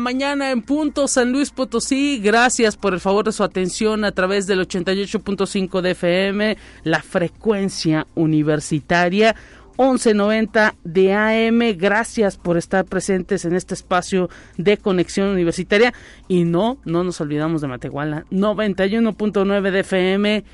Mañana 0.00 0.50
en 0.50 0.62
punto 0.62 1.08
San 1.08 1.32
Luis 1.32 1.50
Potosí. 1.50 2.20
Gracias 2.22 2.76
por 2.76 2.94
el 2.94 3.00
favor 3.00 3.24
de 3.24 3.32
su 3.32 3.42
atención 3.42 4.04
a 4.04 4.12
través 4.12 4.46
del 4.46 4.60
88.5 4.60 5.80
de 5.80 5.90
FM, 5.92 6.56
la 6.84 7.02
frecuencia 7.02 8.06
universitaria. 8.14 9.34
1190 9.78 10.74
de 10.82 11.14
AM. 11.14 11.78
Gracias 11.78 12.36
por 12.36 12.56
estar 12.56 12.84
presentes 12.84 13.44
en 13.44 13.54
este 13.54 13.74
espacio 13.74 14.28
de 14.56 14.76
conexión 14.76 15.28
universitaria. 15.28 15.94
Y 16.26 16.44
no, 16.44 16.78
no 16.84 17.04
nos 17.04 17.20
olvidamos 17.20 17.60
de 17.60 17.68
Matehuala. 17.68 18.24
91.9 18.30 19.70
de 19.70 19.80
FM. 19.80 20.44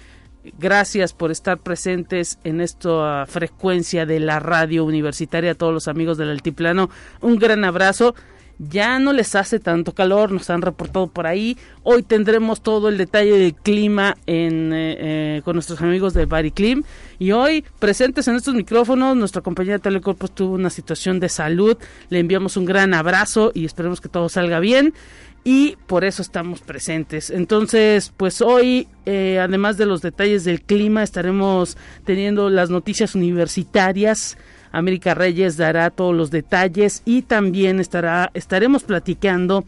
Gracias 0.58 1.14
por 1.14 1.30
estar 1.30 1.58
presentes 1.58 2.38
en 2.44 2.60
esta 2.60 3.24
frecuencia 3.26 4.04
de 4.04 4.20
la 4.20 4.40
radio 4.40 4.84
universitaria. 4.84 5.52
A 5.52 5.54
todos 5.54 5.72
los 5.72 5.88
amigos 5.88 6.18
del 6.18 6.28
Altiplano, 6.28 6.90
un 7.22 7.38
gran 7.38 7.64
abrazo 7.64 8.14
ya 8.58 8.98
no 8.98 9.12
les 9.12 9.34
hace 9.34 9.58
tanto 9.58 9.92
calor, 9.92 10.32
nos 10.32 10.50
han 10.50 10.62
reportado 10.62 11.08
por 11.08 11.26
ahí. 11.26 11.56
Hoy 11.82 12.02
tendremos 12.02 12.62
todo 12.62 12.88
el 12.88 12.98
detalle 12.98 13.32
del 13.32 13.54
clima 13.54 14.16
eh, 14.26 14.48
eh, 14.98 15.42
con 15.44 15.54
nuestros 15.54 15.80
amigos 15.80 16.14
de 16.14 16.26
Bariclim. 16.26 16.82
Y 17.18 17.32
hoy, 17.32 17.64
presentes 17.78 18.28
en 18.28 18.36
estos 18.36 18.54
micrófonos, 18.54 19.16
nuestra 19.16 19.42
compañera 19.42 19.78
Telecorpus 19.78 20.32
tuvo 20.32 20.54
una 20.54 20.70
situación 20.70 21.20
de 21.20 21.28
salud. 21.28 21.76
Le 22.10 22.20
enviamos 22.20 22.56
un 22.56 22.64
gran 22.64 22.94
abrazo 22.94 23.50
y 23.54 23.64
esperemos 23.64 24.00
que 24.00 24.08
todo 24.08 24.28
salga 24.28 24.60
bien. 24.60 24.94
Y 25.46 25.76
por 25.86 26.04
eso 26.04 26.22
estamos 26.22 26.62
presentes. 26.62 27.28
Entonces, 27.28 28.12
pues 28.16 28.40
hoy, 28.40 28.88
eh, 29.04 29.38
además 29.40 29.76
de 29.76 29.84
los 29.84 30.00
detalles 30.00 30.44
del 30.44 30.62
clima, 30.62 31.02
estaremos 31.02 31.76
teniendo 32.04 32.48
las 32.48 32.70
noticias 32.70 33.14
universitarias 33.14 34.38
América 34.74 35.14
Reyes 35.14 35.56
dará 35.56 35.90
todos 35.90 36.14
los 36.14 36.30
detalles 36.30 37.02
y 37.04 37.22
también 37.22 37.78
estará, 37.78 38.30
estaremos 38.34 38.82
platicando 38.82 39.64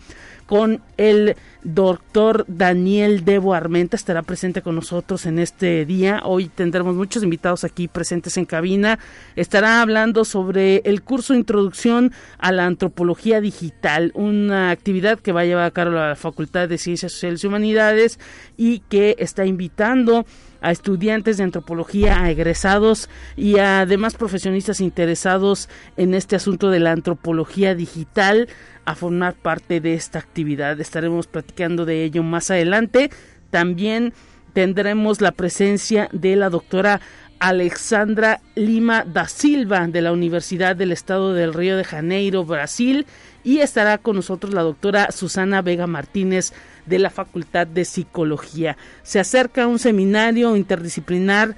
con 0.47 0.83
el 0.97 1.37
doctor 1.67 2.45
Daniel 2.47 3.25
Debo 3.25 3.53
Armenta, 3.53 3.97
estará 3.97 4.22
presente 4.22 4.62
con 4.62 4.77
nosotros 4.77 5.27
en 5.27 5.41
este 5.41 5.84
día. 5.84 6.22
Hoy 6.25 6.47
tendremos 6.48 6.95
muchos 6.95 7.25
invitados 7.25 7.64
aquí 7.64 7.89
presentes 7.89 8.36
en 8.36 8.45
cabina. 8.45 9.00
Estará 9.34 9.83
hablando 9.83 10.25
sobre 10.25 10.83
el 10.84 11.03
curso 11.03 11.34
Introducción 11.34 12.12
a 12.39 12.53
la 12.53 12.67
Antropología 12.67 13.41
Digital, 13.41 14.12
una 14.14 14.70
actividad 14.70 15.19
que 15.19 15.33
va 15.33 15.41
a 15.41 15.44
llevar 15.47 15.64
a 15.64 15.72
cabo 15.72 15.91
la 15.91 16.14
Facultad 16.14 16.69
de 16.69 16.78
Ciencias 16.78 17.12
Sociales 17.12 17.42
y 17.42 17.48
Humanidades 17.48 18.20
y 18.56 18.78
que 18.89 19.17
está 19.19 19.44
invitando 19.44 20.25
a 20.61 20.70
estudiantes 20.70 21.37
de 21.37 21.44
antropología, 21.44 22.20
a 22.22 22.31
egresados 22.31 23.09
y 23.37 23.59
a 23.59 23.87
demás 23.87 24.14
profesionistas 24.14 24.81
interesados 24.81 25.69
en 25.97 26.14
este 26.14 26.37
asunto 26.37 26.70
de 26.70 26.81
la 26.81 26.92
antropología 26.92 27.75
digital 27.75 28.48
a 28.84 28.94
formar 28.94 29.34
parte 29.34 29.81
de 29.81 29.94
esta 29.94 30.19
actividad. 30.19 30.81
Estaremos 30.81 31.27
platicando 31.27 31.56
de 31.57 32.05
ello 32.05 32.23
más 32.23 32.51
adelante. 32.51 33.11
También 33.51 34.12
tendremos 34.53 35.21
la 35.21 35.33
presencia 35.33 36.09
de 36.12 36.37
la 36.37 36.51
doctora 36.51 37.01
Alexandra 37.39 38.41
Lima 38.55 39.05
da 39.05 39.27
Silva 39.29 39.87
de 39.87 40.01
la 40.03 40.12
Universidad 40.12 40.77
del 40.77 40.93
Estado 40.93 41.34
del 41.34 41.55
Río 41.55 41.77
de 41.77 41.84
Janeiro, 41.84 42.45
Brasil, 42.45 43.06
y 43.43 43.59
estará 43.59 43.99
con 43.99 44.17
nosotros 44.17 44.55
la 44.55 44.62
doctora 44.62 45.11
Susana 45.12 45.62
Vega 45.62 45.87
Martínez 45.87 46.53
de 46.87 46.99
la 46.99 47.11
Facultad 47.11 47.67
de 47.67 47.84
Psicología. 47.84 48.77
Se 49.03 49.19
acerca 49.19 49.67
un 49.67 49.78
seminario 49.78 50.56
interdisciplinar 50.56 51.56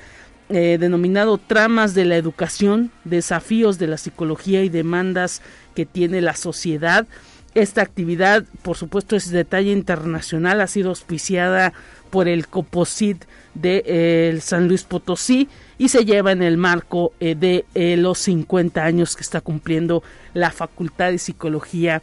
eh, 0.48 0.78
denominado 0.80 1.38
Tramas 1.38 1.94
de 1.94 2.06
la 2.06 2.16
Educación, 2.16 2.90
Desafíos 3.04 3.78
de 3.78 3.86
la 3.86 3.98
Psicología 3.98 4.62
y 4.62 4.68
Demandas 4.68 5.42
que 5.74 5.86
tiene 5.86 6.20
la 6.20 6.34
sociedad. 6.34 7.06
Esta 7.58 7.82
actividad, 7.82 8.44
por 8.62 8.76
supuesto, 8.76 9.16
es 9.16 9.32
de 9.32 9.38
detalle 9.38 9.72
internacional, 9.72 10.60
ha 10.60 10.68
sido 10.68 10.90
auspiciada 10.90 11.72
por 12.08 12.28
el 12.28 12.46
COPOSIT 12.46 13.24
de 13.54 13.82
eh, 13.84 14.38
San 14.40 14.68
Luis 14.68 14.84
Potosí 14.84 15.48
y 15.76 15.88
se 15.88 16.04
lleva 16.04 16.30
en 16.30 16.44
el 16.44 16.56
marco 16.56 17.14
eh, 17.18 17.34
de 17.34 17.96
los 17.96 18.20
50 18.20 18.84
años 18.84 19.16
que 19.16 19.22
está 19.22 19.40
cumpliendo 19.40 20.04
la 20.34 20.52
Facultad 20.52 21.10
de 21.10 21.18
Psicología 21.18 22.00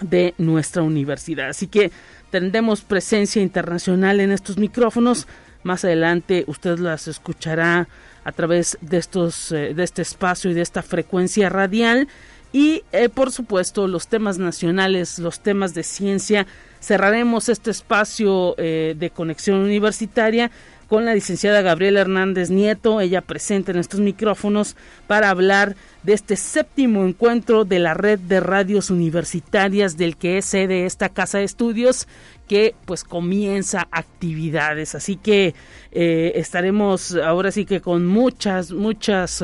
de 0.00 0.34
nuestra 0.38 0.82
universidad. 0.82 1.48
Así 1.48 1.66
que 1.66 1.90
tendremos 2.30 2.82
presencia 2.82 3.42
internacional 3.42 4.20
en 4.20 4.30
estos 4.30 4.56
micrófonos. 4.56 5.26
Más 5.64 5.84
adelante 5.84 6.44
usted 6.46 6.78
las 6.78 7.08
escuchará 7.08 7.88
a 8.22 8.30
través 8.30 8.78
de 8.80 8.98
estos 8.98 9.50
eh, 9.50 9.74
de 9.74 9.82
este 9.82 10.02
espacio 10.02 10.52
y 10.52 10.54
de 10.54 10.62
esta 10.62 10.82
frecuencia 10.82 11.48
radial 11.48 12.06
y 12.54 12.84
eh, 12.92 13.08
por 13.08 13.32
supuesto 13.32 13.88
los 13.88 14.06
temas 14.06 14.38
nacionales, 14.38 15.18
los 15.18 15.40
temas 15.40 15.74
de 15.74 15.82
ciencia. 15.82 16.46
Cerraremos 16.80 17.48
este 17.48 17.72
espacio 17.72 18.54
eh, 18.58 18.94
de 18.96 19.10
conexión 19.10 19.58
universitaria 19.58 20.52
con 20.86 21.04
la 21.04 21.14
licenciada 21.14 21.62
Gabriela 21.62 22.02
Hernández 22.02 22.50
Nieto, 22.50 23.00
ella 23.00 23.22
presente 23.22 23.72
en 23.72 23.78
estos 23.78 23.98
micrófonos 23.98 24.76
para 25.08 25.30
hablar 25.30 25.74
de 26.04 26.12
este 26.12 26.36
séptimo 26.36 27.04
encuentro 27.04 27.64
de 27.64 27.80
la 27.80 27.94
red 27.94 28.20
de 28.20 28.38
radios 28.38 28.90
universitarias 28.90 29.96
del 29.96 30.16
que 30.16 30.38
es 30.38 30.44
sede 30.44 30.86
esta 30.86 31.08
casa 31.08 31.38
de 31.38 31.44
estudios 31.44 32.06
que 32.46 32.76
pues 32.84 33.02
comienza 33.02 33.88
actividades. 33.90 34.94
Así 34.94 35.16
que 35.16 35.54
eh, 35.90 36.32
estaremos 36.36 37.16
ahora 37.16 37.50
sí 37.50 37.64
que 37.64 37.80
con 37.80 38.06
muchas 38.06 38.70
muchas 38.70 39.42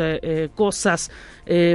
cosas 0.54 1.10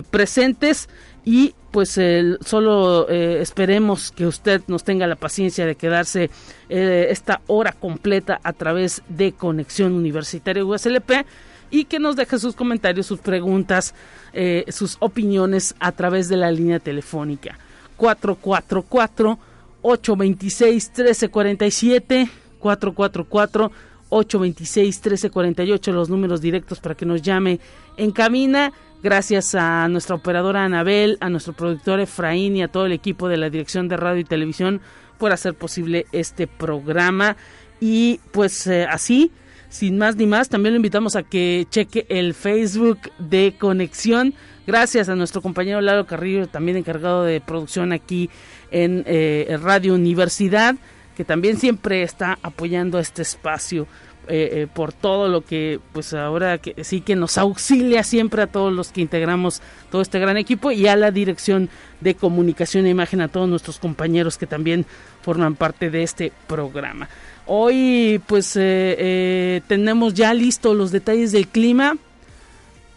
presentes 0.10 0.88
y 1.26 1.54
pues 1.72 2.00
solo 2.46 3.10
esperemos 3.10 4.12
que 4.12 4.26
usted 4.26 4.62
nos 4.68 4.86
tenga 4.86 5.08
la 5.08 5.18
paciencia 5.18 5.66
de 5.66 5.76
quedarse 5.76 6.30
esta 6.70 7.42
hora 7.48 7.74
completa 7.74 8.40
a 8.44 8.54
través 8.54 9.02
de 9.10 9.34
Conexión 9.34 9.94
Universitaria 9.94 10.64
USLP 10.64 11.26
y 11.72 11.86
que 11.86 12.00
nos 12.00 12.16
deje 12.16 12.40
sus 12.40 12.56
comentarios, 12.56 13.06
sus 13.06 13.20
preguntas, 13.20 13.94
eh, 14.34 14.66
sus 14.70 14.98
opiniones 15.00 15.76
a 15.80 15.92
través 15.92 16.30
de 16.30 16.38
la 16.38 16.52
línea 16.52 16.80
telefónica 16.80 17.58
444 17.98 19.38
826 19.82 20.92
1347 20.96 22.30
444 22.60 23.72
826 24.10 24.96
1348 24.96 25.92
los 25.92 26.10
números 26.10 26.42
directos 26.42 26.80
para 26.80 26.96
que 26.96 27.06
nos 27.06 27.22
llame 27.22 27.60
en 27.98 28.12
cabina. 28.12 28.72
Gracias 29.06 29.54
a 29.54 29.88
nuestra 29.88 30.16
operadora 30.16 30.66
Anabel, 30.66 31.20
a 31.22 31.30
nuestro 31.30 31.54
productor 31.54 32.00
Efraín 32.00 32.56
y 32.56 32.64
a 32.64 32.70
todo 32.70 32.88
el 32.88 32.92
equipo 32.92 33.30
de 33.30 33.38
la 33.38 33.52
Dirección 33.52 33.88
de 33.88 33.98
Radio 33.98 34.22
y 34.22 34.24
Televisión 34.24 34.82
por 35.20 35.32
hacer 35.32 35.54
posible 35.54 36.08
este 36.12 36.48
programa. 36.48 37.38
Y 37.80 38.20
pues 38.32 38.66
eh, 38.66 38.88
así 38.90 39.32
sin 39.70 40.00
más 40.00 40.16
ni 40.16 40.26
más, 40.26 40.50
también 40.50 40.74
lo 40.74 40.78
invitamos 40.78 41.16
a 41.16 41.22
que 41.22 41.68
cheque 41.70 42.08
el 42.10 42.34
Facebook 42.34 42.98
de 43.20 43.54
Conexión. 43.60 44.34
Gracias 44.66 45.08
a 45.08 45.14
nuestro 45.14 45.40
compañero 45.40 45.82
Lalo 45.82 46.08
Carrillo, 46.08 46.48
también 46.48 46.76
encargado 46.76 47.26
de 47.26 47.42
producción 47.42 47.94
aquí 47.94 48.32
en 48.72 49.04
eh, 49.06 49.56
Radio 49.62 49.94
Universidad, 49.94 50.78
que 51.16 51.24
también 51.24 51.58
siempre 51.58 52.02
está 52.02 52.40
apoyando 52.42 52.98
este 52.98 53.22
espacio. 53.22 53.86
Eh, 54.28 54.62
eh, 54.64 54.68
por 54.74 54.92
todo 54.92 55.28
lo 55.28 55.42
que 55.42 55.80
pues 55.94 56.14
ahora 56.14 56.58
que 56.58 56.84
sí 56.84 57.02
que 57.02 57.16
nos 57.16 57.38
auxilia 57.38 58.04
siempre 58.04 58.42
a 58.42 58.48
todos 58.48 58.74
los 58.74 58.92
que 58.92 59.02
integramos 59.02 59.62
todo 59.92 60.02
este 60.02 60.20
gran 60.20 60.38
equipo 60.38 60.72
y 60.72 60.88
a 60.88 60.96
la 60.96 61.12
dirección 61.12 61.70
de 62.02 62.16
comunicación 62.16 62.86
e 62.86 62.90
imagen 62.90 63.22
a 63.22 63.28
todos 63.28 63.48
nuestros 63.48 63.78
compañeros 63.78 64.38
que 64.38 64.48
también 64.48 64.86
forman 65.22 65.56
parte 65.56 65.90
de 65.90 66.04
este 66.04 66.32
programa. 66.48 67.08
Hoy 67.46 68.22
pues 68.26 68.56
eh, 68.56 68.96
eh, 68.98 69.62
tenemos 69.68 70.14
ya 70.14 70.34
listos 70.34 70.76
los 70.76 70.92
detalles 70.92 71.32
del 71.32 71.48
clima. 71.48 71.96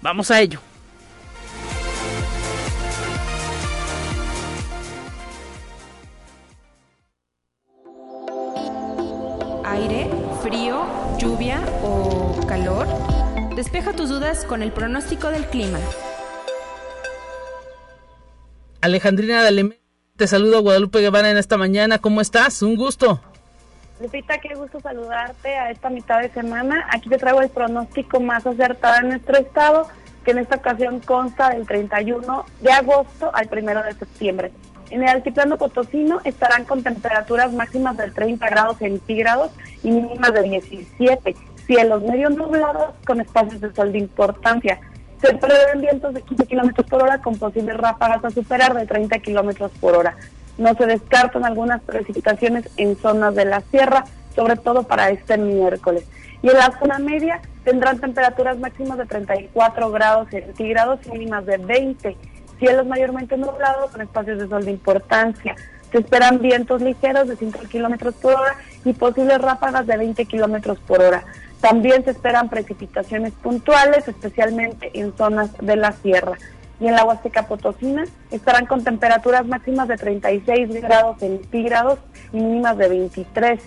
Vamos 0.01 0.31
a 0.31 0.41
ello. 0.41 0.61
Aire, 9.79 10.11
frío, 10.43 10.85
lluvia 11.19 11.61
o 11.85 12.35
calor. 12.49 12.89
Despeja 13.55 13.93
tus 13.93 14.09
dudas 14.09 14.45
con 14.45 14.61
el 14.63 14.73
pronóstico 14.73 15.29
del 15.29 15.47
clima. 15.47 15.79
Alejandrina 18.81 19.41
Daleme, 19.41 19.79
te 20.17 20.27
saludo 20.27 20.63
Guadalupe 20.63 20.99
Guevara 20.99 21.31
en 21.31 21.39
esta 21.39 21.57
mañana. 21.57 22.01
¿Cómo 22.01 22.21
estás? 22.21 22.61
Un 22.63 22.75
gusto. 22.75 23.21
Lupita, 24.01 24.39
qué 24.39 24.57
gusto 24.57 24.81
saludarte 24.81 25.55
a 25.55 25.71
esta 25.71 25.91
mitad 25.91 26.23
de 26.23 26.31
semana. 26.31 26.89
Aquí 26.91 27.09
te 27.09 27.17
traigo 27.17 27.41
el 27.41 27.49
pronóstico 27.49 28.19
más 28.19 28.45
acertado 28.49 29.03
en 29.03 29.11
nuestro 29.11 29.39
estado, 29.39 29.89
que 30.29 30.33
en 30.33 30.41
esta 30.41 30.57
ocasión 30.57 31.01
consta 31.01 31.49
del 31.49 31.67
31 31.67 32.45
de 32.61 32.71
agosto 32.71 33.35
al 33.35 33.49
1 33.51 33.83
de 33.83 33.95
septiembre. 33.95 34.53
En 34.91 35.03
el 35.03 35.09
altiplano 35.09 35.57
potosino 35.57 36.21
estarán 36.23 36.67
con 36.67 36.83
temperaturas 36.83 37.51
máximas 37.55 37.97
de 37.97 38.11
30 38.11 38.47
grados 38.51 38.77
centígrados 38.77 39.53
y 39.83 39.91
mínimas 39.91 40.35
de 40.35 40.43
17. 40.43 41.35
Cielos 41.67 42.03
medio 42.03 42.29
nublados 42.29 42.93
con 43.07 43.23
espacios 43.23 43.59
de 43.63 43.73
sol 43.73 43.91
de 43.91 44.01
importancia. 44.01 44.79
Se 45.19 45.33
prevén 45.33 45.81
vientos 45.81 46.13
de 46.13 46.21
15 46.21 46.45
kilómetros 46.45 46.87
por 46.87 47.05
hora 47.05 47.23
con 47.23 47.39
posibles 47.39 47.79
ráfagas 47.79 48.23
a 48.23 48.31
superar 48.31 48.75
de 48.75 48.85
30 48.85 49.21
kilómetros 49.21 49.71
por 49.81 49.97
hora. 49.97 50.15
No 50.59 50.75
se 50.75 50.85
descartan 50.85 51.47
algunas 51.47 51.81
precipitaciones 51.81 52.69
en 52.77 52.97
zonas 52.97 53.35
de 53.35 53.47
la 53.47 53.63
sierra, 53.63 54.05
sobre 54.37 54.57
todo 54.57 54.83
para 54.83 55.09
este 55.09 55.39
miércoles. 55.39 56.05
Y 56.43 56.51
en 56.51 56.59
la 56.59 56.79
zona 56.79 56.99
media 56.99 57.41
tendrán 57.69 57.99
temperaturas 57.99 58.59
máximas 58.59 58.97
de 58.97 59.05
34 59.05 59.91
grados 59.91 60.31
centígrados 60.31 61.01
y 61.05 61.11
mínimas 61.11 61.45
de 61.45 61.59
20 61.59 62.17
cielos 62.59 62.87
mayormente 62.87 63.37
nublados 63.37 63.91
con 63.91 64.01
espacios 64.01 64.39
de 64.39 64.49
sol 64.49 64.65
de 64.65 64.71
importancia. 64.71 65.55
Se 65.93 65.99
esperan 65.99 66.41
vientos 66.41 66.81
ligeros 66.81 67.29
de 67.29 67.37
5 67.37 67.59
kilómetros 67.71 68.15
por 68.15 68.37
hora 68.37 68.57
y 68.87 68.95
posibles 68.95 69.39
ráfagas 69.39 69.87
de 69.87 69.99
20 69.99 70.25
kilómetros 70.25 70.79
por 70.79 71.03
hora. 71.03 71.25
También 71.61 72.03
se 72.05 72.13
esperan 72.13 72.49
precipitaciones 72.49 73.35
puntuales, 73.35 74.09
especialmente 74.09 74.91
en 74.95 75.15
zonas 75.15 75.51
de 75.61 75.77
la 75.77 75.93
sierra. 75.93 76.39
Y 76.81 76.87
en 76.87 76.95
la 76.95 77.05
Huasteca 77.05 77.49
Potosina 77.49 78.05
estarán 78.31 78.65
con 78.65 78.83
temperaturas 78.83 79.47
máximas 79.47 79.89
de 79.89 79.99
36 79.99 80.81
grados 80.81 81.19
centígrados 81.19 81.99
y 82.33 82.39
mínimas 82.39 82.79
de 82.79 82.89
23. 82.89 83.61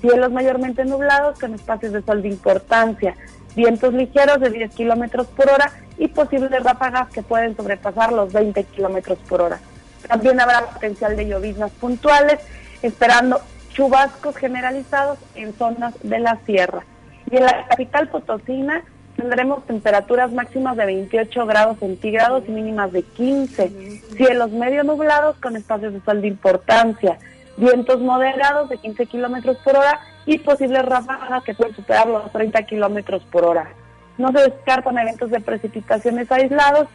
Cielos 0.00 0.32
mayormente 0.32 0.84
nublados 0.84 1.38
con 1.38 1.54
espacios 1.54 1.92
de 1.92 2.02
sol 2.02 2.22
de 2.22 2.28
importancia 2.28 3.14
vientos 3.54 3.92
ligeros 3.92 4.40
de 4.40 4.50
10 4.50 4.74
kilómetros 4.74 5.26
por 5.28 5.50
hora 5.50 5.72
y 5.98 6.08
posibles 6.08 6.62
ráfagas 6.62 7.10
que 7.10 7.22
pueden 7.22 7.56
sobrepasar 7.56 8.12
los 8.12 8.32
20 8.32 8.64
kilómetros 8.64 9.18
por 9.28 9.42
hora. 9.42 9.60
También 10.08 10.40
habrá 10.40 10.66
potencial 10.66 11.16
de 11.16 11.28
lloviznas 11.28 11.70
puntuales, 11.72 12.40
esperando 12.82 13.40
chubascos 13.72 14.36
generalizados 14.36 15.18
en 15.34 15.54
zonas 15.54 15.94
de 16.02 16.18
la 16.18 16.38
sierra. 16.44 16.84
Y 17.30 17.36
en 17.36 17.44
la 17.44 17.66
capital 17.68 18.08
potosina 18.08 18.82
tendremos 19.16 19.64
temperaturas 19.66 20.32
máximas 20.32 20.76
de 20.76 20.86
28 20.86 21.46
grados 21.46 21.78
centígrados 21.78 22.44
y 22.48 22.50
mínimas 22.50 22.92
de 22.92 23.02
15. 23.02 24.00
Cielos 24.16 24.50
medio 24.50 24.82
nublados 24.84 25.36
con 25.36 25.56
espacios 25.56 25.92
de 25.92 26.00
sol 26.02 26.20
de 26.20 26.28
importancia. 26.28 27.18
Vientos 27.56 28.00
moderados 28.00 28.68
de 28.68 28.78
15 28.78 29.06
kilómetros 29.06 29.56
por 29.58 29.76
hora 29.76 30.00
y 30.26 30.38
posibles 30.38 30.84
ráfagas 30.84 31.42
que 31.44 31.54
pueden 31.54 31.74
superar 31.74 32.06
los 32.06 32.30
30 32.32 32.62
kilómetros 32.64 33.22
por 33.24 33.44
hora. 33.44 33.72
No 34.18 34.30
se 34.32 34.50
descartan 34.50 34.98
eventos 34.98 35.30
de 35.30 35.40
precipitaciones 35.40 36.30
aislados, 36.30 36.88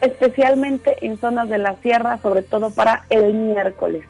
especialmente 0.00 1.04
en 1.04 1.18
zonas 1.18 1.48
de 1.48 1.58
la 1.58 1.76
sierra, 1.76 2.18
sobre 2.18 2.42
todo 2.42 2.70
para 2.70 3.04
el 3.10 3.34
miércoles. 3.34 4.04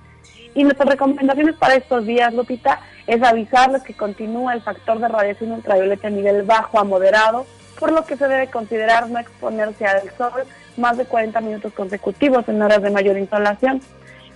Y 0.54 0.64
nuestras 0.64 0.88
recomendaciones 0.88 1.56
para 1.56 1.76
estos 1.76 2.06
días, 2.06 2.34
Lupita, 2.34 2.80
es 3.06 3.22
avisarles 3.22 3.82
que 3.82 3.94
continúa 3.94 4.52
el 4.52 4.62
factor 4.62 4.98
de 4.98 5.08
radiación 5.08 5.52
ultravioleta 5.52 6.08
a 6.08 6.10
nivel 6.10 6.42
bajo 6.42 6.78
a 6.78 6.84
moderado, 6.84 7.46
por 7.78 7.92
lo 7.92 8.04
que 8.04 8.16
se 8.16 8.28
debe 8.28 8.48
considerar 8.48 9.08
no 9.08 9.18
exponerse 9.18 9.86
al 9.86 10.10
sol 10.16 10.44
más 10.76 10.96
de 10.96 11.04
40 11.04 11.40
minutos 11.40 11.72
consecutivos 11.72 12.48
en 12.48 12.60
horas 12.60 12.82
de 12.82 12.90
mayor 12.90 13.16
insolación. 13.16 13.80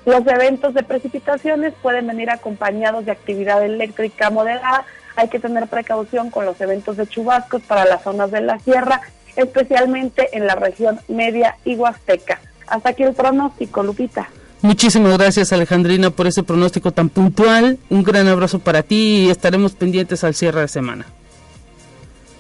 Los 0.04 0.26
eventos 0.26 0.74
de 0.74 0.82
precipitaciones 0.82 1.72
pueden 1.80 2.06
venir 2.06 2.30
acompañados 2.30 3.06
de 3.06 3.12
actividad 3.12 3.64
eléctrica 3.64 4.30
moderada. 4.30 4.84
Hay 5.16 5.28
que 5.28 5.38
tener 5.38 5.66
precaución 5.66 6.30
con 6.30 6.44
los 6.44 6.60
eventos 6.60 6.96
de 6.96 7.06
chubascos 7.06 7.62
para 7.62 7.84
las 7.84 8.02
zonas 8.02 8.30
de 8.30 8.40
la 8.40 8.58
sierra, 8.58 9.00
especialmente 9.36 10.36
en 10.36 10.46
la 10.46 10.56
región 10.56 11.00
media 11.08 11.56
y 11.64 11.76
huasteca. 11.76 12.40
Hasta 12.66 12.90
aquí 12.90 13.02
el 13.02 13.14
pronóstico, 13.14 13.82
Lupita. 13.82 14.28
Muchísimas 14.62 15.18
gracias 15.18 15.52
Alejandrina 15.52 16.08
por 16.08 16.26
ese 16.26 16.42
pronóstico 16.42 16.90
tan 16.90 17.10
puntual. 17.10 17.78
Un 17.90 18.02
gran 18.02 18.28
abrazo 18.28 18.60
para 18.60 18.82
ti 18.82 19.26
y 19.26 19.30
estaremos 19.30 19.72
pendientes 19.72 20.24
al 20.24 20.34
cierre 20.34 20.62
de 20.62 20.68
semana. 20.68 21.06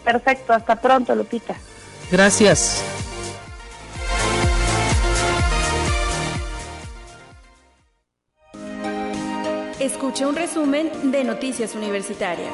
Perfecto, 0.04 0.52
hasta 0.52 0.76
pronto 0.76 1.14
Lupita. 1.14 1.54
Gracias. 2.10 2.82
Escucha 9.84 10.26
un 10.26 10.34
resumen 10.34 11.12
de 11.12 11.24
Noticias 11.24 11.74
Universitarias. 11.74 12.48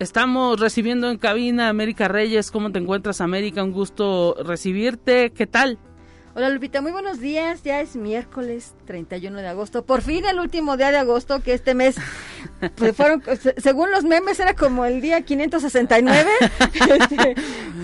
Estamos 0.00 0.58
recibiendo 0.58 1.08
en 1.12 1.16
cabina 1.16 1.68
América 1.68 2.08
Reyes. 2.08 2.50
¿Cómo 2.50 2.72
te 2.72 2.80
encuentras, 2.80 3.20
América? 3.20 3.62
Un 3.62 3.70
gusto 3.70 4.34
recibirte. 4.42 5.30
¿Qué 5.30 5.46
tal? 5.46 5.78
Hola 6.32 6.48
Lupita, 6.48 6.80
muy 6.80 6.92
buenos 6.92 7.18
días. 7.20 7.64
Ya 7.64 7.80
es 7.80 7.96
miércoles 7.96 8.72
31 8.86 9.38
de 9.38 9.48
agosto. 9.48 9.84
Por 9.84 10.00
fin 10.00 10.24
el 10.26 10.38
último 10.38 10.76
día 10.76 10.92
de 10.92 10.98
agosto 10.98 11.42
que 11.42 11.52
este 11.52 11.74
mes 11.74 11.96
pues 12.76 12.94
fueron 12.94 13.20
según 13.56 13.90
los 13.90 14.04
memes 14.04 14.38
era 14.38 14.54
como 14.54 14.84
el 14.84 15.00
día 15.00 15.22
569. 15.22 16.30
este, 17.00 17.34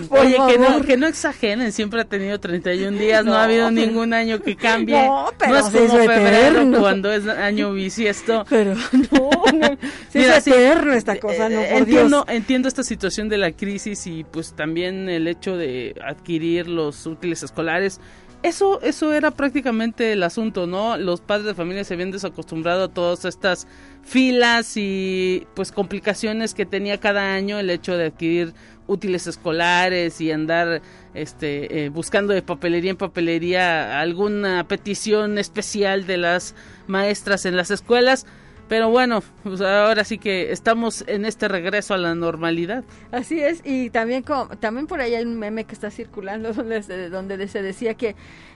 Oye, 0.09 0.37
que 0.47 0.57
no, 0.57 0.81
que 0.81 0.95
no 0.95 1.07
exageren, 1.07 1.73
siempre 1.73 1.99
ha 1.99 2.05
tenido 2.05 2.39
31 2.39 2.97
días, 2.97 3.25
no, 3.25 3.33
ha 3.33 3.43
habido 3.43 3.69
ningún 3.69 4.13
año 4.13 4.39
que 4.41 4.55
cambie. 4.55 4.95
No, 4.95 5.29
pero 5.37 5.51
no 5.51 5.57
es 5.57 5.65
como 5.65 5.97
febrero 5.97 6.79
cuando 6.79 7.11
es 7.11 7.27
año 7.27 7.73
bisiesto. 7.73 8.45
Pero 8.49 8.75
no, 9.11 9.29
no 9.53 9.77
es 10.13 10.47
eterno 10.47 10.93
esta 10.93 11.19
cosa, 11.19 11.49
no, 11.49 11.59
por 11.59 11.79
entiendo, 11.79 12.23
Dios. 12.23 12.37
entiendo 12.37 12.67
esta 12.69 12.83
situación 12.83 13.27
de 13.27 13.39
la 13.39 13.51
crisis 13.51 14.07
y 14.07 14.23
pues 14.23 14.53
también 14.53 15.09
el 15.09 15.27
hecho 15.27 15.57
de 15.57 15.95
adquirir 16.01 16.69
los 16.69 17.05
útiles 17.05 17.43
escolares 17.43 17.99
eso, 18.43 18.81
eso 18.81 19.13
era 19.13 19.31
prácticamente 19.31 20.13
el 20.13 20.23
asunto, 20.23 20.67
¿no? 20.67 20.97
Los 20.97 21.21
padres 21.21 21.45
de 21.45 21.55
familia 21.55 21.83
se 21.83 21.93
habían 21.93 22.11
desacostumbrado 22.11 22.85
a 22.85 22.87
todas 22.87 23.25
estas 23.25 23.67
filas 24.03 24.73
y 24.77 25.47
pues 25.53 25.71
complicaciones 25.71 26.53
que 26.53 26.65
tenía 26.65 26.99
cada 26.99 27.33
año 27.33 27.59
el 27.59 27.69
hecho 27.69 27.97
de 27.97 28.05
adquirir 28.05 28.53
útiles 28.87 29.27
escolares 29.27 30.21
y 30.21 30.31
andar 30.31 30.81
este 31.13 31.85
eh, 31.85 31.89
buscando 31.89 32.31
de 32.33 32.41
papelería 32.41 32.91
en 32.91 32.97
papelería 32.97 33.99
alguna 33.99 34.65
petición 34.67 35.37
especial 35.37 36.07
de 36.07 36.17
las 36.17 36.55
maestras 36.87 37.45
en 37.45 37.57
las 37.57 37.69
escuelas 37.69 38.25
pero 38.67 38.89
bueno, 38.89 39.23
pues 39.43 39.61
ahora 39.61 40.03
sí 40.03 40.17
que 40.17 40.51
estamos 40.51 41.03
en 41.07 41.25
este 41.25 41.47
regreso 41.47 41.93
a 41.93 41.97
la 41.97 42.15
normalidad. 42.15 42.83
Así 43.11 43.41
es, 43.41 43.61
y 43.63 43.89
también 43.89 44.23
también 44.59 44.87
por 44.87 44.99
ahí 44.99 45.15
hay 45.15 45.23
un 45.23 45.39
meme 45.39 45.65
que 45.65 45.73
está 45.73 45.89
circulando 45.91 46.53
donde 46.53 46.83
se, 46.83 47.09
donde 47.09 47.47
se 47.47 47.61
decía 47.61 47.93
que 47.93 48.15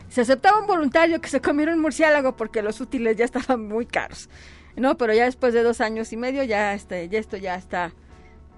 se 0.09 0.21
aceptaba 0.21 0.59
un 0.59 0.67
voluntario 0.67 1.21
que 1.21 1.29
se 1.29 1.41
comiera 1.41 1.73
un 1.73 1.79
murciélago 1.79 2.35
porque 2.35 2.61
los 2.61 2.81
útiles 2.81 3.17
ya 3.17 3.25
estaban 3.25 3.67
muy 3.67 3.85
caros. 3.85 4.29
No, 4.75 4.97
pero 4.97 5.13
ya 5.13 5.25
después 5.25 5.53
de 5.53 5.63
dos 5.63 5.81
años 5.81 6.13
y 6.13 6.17
medio 6.17 6.43
ya 6.43 6.73
este, 6.73 7.09
ya 7.09 7.19
esto 7.19 7.37
ya 7.37 7.55
está 7.55 7.93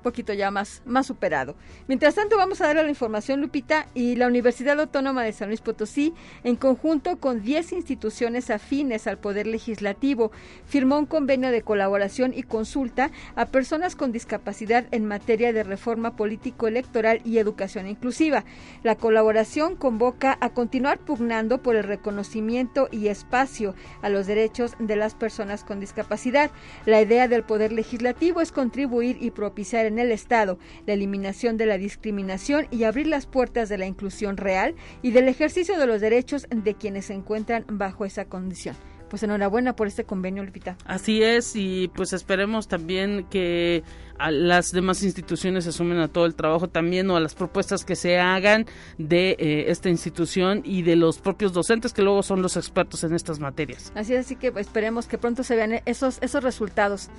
poquito 0.03 0.33
ya 0.33 0.51
más, 0.51 0.83
más 0.85 1.07
superado. 1.07 1.55
Mientras 1.87 2.15
tanto, 2.15 2.37
vamos 2.37 2.61
a 2.61 2.67
darle 2.67 2.83
la 2.83 2.89
información, 2.89 3.41
Lupita, 3.41 3.87
y 3.95 4.15
la 4.15 4.27
Universidad 4.27 4.79
Autónoma 4.79 5.23
de 5.23 5.33
San 5.33 5.47
Luis 5.47 5.61
Potosí, 5.61 6.13
en 6.43 6.55
conjunto 6.55 7.17
con 7.17 7.41
10 7.41 7.73
instituciones 7.73 8.51
afines 8.51 9.07
al 9.07 9.17
Poder 9.17 9.47
Legislativo, 9.47 10.31
firmó 10.67 10.99
un 10.99 11.05
convenio 11.05 11.49
de 11.49 11.63
colaboración 11.63 12.33
y 12.35 12.43
consulta 12.43 13.11
a 13.35 13.47
personas 13.47 13.95
con 13.95 14.11
discapacidad 14.11 14.85
en 14.91 15.05
materia 15.05 15.53
de 15.53 15.63
reforma 15.63 16.15
político-electoral 16.15 17.21
y 17.23 17.37
educación 17.37 17.87
inclusiva. 17.87 18.43
La 18.83 18.95
colaboración 18.95 19.75
convoca 19.75 20.37
a 20.41 20.49
continuar 20.49 20.99
pugnando 20.99 21.61
por 21.61 21.75
el 21.75 21.83
reconocimiento 21.83 22.89
y 22.91 23.07
espacio 23.07 23.75
a 24.01 24.09
los 24.09 24.27
derechos 24.27 24.75
de 24.79 24.95
las 24.95 25.15
personas 25.15 25.63
con 25.63 25.79
discapacidad. 25.79 26.51
La 26.85 27.01
idea 27.01 27.27
del 27.27 27.43
Poder 27.43 27.71
Legislativo 27.71 28.41
es 28.41 28.51
contribuir 28.51 29.17
y 29.21 29.31
propiciar 29.31 29.85
en 29.93 29.99
el 29.99 30.11
Estado, 30.11 30.59
la 30.85 30.93
eliminación 30.93 31.57
de 31.57 31.65
la 31.65 31.77
discriminación 31.77 32.67
y 32.71 32.83
abrir 32.83 33.07
las 33.07 33.25
puertas 33.25 33.69
de 33.69 33.77
la 33.77 33.85
inclusión 33.85 34.37
real 34.37 34.75
y 35.01 35.11
del 35.11 35.27
ejercicio 35.27 35.77
de 35.77 35.87
los 35.87 36.01
derechos 36.01 36.47
de 36.49 36.73
quienes 36.75 37.05
se 37.05 37.13
encuentran 37.13 37.65
bajo 37.69 38.05
esa 38.05 38.25
condición 38.25 38.75
pues 39.13 39.21
enhorabuena 39.21 39.75
por 39.75 39.85
este 39.85 40.05
convenio, 40.05 40.43
Lupita. 40.43 40.75
Así 40.85 41.21
es, 41.21 41.55
y 41.55 41.87
pues 41.89 42.13
esperemos 42.13 42.67
también 42.67 43.27
que 43.29 43.83
a 44.17 44.31
las 44.31 44.71
demás 44.71 45.03
instituciones 45.03 45.65
se 45.65 45.71
sumen 45.71 45.99
a 45.99 46.07
todo 46.07 46.25
el 46.25 46.33
trabajo 46.33 46.67
también 46.67 47.11
o 47.11 47.15
a 47.15 47.19
las 47.19 47.35
propuestas 47.35 47.85
que 47.85 47.95
se 47.95 48.17
hagan 48.17 48.65
de 48.97 49.35
eh, 49.37 49.65
esta 49.67 49.89
institución 49.89 50.63
y 50.65 50.81
de 50.81 50.95
los 50.95 51.19
propios 51.19 51.53
docentes 51.53 51.93
que 51.93 52.01
luego 52.01 52.23
son 52.23 52.41
los 52.41 52.57
expertos 52.57 53.03
en 53.03 53.13
estas 53.13 53.39
materias. 53.39 53.91
Así 53.93 54.15
es, 54.15 54.25
así 54.25 54.35
que 54.35 54.51
esperemos 54.55 55.05
que 55.05 55.19
pronto 55.19 55.43
se 55.43 55.55
vean 55.55 55.79
esos, 55.85 56.17
esos 56.23 56.43
resultados 56.43 57.11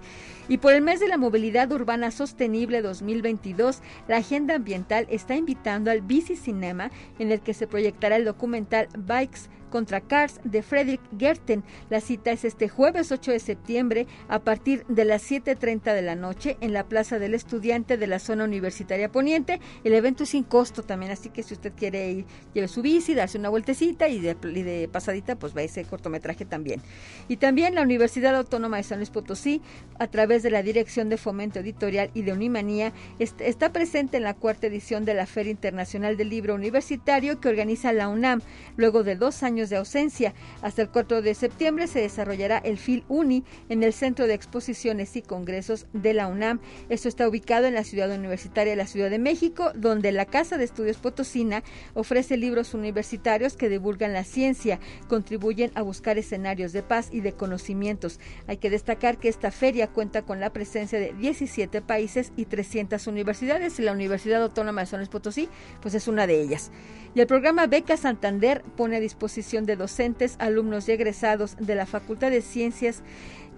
Y 0.49 0.59
por 0.59 0.73
el 0.73 0.83
mes 0.83 1.01
de 1.01 1.09
la 1.09 1.17
movilidad 1.17 1.71
urbana 1.73 2.11
sostenible 2.11 2.83
2022, 2.83 3.81
la 4.09 4.17
Agenda 4.17 4.57
Ambiental 4.57 5.07
está 5.11 5.37
invitando 5.37 5.91
al 5.91 6.01
Bici 6.01 6.37
Cinema 6.37 6.91
en 7.19 7.31
el 7.31 7.41
que 7.41 7.55
se 7.55 7.67
proyectará 7.67 8.17
el 8.17 8.25
documental 8.25 8.89
Bikes 8.99 9.51
contra 9.75 10.01
Cars 10.01 10.41
de 10.45 10.63
Frederick 10.63 11.01
Gerten. 11.19 11.65
La 11.91 12.01
cita 12.01 12.31
es 12.31 12.45
este 12.45 12.69
jueves 12.69 13.11
8 13.11 13.33
de 13.33 13.41
septiembre 13.41 14.07
a 14.29 14.39
partir 14.39 14.87
de 14.87 15.05
las 15.05 15.29
7.30 15.29 15.93
de 15.93 16.03
la 16.03 16.15
noche 16.15 16.57
en 16.61 16.73
la 16.73 16.85
Plaza 16.85 17.19
del 17.19 17.35
Estudiante 17.35 17.97
de 17.97 18.07
la 18.07 18.21
zona 18.21 18.45
universitaria 18.45 19.11
poniente. 19.11 19.59
El 19.83 19.95
evento 19.95 20.23
es 20.23 20.29
sin 20.29 20.45
costo 20.45 20.85
también, 20.85 21.11
así 21.11 21.29
que 21.29 21.43
si 21.43 21.55
usted 21.55 21.73
quiere 21.77 22.09
ir, 22.09 22.25
lleve 22.55 22.69
su 22.69 22.83
bici, 22.83 23.15
darse 23.15 23.37
una 23.37 23.49
vueltecita 23.49 24.07
y 24.07 24.21
de, 24.21 24.89
pasadita, 24.93 25.35
pues 25.35 25.57
va 25.57 25.63
ese 25.63 25.83
cortometraje 25.83 26.45
también. 26.45 26.81
Y 27.27 27.39
también 27.39 27.75
la 27.75 27.83
Universidad 27.83 28.37
Autónoma 28.37 28.77
de 28.77 28.85
San 28.85 28.99
Luis 28.99 29.11
Potosí, 29.11 29.61
a 29.99 30.07
través 30.07 30.45
de 30.45 30.51
la 30.53 30.63
Dirección 30.63 31.09
de 31.09 31.17
Fomento 31.17 31.59
Editorial 31.59 32.13
y 32.15 32.23
de 32.23 32.33
Unimanía, 32.33 32.93
está 33.19 33.73
presente 33.73 34.19
en 34.19 34.23
la 34.23 34.35
cuarta 34.35 34.69
edición 34.69 35.05
de 35.05 35.15
la 35.15 35.27
Feria 35.27 35.51
Internacional 35.51 36.17
del 36.17 36.29
Libro 36.29 36.55
Universitario 36.55 37.41
que 37.41 37.49
organiza 37.49 37.93
la 37.93 38.07
UNAM, 38.07 38.41
luego 38.77 39.03
de 39.03 39.17
dos 39.17 39.43
años 39.43 39.64
de 39.71 39.77
ausencia. 39.77 40.35
Hasta 40.63 40.83
el 40.83 40.89
4 40.89 41.23
de 41.23 41.35
septiembre 41.35 41.87
se 41.87 42.01
desarrollará 42.01 42.59
el 42.59 42.79
FIL 42.79 43.05
UNI 43.09 43.45
en 43.69 43.83
el 43.83 43.93
Centro 43.93 44.27
de 44.27 44.35
Exposiciones 44.35 45.17
y 45.17 45.23
Congresos 45.23 45.87
de 45.93 46.15
la 46.15 46.27
UNAM. 46.27 46.61
Esto 46.89 47.09
está 47.09 47.29
ubicado 47.29 47.67
en 47.67 47.75
la 47.75 47.85
Ciudad 47.85 48.11
Universitaria 48.11 48.73
de 48.73 48.77
la 48.77 48.87
Ciudad 48.87 49.11
de 49.11 49.19
México, 49.19 49.73
donde 49.75 50.13
la 50.13 50.27
Casa 50.27 50.59
de 50.59 50.65
Estudios 50.65 50.99
Potosina 50.99 51.63
ofrece 51.95 52.37
libros 52.37 52.75
universitarios 52.75 53.57
que 53.57 53.69
divulgan 53.69 54.13
la 54.13 54.25
ciencia, 54.25 54.81
contribuyen 55.09 55.71
a 55.75 55.83
buscar 55.83 56.19
escenarios 56.19 56.73
de 56.73 56.83
paz 56.83 57.09
y 57.13 57.21
de 57.21 57.33
conocimientos. 57.33 58.21
Hay 58.47 58.57
que 58.57 58.71
destacar 58.71 59.19
que 59.19 59.29
esta 59.29 59.51
feria 59.51 59.89
cuenta 59.89 60.23
con 60.23 60.41
la 60.41 60.53
presencia 60.53 60.99
de 60.99 61.13
17 61.13 61.83
países 61.83 62.33
y 62.37 62.47
300 62.47 63.07
universidades 63.07 63.79
y 63.79 63.83
la 63.83 63.93
Universidad 63.93 64.43
Autónoma 64.43 64.83
de 64.83 64.87
San 64.87 65.07
Potosí 65.07 65.49
pues 65.81 65.95
es 65.95 66.09
una 66.09 66.27
de 66.27 66.41
ellas. 66.41 66.71
Y 67.15 67.21
el 67.21 67.29
programa 67.29 67.69
Beca 67.69 67.97
Santander 67.97 68.65
pone 68.77 68.97
a 68.97 69.01
disposición 69.01 69.54
de 69.63 69.77
docentes, 69.77 70.35
alumnos 70.41 70.89
y 70.89 70.93
egresados 70.93 71.57
de 71.61 71.77
la 71.77 71.87
Facultad 71.87 72.33
de 72.33 72.43
Ciencias 72.43 73.05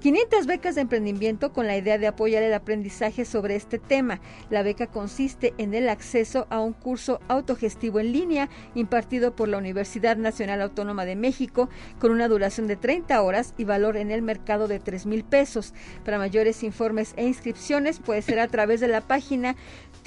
500 0.00 0.46
becas 0.46 0.74
de 0.74 0.82
emprendimiento 0.82 1.52
con 1.52 1.66
la 1.66 1.76
idea 1.76 1.98
de 1.98 2.06
apoyar 2.06 2.42
el 2.42 2.52
aprendizaje 2.52 3.24
sobre 3.24 3.56
este 3.56 3.78
tema. 3.78 4.20
La 4.50 4.62
beca 4.62 4.86
consiste 4.86 5.54
en 5.58 5.74
el 5.74 5.88
acceso 5.88 6.46
a 6.50 6.60
un 6.60 6.74
curso 6.74 7.18
autogestivo 7.28 7.98
en 7.98 8.12
línea 8.12 8.48
impartido 8.74 9.34
por 9.34 9.48
la 9.48 9.58
Universidad 9.58 10.16
Nacional 10.16 10.60
Autónoma 10.60 11.06
de 11.06 11.16
México 11.16 11.70
con 11.98 12.12
una 12.12 12.28
duración 12.28 12.66
de 12.66 12.76
30 12.76 13.20
horas 13.22 13.54
y 13.56 13.64
valor 13.64 13.96
en 13.96 14.10
el 14.10 14.22
mercado 14.22 14.68
de 14.68 14.80
3 14.80 15.06
mil 15.06 15.24
pesos. 15.24 15.72
Para 16.04 16.18
mayores 16.18 16.62
informes 16.62 17.14
e 17.16 17.26
inscripciones 17.26 17.98
puede 17.98 18.22
ser 18.22 18.38
a 18.38 18.48
través 18.48 18.80
de 18.80 18.88
la 18.88 19.00
página 19.00 19.56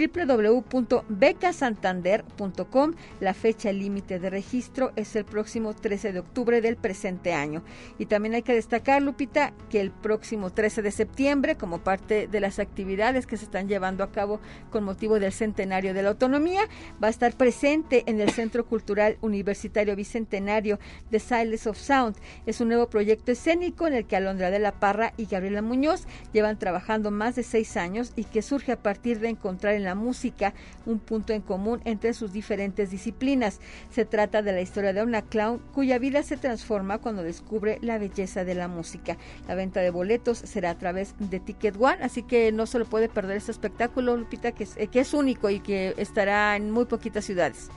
www.becasantander.com. 0.07 2.93
La 3.19 3.33
fecha 3.33 3.73
límite 3.73 4.19
de 4.19 4.29
registro 4.29 4.91
es 4.95 5.15
el 5.15 5.25
próximo 5.25 5.73
13 5.73 6.13
de 6.13 6.19
octubre 6.19 6.61
del 6.61 6.77
presente 6.77 7.33
año. 7.33 7.63
Y 7.97 8.05
también 8.05 8.35
hay 8.35 8.43
que 8.43 8.53
destacar, 8.53 9.01
Lupita, 9.01 9.53
que 9.69 9.81
el 9.81 9.91
próximo 9.91 10.51
13 10.51 10.81
de 10.81 10.91
septiembre, 10.91 11.55
como 11.55 11.79
parte 11.79 12.27
de 12.27 12.39
las 12.39 12.59
actividades 12.59 13.25
que 13.25 13.37
se 13.37 13.45
están 13.45 13.67
llevando 13.67 14.03
a 14.03 14.11
cabo 14.11 14.39
con 14.69 14.83
motivo 14.83 15.19
del 15.19 15.33
centenario 15.33 15.93
de 15.93 16.03
la 16.03 16.09
autonomía, 16.09 16.61
va 17.03 17.07
a 17.07 17.11
estar 17.11 17.35
presente 17.35 18.03
en 18.05 18.21
el 18.21 18.29
Centro 18.29 18.65
Cultural 18.65 19.17
Universitario 19.21 19.95
Bicentenario 19.95 20.79
de 21.09 21.19
Silence 21.19 21.69
of 21.69 21.77
Sound. 21.77 22.15
Es 22.45 22.61
un 22.61 22.69
nuevo 22.69 22.89
proyecto 22.89 23.31
escénico 23.31 23.87
en 23.87 23.93
el 23.93 24.05
que 24.05 24.15
Alondra 24.15 24.51
de 24.51 24.59
la 24.59 24.73
Parra 24.73 25.13
y 25.17 25.25
Gabriela 25.25 25.61
Muñoz 25.61 26.05
llevan 26.33 26.59
trabajando 26.59 27.11
más 27.11 27.35
de 27.35 27.43
seis 27.43 27.77
años 27.77 28.13
y 28.15 28.25
que 28.25 28.41
surge 28.41 28.71
a 28.71 28.81
partir 28.81 29.19
de 29.19 29.29
encontrar 29.29 29.73
en 29.73 29.83
la 29.83 29.88
música 29.95 30.53
un 30.85 30.99
punto 30.99 31.33
en 31.33 31.41
común 31.41 31.81
entre 31.85 32.13
sus 32.13 32.33
diferentes 32.33 32.91
disciplinas. 32.91 33.59
Se 33.91 34.05
trata 34.05 34.41
de 34.41 34.51
la 34.51 34.61
historia 34.61 34.93
de 34.93 35.03
una 35.03 35.21
clown 35.21 35.59
cuya 35.73 35.99
vida 35.99 36.23
se 36.23 36.37
transforma 36.37 36.99
cuando 36.99 37.23
descubre 37.23 37.77
la 37.81 37.97
belleza 37.97 38.43
de 38.43 38.55
la 38.55 38.67
música. 38.67 39.17
La 39.47 39.55
venta 39.55 39.81
de 39.81 39.89
boletos 39.89 40.37
será 40.37 40.71
a 40.71 40.77
través 40.77 41.15
de 41.19 41.39
Ticket 41.39 41.75
One, 41.79 41.99
así 42.01 42.23
que 42.23 42.51
no 42.51 42.65
se 42.65 42.79
lo 42.79 42.85
puede 42.85 43.09
perder 43.09 43.37
este 43.37 43.51
espectáculo, 43.51 44.17
Lupita, 44.17 44.51
que 44.51 44.63
es, 44.63 44.77
eh, 44.77 44.87
que 44.87 44.99
es 44.99 45.13
único 45.13 45.49
y 45.49 45.59
que 45.59 45.93
estará 45.97 46.55
en 46.55 46.71
muy 46.71 46.85
poquitas 46.85 47.25
ciudades. 47.25 47.69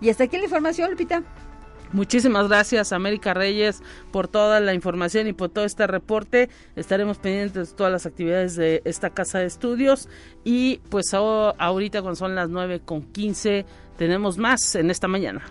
Y 0.00 0.08
hasta 0.08 0.24
aquí 0.24 0.38
la 0.38 0.44
información, 0.44 0.90
Lupita. 0.90 1.22
Muchísimas 1.92 2.48
gracias 2.48 2.92
América 2.92 3.34
Reyes 3.34 3.82
por 4.12 4.28
toda 4.28 4.60
la 4.60 4.74
información 4.74 5.26
y 5.26 5.32
por 5.32 5.48
todo 5.48 5.64
este 5.64 5.86
reporte. 5.86 6.48
Estaremos 6.76 7.18
pendientes 7.18 7.70
de 7.70 7.76
todas 7.76 7.92
las 7.92 8.06
actividades 8.06 8.56
de 8.56 8.82
esta 8.84 9.10
casa 9.10 9.40
de 9.40 9.46
estudios 9.46 10.08
y 10.44 10.78
pues 10.88 11.12
ahorita 11.12 12.02
cuando 12.02 12.16
son 12.16 12.34
las 12.34 12.48
9 12.48 12.80
con 12.84 13.02
15 13.02 13.66
tenemos 13.96 14.38
más 14.38 14.74
en 14.76 14.90
esta 14.90 15.08
mañana. 15.08 15.42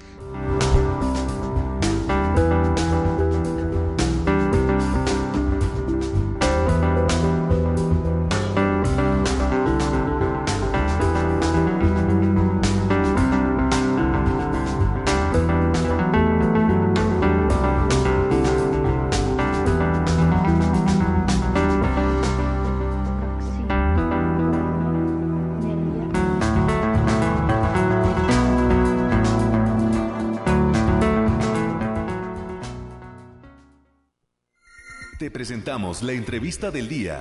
Presentamos 35.39 36.03
la 36.03 36.11
entrevista 36.11 36.69
del 36.69 36.89
día. 36.89 37.17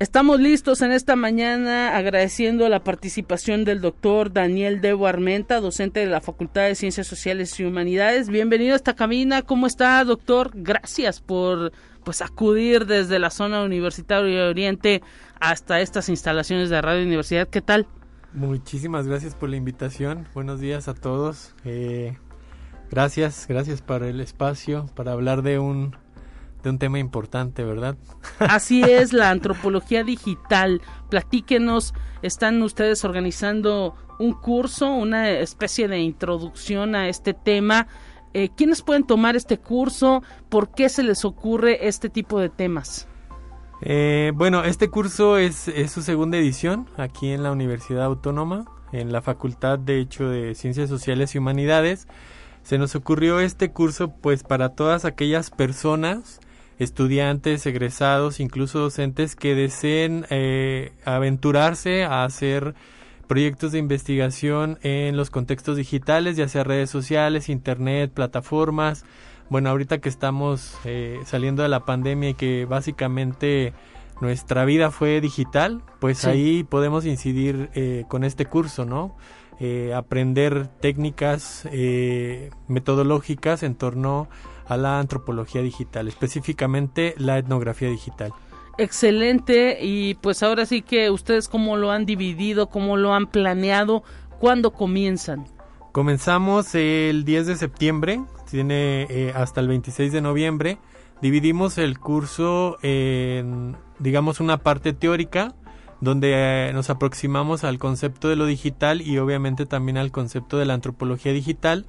Estamos 0.00 0.40
listos 0.40 0.82
en 0.82 0.90
esta 0.90 1.14
mañana 1.14 1.96
agradeciendo 1.96 2.68
la 2.68 2.82
participación 2.82 3.64
del 3.64 3.80
doctor 3.80 4.32
Daniel 4.32 4.80
Debo 4.80 5.06
Armenta, 5.06 5.60
docente 5.60 6.00
de 6.00 6.06
la 6.06 6.20
Facultad 6.20 6.62
de 6.62 6.74
Ciencias 6.74 7.06
Sociales 7.06 7.60
y 7.60 7.64
Humanidades. 7.64 8.30
Bienvenido 8.30 8.72
a 8.72 8.76
esta 8.76 8.96
cabina. 8.96 9.42
¿Cómo 9.42 9.68
está, 9.68 10.02
doctor? 10.02 10.50
Gracias 10.52 11.20
por 11.20 11.70
pues 12.02 12.20
acudir 12.20 12.84
desde 12.86 13.20
la 13.20 13.30
zona 13.30 13.62
universitaria 13.62 14.48
Oriente 14.48 15.02
hasta 15.38 15.80
estas 15.80 16.08
instalaciones 16.08 16.68
de 16.68 16.82
Radio 16.82 17.06
Universidad. 17.06 17.46
¿Qué 17.46 17.62
tal? 17.62 17.86
Muchísimas 18.32 19.06
gracias 19.06 19.36
por 19.36 19.50
la 19.50 19.56
invitación. 19.56 20.26
Buenos 20.34 20.58
días 20.58 20.88
a 20.88 20.94
todos. 20.94 21.54
Eh, 21.64 22.18
gracias, 22.90 23.46
gracias 23.48 23.82
por 23.82 24.02
el 24.02 24.20
espacio 24.20 24.86
para 24.96 25.12
hablar 25.12 25.42
de 25.42 25.60
un 25.60 25.94
de 26.62 26.70
un 26.70 26.78
tema 26.78 26.98
importante, 26.98 27.64
¿verdad? 27.64 27.96
Así 28.38 28.82
es, 28.82 29.12
la 29.12 29.30
antropología 29.30 30.04
digital. 30.04 30.80
Platíquenos, 31.08 31.94
están 32.22 32.62
ustedes 32.62 33.04
organizando 33.04 33.94
un 34.18 34.32
curso, 34.34 34.90
una 34.92 35.30
especie 35.30 35.88
de 35.88 35.98
introducción 35.98 36.94
a 36.94 37.08
este 37.08 37.34
tema. 37.34 37.86
Eh, 38.34 38.50
¿Quiénes 38.56 38.82
pueden 38.82 39.04
tomar 39.04 39.34
este 39.34 39.58
curso? 39.58 40.22
¿Por 40.48 40.72
qué 40.72 40.88
se 40.88 41.02
les 41.02 41.24
ocurre 41.24 41.88
este 41.88 42.08
tipo 42.08 42.38
de 42.38 42.48
temas? 42.48 43.08
Eh, 43.82 44.32
bueno, 44.34 44.62
este 44.64 44.88
curso 44.88 45.38
es, 45.38 45.68
es 45.68 45.90
su 45.90 46.02
segunda 46.02 46.36
edición 46.36 46.86
aquí 46.96 47.30
en 47.30 47.42
la 47.42 47.50
Universidad 47.50 48.04
Autónoma, 48.04 48.66
en 48.92 49.10
la 49.10 49.22
Facultad 49.22 49.78
de 49.78 50.00
hecho 50.00 50.28
de 50.28 50.54
Ciencias 50.54 50.90
Sociales 50.90 51.34
y 51.34 51.38
Humanidades. 51.38 52.06
Se 52.62 52.78
nos 52.78 52.94
ocurrió 52.94 53.40
este 53.40 53.72
curso 53.72 54.12
pues 54.20 54.42
para 54.42 54.70
todas 54.74 55.04
aquellas 55.06 55.50
personas 55.50 56.40
estudiantes, 56.80 57.66
egresados, 57.66 58.40
incluso 58.40 58.78
docentes 58.78 59.36
que 59.36 59.54
deseen 59.54 60.26
eh, 60.30 60.92
aventurarse 61.04 62.04
a 62.04 62.24
hacer 62.24 62.74
proyectos 63.28 63.72
de 63.72 63.78
investigación 63.78 64.78
en 64.82 65.14
los 65.16 65.28
contextos 65.28 65.76
digitales, 65.76 66.38
ya 66.38 66.48
sea 66.48 66.64
redes 66.64 66.88
sociales, 66.88 67.50
internet, 67.50 68.10
plataformas. 68.12 69.04
Bueno, 69.50 69.68
ahorita 69.68 69.98
que 69.98 70.08
estamos 70.08 70.74
eh, 70.86 71.20
saliendo 71.26 71.62
de 71.62 71.68
la 71.68 71.84
pandemia 71.84 72.30
y 72.30 72.34
que 72.34 72.64
básicamente 72.64 73.74
nuestra 74.22 74.64
vida 74.64 74.90
fue 74.90 75.20
digital, 75.20 75.82
pues 75.98 76.24
ahí 76.24 76.64
podemos 76.64 77.04
incidir 77.04 77.68
eh, 77.74 78.04
con 78.08 78.24
este 78.24 78.46
curso, 78.46 78.84
¿no? 78.84 79.16
aprender 79.94 80.68
técnicas 80.80 81.68
metodológicas 82.66 83.62
en 83.62 83.74
torno 83.74 84.26
a 84.70 84.76
la 84.76 85.00
antropología 85.00 85.62
digital, 85.62 86.06
específicamente 86.06 87.14
la 87.18 87.38
etnografía 87.38 87.90
digital. 87.90 88.32
Excelente 88.78 89.78
y 89.82 90.14
pues 90.14 90.44
ahora 90.44 90.64
sí 90.64 90.80
que 90.80 91.10
ustedes 91.10 91.48
cómo 91.48 91.76
lo 91.76 91.90
han 91.90 92.06
dividido, 92.06 92.68
cómo 92.68 92.96
lo 92.96 93.12
han 93.12 93.26
planeado, 93.26 94.04
¿cuándo 94.38 94.70
comienzan? 94.70 95.44
Comenzamos 95.90 96.76
el 96.76 97.24
10 97.24 97.48
de 97.48 97.56
septiembre, 97.56 98.20
tiene 98.48 99.08
eh, 99.10 99.32
hasta 99.34 99.60
el 99.60 99.66
26 99.66 100.12
de 100.12 100.20
noviembre. 100.20 100.78
Dividimos 101.20 101.76
el 101.76 101.98
curso 101.98 102.78
en, 102.82 103.76
digamos, 103.98 104.38
una 104.38 104.58
parte 104.58 104.92
teórica, 104.92 105.52
donde 106.00 106.68
eh, 106.68 106.72
nos 106.72 106.90
aproximamos 106.90 107.64
al 107.64 107.78
concepto 107.78 108.28
de 108.28 108.36
lo 108.36 108.46
digital 108.46 109.02
y 109.02 109.18
obviamente 109.18 109.66
también 109.66 109.98
al 109.98 110.12
concepto 110.12 110.58
de 110.58 110.64
la 110.64 110.74
antropología 110.74 111.32
digital 111.32 111.86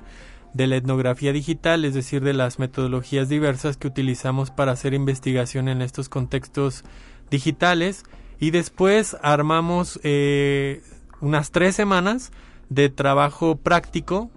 de 0.53 0.67
la 0.67 0.75
etnografía 0.75 1.33
digital, 1.33 1.85
es 1.85 1.93
decir, 1.93 2.23
de 2.23 2.33
las 2.33 2.59
metodologías 2.59 3.29
diversas 3.29 3.77
que 3.77 3.87
utilizamos 3.87 4.51
para 4.51 4.73
hacer 4.73 4.93
investigación 4.93 5.67
en 5.67 5.81
estos 5.81 6.09
contextos 6.09 6.83
digitales. 7.29 8.03
Y 8.39 8.51
después 8.51 9.15
armamos 9.21 9.99
eh, 10.03 10.81
unas 11.21 11.51
tres 11.51 11.75
semanas 11.75 12.31
de 12.69 12.89
trabajo 12.89 13.55
práctico 13.57 14.31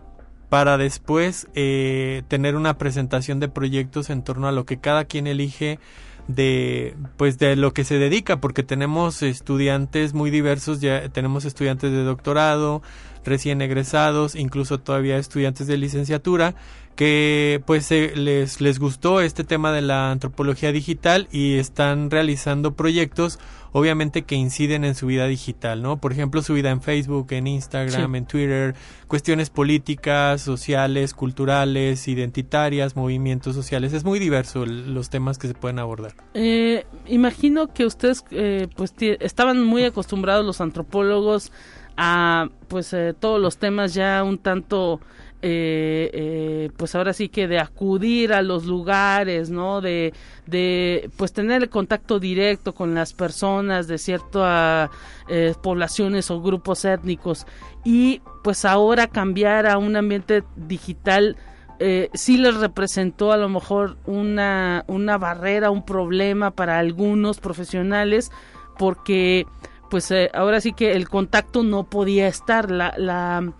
para 0.48 0.78
después 0.78 1.48
eh, 1.54 2.22
tener 2.28 2.54
una 2.54 2.78
presentación 2.78 3.40
de 3.40 3.48
proyectos 3.48 4.10
en 4.10 4.22
torno 4.22 4.46
a 4.46 4.52
lo 4.52 4.64
que 4.64 4.78
cada 4.78 5.04
quien 5.04 5.26
elige 5.26 5.80
de 6.28 6.96
pues 7.16 7.38
de 7.38 7.54
lo 7.56 7.72
que 7.74 7.84
se 7.84 7.98
dedica 7.98 8.40
porque 8.40 8.62
tenemos 8.62 9.22
estudiantes 9.22 10.14
muy 10.14 10.30
diversos 10.30 10.80
ya 10.80 11.08
tenemos 11.10 11.44
estudiantes 11.44 11.92
de 11.92 12.02
doctorado 12.02 12.82
recién 13.24 13.62
egresados, 13.62 14.34
incluso 14.34 14.78
todavía 14.78 15.18
estudiantes 15.18 15.66
de 15.66 15.76
licenciatura, 15.76 16.54
que 16.94 17.62
pues 17.66 17.90
les, 17.90 18.60
les 18.60 18.78
gustó 18.78 19.20
este 19.20 19.44
tema 19.44 19.72
de 19.72 19.82
la 19.82 20.10
antropología 20.10 20.72
digital 20.72 21.28
y 21.32 21.56
están 21.56 22.10
realizando 22.10 22.74
proyectos 22.74 23.38
obviamente 23.74 24.22
que 24.22 24.36
inciden 24.36 24.84
en 24.84 24.94
su 24.94 25.06
vida 25.06 25.26
digital, 25.26 25.82
¿no? 25.82 25.96
Por 25.96 26.12
ejemplo, 26.12 26.42
su 26.42 26.54
vida 26.54 26.70
en 26.70 26.80
Facebook, 26.80 27.26
en 27.32 27.48
Instagram, 27.48 28.14
en 28.14 28.24
Twitter, 28.24 28.76
cuestiones 29.08 29.50
políticas, 29.50 30.42
sociales, 30.42 31.12
culturales, 31.12 32.06
identitarias, 32.06 32.94
movimientos 32.94 33.56
sociales. 33.56 33.92
Es 33.92 34.04
muy 34.04 34.20
diverso 34.20 34.64
los 34.64 35.10
temas 35.10 35.38
que 35.38 35.48
se 35.48 35.54
pueden 35.54 35.80
abordar. 35.80 36.12
Eh, 36.34 36.86
imagino 37.06 37.74
que 37.74 37.84
ustedes 37.84 38.24
eh, 38.30 38.68
pues 38.76 38.94
estaban 39.00 39.64
muy 39.64 39.82
acostumbrados 39.82 40.46
los 40.46 40.60
antropólogos 40.60 41.50
a 41.96 42.50
pues 42.68 42.92
eh, 42.92 43.12
todos 43.18 43.40
los 43.40 43.56
temas 43.56 43.92
ya 43.92 44.22
un 44.22 44.38
tanto 44.38 45.00
eh, 45.46 46.10
eh, 46.14 46.70
pues 46.74 46.94
ahora 46.94 47.12
sí 47.12 47.28
que 47.28 47.46
de 47.46 47.58
acudir 47.58 48.32
a 48.32 48.40
los 48.40 48.64
lugares, 48.64 49.50
¿no? 49.50 49.82
De, 49.82 50.14
de 50.46 51.10
pues 51.18 51.34
tener 51.34 51.62
el 51.62 51.68
contacto 51.68 52.18
directo 52.18 52.74
con 52.74 52.94
las 52.94 53.12
personas 53.12 53.86
de 53.86 53.98
ciertas 53.98 54.88
eh, 55.28 55.52
poblaciones 55.62 56.30
o 56.30 56.40
grupos 56.40 56.86
étnicos 56.86 57.46
y 57.84 58.22
pues 58.42 58.64
ahora 58.64 59.06
cambiar 59.06 59.66
a 59.66 59.76
un 59.76 59.96
ambiente 59.96 60.44
digital 60.56 61.36
eh, 61.78 62.08
sí 62.14 62.38
les 62.38 62.56
representó 62.56 63.30
a 63.30 63.36
lo 63.36 63.50
mejor 63.50 63.98
una, 64.06 64.84
una 64.86 65.18
barrera, 65.18 65.70
un 65.70 65.84
problema 65.84 66.52
para 66.52 66.78
algunos 66.78 67.38
profesionales 67.38 68.32
porque 68.78 69.44
pues 69.90 70.10
ahora 70.32 70.62
sí 70.62 70.72
que 70.72 70.92
el 70.92 71.06
contacto 71.06 71.62
no 71.62 71.84
podía 71.84 72.28
estar, 72.28 72.70
la, 72.70 72.94
la 72.96 73.52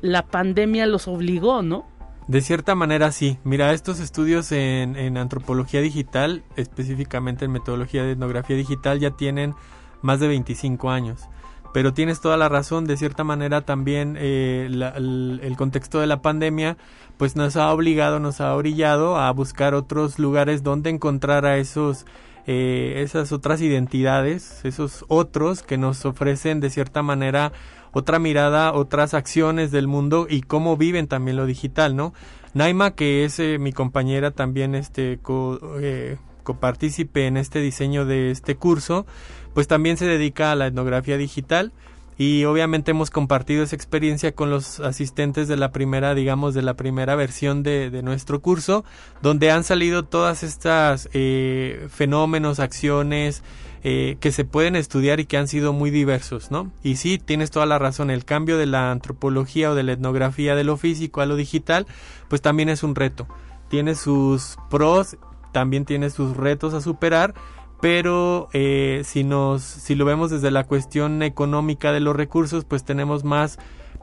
la 0.00 0.26
pandemia 0.26 0.86
los 0.86 1.08
obligó, 1.08 1.62
¿no? 1.62 1.86
De 2.30 2.40
cierta 2.42 2.74
manera 2.74 3.10
sí. 3.10 3.38
Mira, 3.42 3.72
estos 3.72 3.98
estudios 3.98 4.52
en, 4.52 5.16
antropología 5.16 5.80
digital, 5.80 6.44
específicamente 6.56 7.44
en 7.44 7.50
metodología 7.50 8.04
de 8.04 8.12
etnografía 8.12 8.56
digital, 8.56 9.00
ya 9.00 9.10
tienen 9.10 9.54
más 10.00 10.20
de 10.20 10.28
25 10.28 10.90
años. 10.90 11.28
Pero 11.72 11.92
tienes 11.92 12.20
toda 12.20 12.36
la 12.36 12.48
razón, 12.48 12.84
de 12.84 12.96
cierta 12.96 13.24
manera 13.24 13.62
también 13.62 14.16
eh, 14.18 14.68
el, 14.68 15.54
contexto 15.56 16.00
de 16.00 16.06
la 16.06 16.22
pandemia 16.22 16.76
pues 17.16 17.36
nos 17.36 17.56
ha 17.56 17.72
obligado, 17.72 18.18
nos 18.18 18.40
ha 18.40 18.54
orillado 18.54 19.16
a 19.16 19.30
buscar 19.32 19.74
otros 19.74 20.18
lugares 20.18 20.62
donde 20.62 20.90
encontrar 20.90 21.46
a 21.46 21.58
esos, 21.58 22.06
eh, 22.46 23.02
esas 23.04 23.30
otras 23.30 23.60
identidades, 23.60 24.64
esos 24.64 25.04
otros 25.08 25.62
que 25.62 25.78
nos 25.78 26.04
ofrecen 26.04 26.60
de 26.60 26.70
cierta 26.70 27.02
manera 27.02 27.52
otra 27.92 28.18
mirada, 28.18 28.72
otras 28.72 29.14
acciones 29.14 29.70
del 29.70 29.88
mundo 29.88 30.26
y 30.28 30.42
cómo 30.42 30.76
viven 30.76 31.08
también 31.08 31.36
lo 31.36 31.46
digital, 31.46 31.96
¿no? 31.96 32.12
Naima, 32.54 32.92
que 32.92 33.24
es 33.24 33.38
eh, 33.38 33.58
mi 33.58 33.72
compañera 33.72 34.32
también 34.32 34.74
este 34.74 35.18
co, 35.22 35.60
eh, 35.80 36.16
copartícipe 36.42 37.26
en 37.26 37.36
este 37.36 37.60
diseño 37.60 38.04
de 38.04 38.30
este 38.30 38.56
curso, 38.56 39.06
pues 39.54 39.68
también 39.68 39.96
se 39.96 40.06
dedica 40.06 40.52
a 40.52 40.56
la 40.56 40.66
etnografía 40.66 41.16
digital 41.16 41.72
y 42.20 42.44
obviamente 42.44 42.90
hemos 42.90 43.08
compartido 43.08 43.62
esa 43.62 43.76
experiencia 43.76 44.34
con 44.34 44.50
los 44.50 44.78
asistentes 44.80 45.48
de 45.48 45.56
la 45.56 45.72
primera, 45.72 46.14
digamos, 46.14 46.52
de 46.52 46.60
la 46.60 46.74
primera 46.74 47.14
versión 47.14 47.62
de, 47.62 48.02
nuestro 48.02 48.42
curso, 48.42 48.84
donde 49.22 49.50
han 49.50 49.64
salido 49.64 50.04
todas 50.04 50.42
estas 50.42 51.08
eh, 51.14 51.86
fenómenos, 51.88 52.60
acciones, 52.60 53.42
eh, 53.82 54.16
que 54.20 54.32
se 54.32 54.44
pueden 54.44 54.76
estudiar 54.76 55.20
y 55.20 55.26
que 55.26 55.36
han 55.36 55.48
sido 55.48 55.72
muy 55.72 55.90
diversos, 55.90 56.50
¿no? 56.50 56.70
Y 56.82 56.96
sí, 56.96 57.18
tienes 57.18 57.50
toda 57.50 57.66
la 57.66 57.78
razón, 57.78 58.10
el 58.10 58.24
cambio 58.24 58.58
de 58.58 58.66
la 58.66 58.90
antropología 58.90 59.70
o 59.70 59.74
de 59.74 59.82
la 59.82 59.92
etnografía 59.92 60.54
de 60.54 60.64
lo 60.64 60.76
físico 60.76 61.20
a 61.20 61.26
lo 61.26 61.36
digital, 61.36 61.86
pues 62.28 62.42
también 62.42 62.68
es 62.68 62.82
un 62.82 62.94
reto. 62.94 63.26
Tiene 63.68 63.94
sus 63.94 64.58
pros, 64.68 65.16
también 65.52 65.84
tiene 65.84 66.10
sus 66.10 66.36
retos 66.36 66.74
a 66.74 66.80
superar, 66.80 67.34
pero 67.80 68.48
eh, 68.52 69.02
si 69.04 69.24
nos 69.24 69.62
si 69.62 69.94
lo 69.94 70.04
vemos 70.04 70.30
desde 70.30 70.50
la 70.50 70.64
cuestión 70.64 71.22
económica 71.22 71.92
de 71.92 72.00
los 72.00 72.14
recursos 72.14 72.64
pues 72.64 72.84
tenemos 72.84 73.24
más 73.24 73.58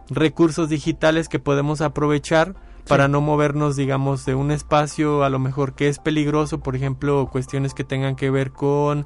recursos 0.10 0.70
digitales 0.70 1.30
que 1.30 1.40
podemos 1.40 1.82
aprovechar 1.82 2.56
para 2.88 3.08
no 3.08 3.22
movernos 3.22 3.76
digamos 3.76 4.26
de 4.26 4.34
un 4.34 4.52
espacio 4.52 5.24
a 5.24 5.30
lo 5.30 5.40
mejor 5.40 5.74
que 5.76 5.90
es 5.90 6.00
peligroso 6.00 6.60
por 6.60 6.76
ejemplo 6.76 7.30
cuestiones 7.32 7.74
que 7.74 7.84
tengan 7.84 8.16
que 8.16 8.32
ver 8.32 8.52
con 8.52 9.06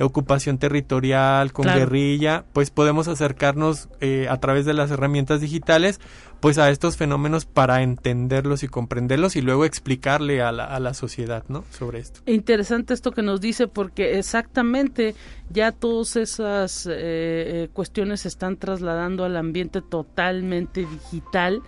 ocupación 0.00 0.58
territorial, 0.58 1.52
con 1.52 1.66
guerrilla, 1.66 2.44
pues 2.52 2.70
podemos 2.70 3.08
acercarnos 3.08 3.88
eh, 4.00 4.26
a 4.28 4.38
través 4.38 4.64
de 4.64 4.74
las 4.74 4.90
herramientas 4.90 5.40
digitales 5.40 6.00
pues 6.40 6.56
a 6.56 6.70
estos 6.70 6.96
fenómenos 6.96 7.44
para 7.44 7.82
entenderlos 7.82 8.62
y 8.62 8.68
comprenderlos 8.68 9.36
y 9.36 9.42
luego 9.42 9.66
explicarle 9.66 10.40
a 10.40 10.52
la, 10.52 10.64
a 10.64 10.80
la 10.80 10.94
sociedad, 10.94 11.44
¿no? 11.48 11.64
Sobre 11.70 11.98
esto. 11.98 12.20
Interesante 12.24 12.94
esto 12.94 13.12
que 13.12 13.20
nos 13.20 13.42
dice 13.42 13.68
porque 13.68 14.18
exactamente 14.18 15.14
ya 15.50 15.72
todas 15.72 16.16
esas 16.16 16.86
eh, 16.86 16.92
eh, 16.96 17.68
cuestiones 17.72 18.22
se 18.22 18.28
están 18.28 18.56
trasladando 18.56 19.24
al 19.24 19.36
ambiente 19.36 19.82
totalmente 19.82 20.86
digital 20.86 21.60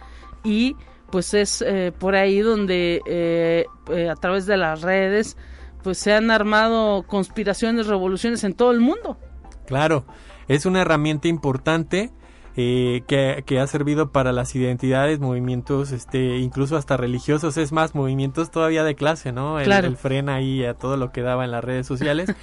y 0.43 0.75
pues 1.11 1.35
es 1.35 1.63
por 1.99 2.15
ahí 2.15 2.41
donde 2.41 3.67
a 4.11 4.15
través 4.15 4.47
de 4.47 4.57
las 4.57 4.81
redes 4.81 5.37
pues 5.83 5.99
se 5.99 6.13
han 6.13 6.31
armado 6.31 7.05
conspiraciones, 7.05 7.87
revoluciones 7.87 8.45
en 8.45 8.55
todo 8.55 8.71
el 8.71 8.81
mundo. 8.81 9.19
Claro, 9.67 10.05
es 10.49 10.67
una 10.67 10.83
herramienta 10.83 11.29
importante 11.29 12.13
eh, 12.55 13.03
que, 13.07 13.61
ha 13.61 13.67
servido 13.67 14.13
para 14.13 14.33
las 14.33 14.55
identidades, 14.55 15.21
movimientos, 15.21 15.91
este, 15.91 16.37
incluso 16.37 16.77
hasta 16.77 16.99
religiosos, 16.99 17.57
es 17.57 17.73
más, 17.73 17.95
movimientos 17.95 18.51
todavía 18.51 18.85
de 18.85 18.95
clase, 18.95 19.33
¿no? 19.33 19.59
El, 19.59 19.73
el 19.73 19.97
frena 19.97 20.35
ahí 20.35 20.63
a 20.65 20.75
todo 20.75 20.99
lo 20.99 21.13
que 21.13 21.23
daba 21.23 21.45
en 21.45 21.51
las 21.51 21.65
redes 21.65 21.87
sociales. 21.87 22.33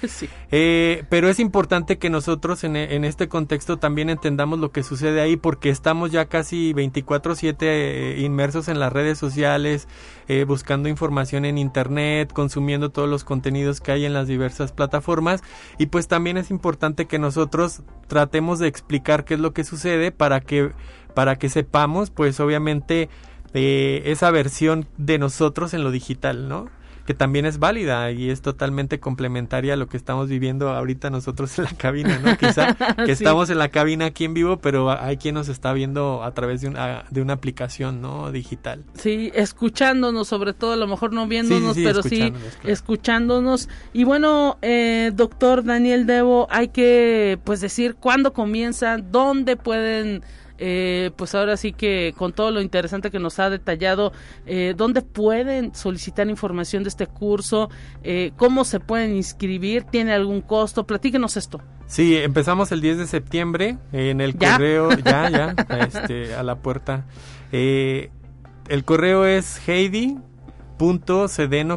Eh, 0.52 1.04
pero 1.08 1.28
es 1.28 1.38
importante 1.38 1.98
que 1.98 2.10
nosotros 2.10 2.64
en, 2.64 2.74
en, 2.76 3.04
este 3.04 3.28
contexto 3.28 3.78
también 3.78 4.10
entendamos 4.10 4.58
lo 4.58 4.72
que 4.72 4.82
sucede 4.82 5.20
ahí 5.20 5.36
porque 5.36 5.70
estamos 5.70 6.10
ya 6.10 6.26
casi 6.26 6.72
24/7 6.74 7.56
eh, 7.60 8.16
inmersos 8.20 8.68
en 8.68 8.80
las 8.80 8.92
redes 8.92 9.18
sociales, 9.18 9.86
buscando 10.46 10.88
información 10.88 11.44
en 11.44 11.58
Internet, 11.58 12.32
consumiendo 12.32 12.90
todos 12.90 13.08
los 13.08 13.24
contenidos 13.24 13.80
que 13.80 13.92
hay 13.92 14.04
en 14.04 14.12
las 14.12 14.28
diversas 14.28 14.72
plataformas 14.72 15.42
y 15.78 15.86
pues 15.86 16.08
también 16.08 16.36
es 16.36 16.50
importante 16.50 17.06
que 17.06 17.18
nosotros 17.18 17.82
tratemos 18.06 18.58
de 18.58 18.68
explicar 18.68 19.24
qué 19.24 19.34
es 19.34 19.40
lo 19.40 19.52
que 19.52 19.64
sucede 19.64 20.12
para 20.12 20.40
que, 20.40 20.72
para 21.14 21.36
que 21.36 21.48
sepamos, 21.48 22.10
pues 22.10 22.40
obviamente, 22.40 23.08
eh, 23.54 24.02
esa 24.06 24.30
versión 24.30 24.86
de 24.96 25.18
nosotros 25.18 25.74
en 25.74 25.82
lo 25.82 25.90
digital, 25.90 26.48
¿no? 26.48 26.68
Que 27.10 27.14
también 27.14 27.44
es 27.44 27.58
válida 27.58 28.12
y 28.12 28.30
es 28.30 28.40
totalmente 28.40 29.00
complementaria 29.00 29.74
a 29.74 29.76
lo 29.76 29.88
que 29.88 29.96
estamos 29.96 30.28
viviendo 30.28 30.68
ahorita 30.68 31.10
nosotros 31.10 31.58
en 31.58 31.64
la 31.64 31.72
cabina, 31.72 32.20
¿no? 32.20 32.38
Quizá 32.38 32.76
que 33.04 33.10
estamos 33.10 33.50
en 33.50 33.58
la 33.58 33.68
cabina 33.68 34.04
aquí 34.04 34.26
en 34.26 34.32
vivo, 34.32 34.58
pero 34.58 34.92
hay 34.92 35.16
quien 35.16 35.34
nos 35.34 35.48
está 35.48 35.72
viendo 35.72 36.22
a 36.22 36.32
través 36.34 36.60
de 36.60 36.68
una, 36.68 37.06
de 37.10 37.20
una 37.20 37.32
aplicación, 37.32 38.00
¿no? 38.00 38.30
Digital. 38.30 38.84
Sí, 38.94 39.32
escuchándonos, 39.34 40.28
sobre 40.28 40.52
todo, 40.52 40.74
a 40.74 40.76
lo 40.76 40.86
mejor 40.86 41.12
no 41.12 41.26
viéndonos, 41.26 41.74
pero 41.74 42.04
sí 42.04 42.32
escuchándonos. 42.62 43.68
Y 43.92 44.04
bueno, 44.04 44.58
eh, 44.62 45.10
doctor 45.12 45.64
Daniel 45.64 46.06
Debo, 46.06 46.46
hay 46.48 46.68
que, 46.68 47.40
pues, 47.42 47.60
decir 47.60 47.96
cuándo 47.96 48.32
comienza, 48.32 48.98
dónde 48.98 49.56
pueden 49.56 50.22
eh, 50.62 51.10
pues 51.16 51.34
ahora 51.34 51.56
sí 51.56 51.72
que 51.72 52.14
con 52.16 52.34
todo 52.34 52.50
lo 52.50 52.60
interesante 52.60 53.10
que 53.10 53.18
nos 53.18 53.38
ha 53.38 53.48
detallado, 53.48 54.12
eh, 54.44 54.74
¿dónde 54.76 55.00
pueden 55.00 55.74
solicitar 55.74 56.28
información 56.28 56.82
de 56.82 56.90
este 56.90 57.06
curso? 57.06 57.70
Eh, 58.02 58.32
¿Cómo 58.36 58.64
se 58.64 58.78
pueden 58.78 59.16
inscribir? 59.16 59.84
¿Tiene 59.84 60.12
algún 60.12 60.42
costo? 60.42 60.86
Platíquenos 60.86 61.38
esto. 61.38 61.62
Sí, 61.86 62.14
empezamos 62.16 62.70
el 62.72 62.82
10 62.82 62.98
de 62.98 63.06
septiembre 63.06 63.78
en 63.92 64.20
el 64.20 64.36
correo, 64.36 64.90
ya, 65.04 65.30
ya, 65.30 65.54
este, 65.86 66.34
a 66.34 66.42
la 66.42 66.56
puerta. 66.56 67.06
el 67.50 68.10
correo 68.84 69.24
es 69.24 69.66
heidi.cedeno 69.66 70.20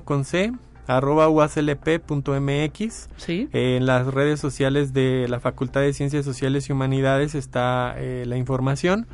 con 0.04 0.26
C 0.26 0.52
arroba 0.88 1.30
uaclp.mx. 1.30 3.10
¿Sí? 3.18 3.50
en 3.54 3.86
las 3.86 4.08
redes 4.08 4.40
sociales 4.40 4.94
de 4.94 5.28
la 5.28 5.40
Facultad 5.40 5.82
de 5.82 5.94
Ciencias 5.94 6.26
Sociales 6.26 6.70
y 6.70 6.74
Humanidades 6.74 7.36
está 7.36 7.96
eh, 7.98 8.26
la 8.26 8.38
información 8.38 9.08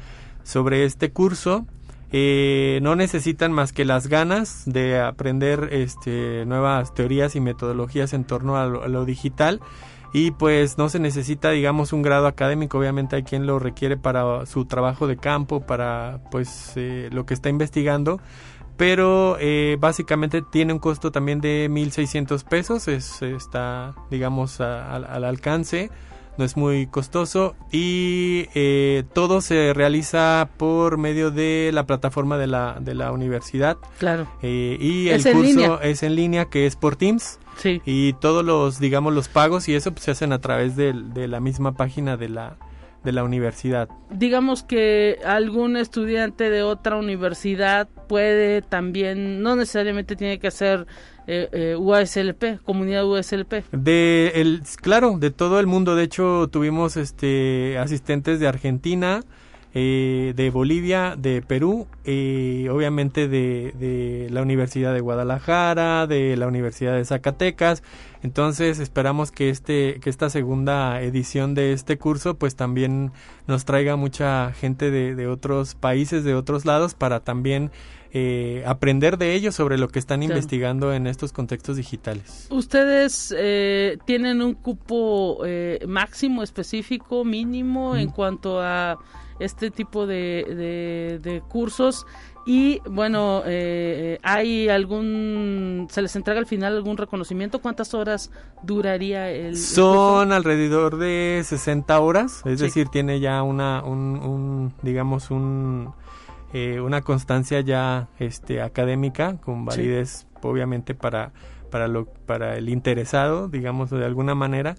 sobre 0.44 0.86
este 0.86 1.12
curso. 1.12 1.66
Eh, 2.12 2.80
no 2.82 2.96
necesitan 2.96 3.52
más 3.52 3.72
que 3.72 3.86
las 3.86 4.08
ganas 4.08 4.64
de 4.66 5.00
aprender 5.00 5.70
este, 5.72 6.44
nuevas 6.48 6.96
teorías 6.96 7.36
y 7.36 7.40
metodologías 7.40 8.14
en 8.14 8.24
torno 8.24 8.58
a 8.58 8.66
lo, 8.66 9.06
digital 9.06 9.62
y 10.12 10.32
pues 10.32 10.80
no 10.80 10.90
se 10.90 10.98
necesita 10.98 11.52
digamos 11.52 11.94
un 11.94 12.02
grado 12.02 12.26
académico 12.26 12.80
obviamente 12.80 13.16
hay 13.16 13.22
quien 13.22 13.46
lo 13.46 13.60
requiere 13.60 13.96
para 13.96 14.48
su 14.48 14.66
trabajo 14.66 15.06
de 15.06 15.18
campo 15.18 15.62
para 15.62 16.20
pues 16.32 16.74
eh, 16.78 17.10
lo 17.12 17.28
que 17.28 17.36
está 17.36 17.50
investigando 17.50 18.20
pero 18.80 19.36
eh, 19.42 19.76
básicamente 19.78 20.42
tiene 20.42 20.72
un 20.72 20.80
costo 20.80 21.12
también 21.12 21.42
de 21.42 21.70
1.600 21.70 22.46
pesos, 22.46 22.88
es, 22.88 23.22
está 23.22 23.94
digamos 24.10 24.62
al 24.62 25.26
alcance, 25.26 25.92
no 26.38 26.46
es 26.46 26.56
muy 26.56 26.88
costoso 26.88 27.58
y 27.74 28.46
eh, 28.56 29.04
todo 29.12 29.42
se 29.42 29.74
realiza 29.74 30.48
por 30.56 30.98
medio 30.98 31.30
de 31.30 31.72
la 31.74 31.86
plataforma 31.86 32.38
de 32.38 32.48
la, 32.48 32.78
de 32.80 32.96
la 32.96 33.12
universidad. 33.12 33.78
Claro. 33.98 34.28
Eh, 34.42 34.78
y 34.80 35.10
el 35.10 35.30
curso 35.30 35.82
es 35.82 36.02
en 36.02 36.16
línea 36.16 36.46
que 36.46 36.66
es 36.66 36.78
por 36.78 36.96
Teams. 36.96 37.38
Sí. 37.58 37.82
Y 37.84 38.14
todos 38.14 38.46
los, 38.46 38.80
digamos, 38.80 39.14
los 39.14 39.28
pagos 39.28 39.68
y 39.68 39.76
eso 39.76 39.92
pues, 39.92 40.06
se 40.06 40.12
hacen 40.12 40.32
a 40.32 40.40
través 40.40 40.78
de, 40.78 40.94
de 40.94 41.28
la 41.28 41.42
misma 41.42 41.74
página 41.74 42.16
de 42.16 42.30
la, 42.30 42.56
de 43.04 43.12
la 43.12 43.24
universidad. 43.24 43.90
Digamos 44.10 44.64
que 44.64 45.20
algún 45.26 45.78
estudiante 45.78 46.50
de 46.50 46.64
otra 46.64 46.98
universidad 46.98 47.88
puede 48.08 48.62
también, 48.62 49.42
no 49.42 49.56
necesariamente 49.56 50.16
tiene 50.16 50.40
que 50.40 50.52
ser 50.52 50.88
eh, 51.28 51.48
eh, 51.52 51.76
USLP, 51.78 52.62
comunidad 52.64 53.06
USLP. 53.06 53.64
De 53.72 54.32
el, 54.36 54.64
claro, 54.82 55.18
de 55.20 55.30
todo 55.30 55.60
el 55.60 55.68
mundo. 55.68 55.96
De 55.96 56.04
hecho, 56.04 56.48
tuvimos 56.52 56.98
este 56.98 57.78
asistentes 57.78 58.40
de 58.40 58.48
Argentina, 58.48 59.22
eh, 59.74 60.34
de 60.36 60.50
Bolivia, 60.50 61.16
de 61.18 61.42
Perú, 61.42 61.88
y 62.04 62.68
obviamente 62.70 63.28
de, 63.28 63.74
de, 63.78 64.28
la 64.32 64.42
Universidad 64.42 64.94
de 64.94 65.00
Guadalajara, 65.00 66.08
de 66.08 66.36
la 66.38 66.48
Universidad 66.48 66.96
de 66.96 67.06
Zacatecas. 67.06 67.84
Entonces 68.24 68.80
esperamos 68.80 69.32
que 69.32 69.50
este, 69.50 70.00
que 70.02 70.10
esta 70.10 70.30
segunda 70.30 71.02
edición 71.02 71.54
de 71.54 71.74
este 71.74 71.98
curso, 71.98 72.36
pues 72.36 72.56
también 72.56 73.12
nos 73.48 73.66
traiga 73.66 73.96
mucha 73.96 74.52
gente 74.54 74.92
de, 74.92 75.16
de 75.16 75.28
otros 75.28 75.76
países, 75.76 76.24
de 76.24 76.36
otros 76.36 76.66
lados, 76.66 76.96
para 76.96 77.20
también 77.22 77.72
eh, 78.12 78.64
aprender 78.66 79.20
de 79.20 79.36
ellos 79.36 79.54
sobre 79.54 79.78
lo 79.78 79.88
que 79.88 80.00
están 80.00 80.24
investigando 80.24 80.92
en 80.94 81.06
estos 81.06 81.32
contextos 81.32 81.78
digitales. 81.78 82.48
¿Ustedes 82.50 83.32
eh, 83.38 84.00
tienen 84.06 84.42
un 84.42 84.56
cupo 84.56 85.46
eh, 85.46 85.80
máximo, 85.88 86.42
específico, 86.42 87.24
mínimo 87.24 87.96
en 87.96 88.10
cuanto 88.10 88.62
a 88.64 88.98
este 89.40 89.72
tipo 89.72 90.06
de, 90.08 91.20
de, 91.22 91.42
cursos? 91.48 92.06
Y 92.46 92.82
bueno, 92.90 93.44
¿hay 94.24 94.70
algún, 94.70 95.88
se 95.90 96.02
les 96.02 96.16
entrega 96.16 96.40
al 96.40 96.48
final 96.48 96.76
algún 96.76 96.98
reconocimiento? 96.98 97.60
¿Cuántas 97.60 97.94
horas 97.94 98.32
duraría 98.64 99.30
el? 99.30 99.58
Son 99.58 100.32
alrededor 100.32 100.98
de 100.98 101.42
60 101.46 102.00
horas, 102.00 102.42
es 102.46 102.60
decir, 102.60 102.88
tiene 102.88 103.20
ya 103.20 103.44
una, 103.44 103.84
un, 103.84 104.18
un 104.18 104.74
digamos, 104.82 105.30
un 105.30 105.94
eh, 106.52 106.80
una 106.80 107.02
constancia 107.02 107.62
ya 107.62 108.10
este, 108.18 108.62
académica 108.64 109.38
con 109.38 109.66
validez 109.66 110.26
obviamente 110.42 110.96
para, 110.96 111.32
para, 111.70 111.88
lo, 111.88 112.06
para 112.06 112.58
el 112.58 112.70
interesado, 112.70 113.48
digamos 113.50 113.92
de 113.92 114.04
alguna 114.04 114.34
manera. 114.34 114.76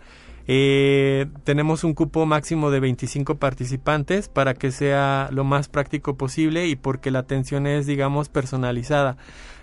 Eh, 0.53 1.29
tenemos 1.45 1.85
un 1.85 1.95
cupo 1.95 2.27
máximo 2.27 2.73
de 2.73 2.81
25 2.81 3.37
participantes 3.37 4.29
para 4.29 4.55
que 4.55 4.73
sea 4.73 5.29
lo 5.31 5.45
más 5.45 5.69
práctico 5.69 6.17
posible 6.17 6.67
y 6.67 6.75
porque 6.75 7.13
la 7.13 7.21
atención 7.21 7.69
es, 7.69 7.87
digamos, 7.87 8.29
personalizada. 8.29 9.17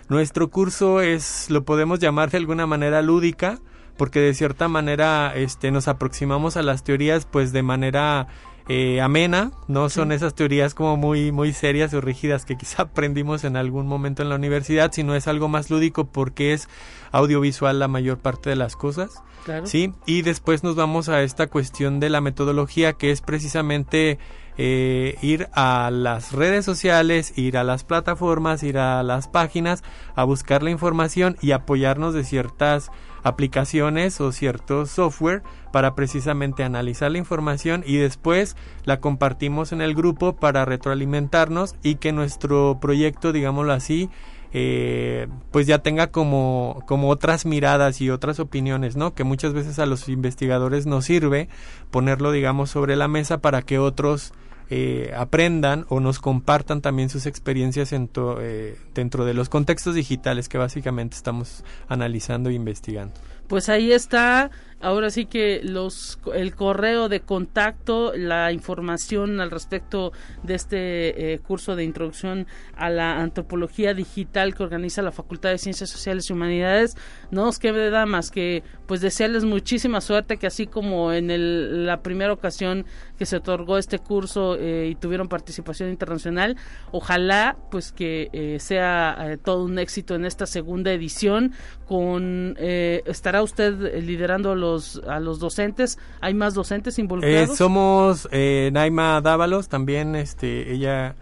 Nuestro 0.08 0.48
curso 0.48 1.02
es, 1.02 1.50
lo 1.50 1.66
podemos 1.66 1.98
llamar 1.98 2.30
de 2.30 2.38
alguna 2.38 2.66
manera 2.66 3.02
lúdica, 3.02 3.58
porque 3.98 4.20
de 4.20 4.32
cierta 4.32 4.68
manera 4.68 5.34
este, 5.36 5.70
nos 5.70 5.88
aproximamos 5.88 6.56
a 6.56 6.62
las 6.62 6.84
teorías 6.84 7.26
pues 7.26 7.52
de 7.52 7.62
manera 7.62 8.28
eh, 8.68 9.00
amena, 9.00 9.50
no 9.66 9.88
son 9.88 10.12
esas 10.12 10.34
teorías 10.34 10.74
como 10.74 10.96
muy, 10.96 11.32
muy 11.32 11.54
serias 11.54 11.94
o 11.94 12.00
rígidas 12.00 12.44
que 12.44 12.56
quizá 12.56 12.82
aprendimos 12.84 13.44
en 13.44 13.56
algún 13.56 13.86
momento 13.86 14.22
en 14.22 14.28
la 14.28 14.34
universidad, 14.34 14.92
sino 14.92 15.14
es 15.14 15.26
algo 15.26 15.48
más 15.48 15.70
lúdico 15.70 16.04
porque 16.04 16.52
es 16.52 16.68
audiovisual 17.10 17.78
la 17.78 17.88
mayor 17.88 18.18
parte 18.18 18.50
de 18.50 18.56
las 18.56 18.76
cosas. 18.76 19.22
Sí, 19.64 19.94
y 20.04 20.20
después 20.20 20.62
nos 20.62 20.76
vamos 20.76 21.08
a 21.08 21.22
esta 21.22 21.46
cuestión 21.46 22.00
de 22.00 22.10
la 22.10 22.20
metodología 22.20 22.92
que 22.92 23.10
es 23.10 23.22
precisamente 23.22 24.18
eh, 24.58 25.16
ir 25.22 25.48
a 25.52 25.90
las 25.92 26.32
redes 26.32 26.64
sociales, 26.64 27.32
ir 27.36 27.56
a 27.56 27.64
las 27.64 27.84
plataformas, 27.84 28.64
ir 28.64 28.78
a 28.78 29.02
las 29.04 29.28
páginas, 29.28 29.84
a 30.16 30.24
buscar 30.24 30.64
la 30.64 30.70
información 30.70 31.36
y 31.40 31.52
apoyarnos 31.52 32.12
de 32.12 32.24
ciertas 32.24 32.90
aplicaciones 33.22 34.20
o 34.20 34.32
cierto 34.32 34.86
software 34.86 35.42
para 35.72 35.94
precisamente 35.94 36.64
analizar 36.64 37.10
la 37.12 37.18
información 37.18 37.84
y 37.86 37.96
después 37.96 38.56
la 38.84 39.00
compartimos 39.00 39.72
en 39.72 39.80
el 39.80 39.94
grupo 39.94 40.36
para 40.36 40.64
retroalimentarnos 40.64 41.76
y 41.82 41.96
que 41.96 42.12
nuestro 42.12 42.78
proyecto, 42.80 43.32
digámoslo 43.32 43.72
así, 43.72 44.10
eh, 44.52 45.28
pues 45.50 45.66
ya 45.66 45.80
tenga 45.80 46.10
como, 46.10 46.82
como 46.86 47.10
otras 47.10 47.44
miradas 47.44 48.00
y 48.00 48.10
otras 48.10 48.40
opiniones, 48.40 48.96
¿no? 48.96 49.14
Que 49.14 49.24
muchas 49.24 49.52
veces 49.52 49.78
a 49.78 49.86
los 49.86 50.08
investigadores 50.08 50.86
nos 50.86 51.04
sirve 51.04 51.48
ponerlo, 51.90 52.32
digamos, 52.32 52.70
sobre 52.70 52.96
la 52.96 53.08
mesa 53.08 53.38
para 53.38 53.62
que 53.62 53.78
otros 53.78 54.32
eh, 54.70 55.12
aprendan 55.16 55.86
o 55.88 56.00
nos 56.00 56.18
compartan 56.18 56.82
también 56.82 57.08
sus 57.08 57.26
experiencias 57.26 57.92
en 57.92 58.10
eh, 58.40 58.76
dentro 58.94 59.24
de 59.24 59.34
los 59.34 59.48
contextos 59.48 59.94
digitales 59.94 60.48
que 60.48 60.58
básicamente 60.58 61.16
estamos 61.16 61.64
analizando 61.88 62.50
e 62.50 62.54
investigando. 62.54 63.14
Pues 63.46 63.70
ahí 63.70 63.92
está 63.92 64.50
Ahora 64.80 65.10
sí 65.10 65.26
que 65.26 65.60
los 65.64 66.20
el 66.34 66.54
correo 66.54 67.08
de 67.08 67.18
contacto, 67.18 68.12
la 68.14 68.52
información 68.52 69.40
al 69.40 69.50
respecto 69.50 70.12
de 70.44 70.54
este 70.54 71.32
eh, 71.32 71.40
curso 71.40 71.74
de 71.74 71.82
introducción 71.82 72.46
a 72.76 72.88
la 72.88 73.20
antropología 73.20 73.92
digital 73.92 74.54
que 74.54 74.62
organiza 74.62 75.02
la 75.02 75.10
Facultad 75.10 75.50
de 75.50 75.58
Ciencias 75.58 75.90
Sociales 75.90 76.30
y 76.30 76.32
Humanidades, 76.32 76.96
no 77.32 77.44
nos 77.44 77.58
queda 77.58 78.06
más 78.06 78.30
que 78.30 78.62
pues 78.86 79.00
desearles 79.00 79.44
muchísima 79.44 80.00
suerte 80.00 80.36
que 80.36 80.46
así 80.46 80.68
como 80.68 81.12
en 81.12 81.32
el, 81.32 81.84
la 81.84 82.02
primera 82.02 82.32
ocasión 82.32 82.86
que 83.18 83.26
se 83.26 83.36
otorgó 83.36 83.78
este 83.78 83.98
curso 83.98 84.54
eh, 84.54 84.90
y 84.92 84.94
tuvieron 84.94 85.28
participación 85.28 85.88
internacional, 85.88 86.56
ojalá 86.92 87.56
pues 87.72 87.90
que 87.90 88.28
eh, 88.32 88.58
sea 88.60 89.38
todo 89.42 89.64
un 89.64 89.80
éxito 89.80 90.14
en 90.14 90.24
esta 90.24 90.46
segunda 90.46 90.92
edición 90.92 91.52
con 91.84 92.54
estará 92.58 93.42
usted 93.42 94.02
liderando 94.02 94.54
los 94.54 94.67
a 95.06 95.20
los 95.20 95.38
docentes? 95.38 95.98
¿Hay 96.20 96.34
más 96.34 96.54
docentes 96.54 96.98
involucrados? 96.98 97.50
Eh, 97.50 97.56
somos 97.56 98.28
eh, 98.30 98.70
Naima 98.72 99.20
Dávalos, 99.20 99.68
también 99.68 100.14
este, 100.16 100.72
ella 100.72 101.16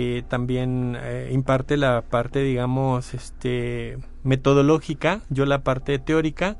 eh, 0.00 0.22
también 0.28 0.96
eh, 1.00 1.30
imparte 1.32 1.76
la 1.76 2.02
parte, 2.02 2.40
digamos, 2.42 3.14
este, 3.14 3.98
metodológica, 4.22 5.22
yo 5.28 5.44
la 5.44 5.62
parte 5.64 5.98
teórica. 5.98 6.56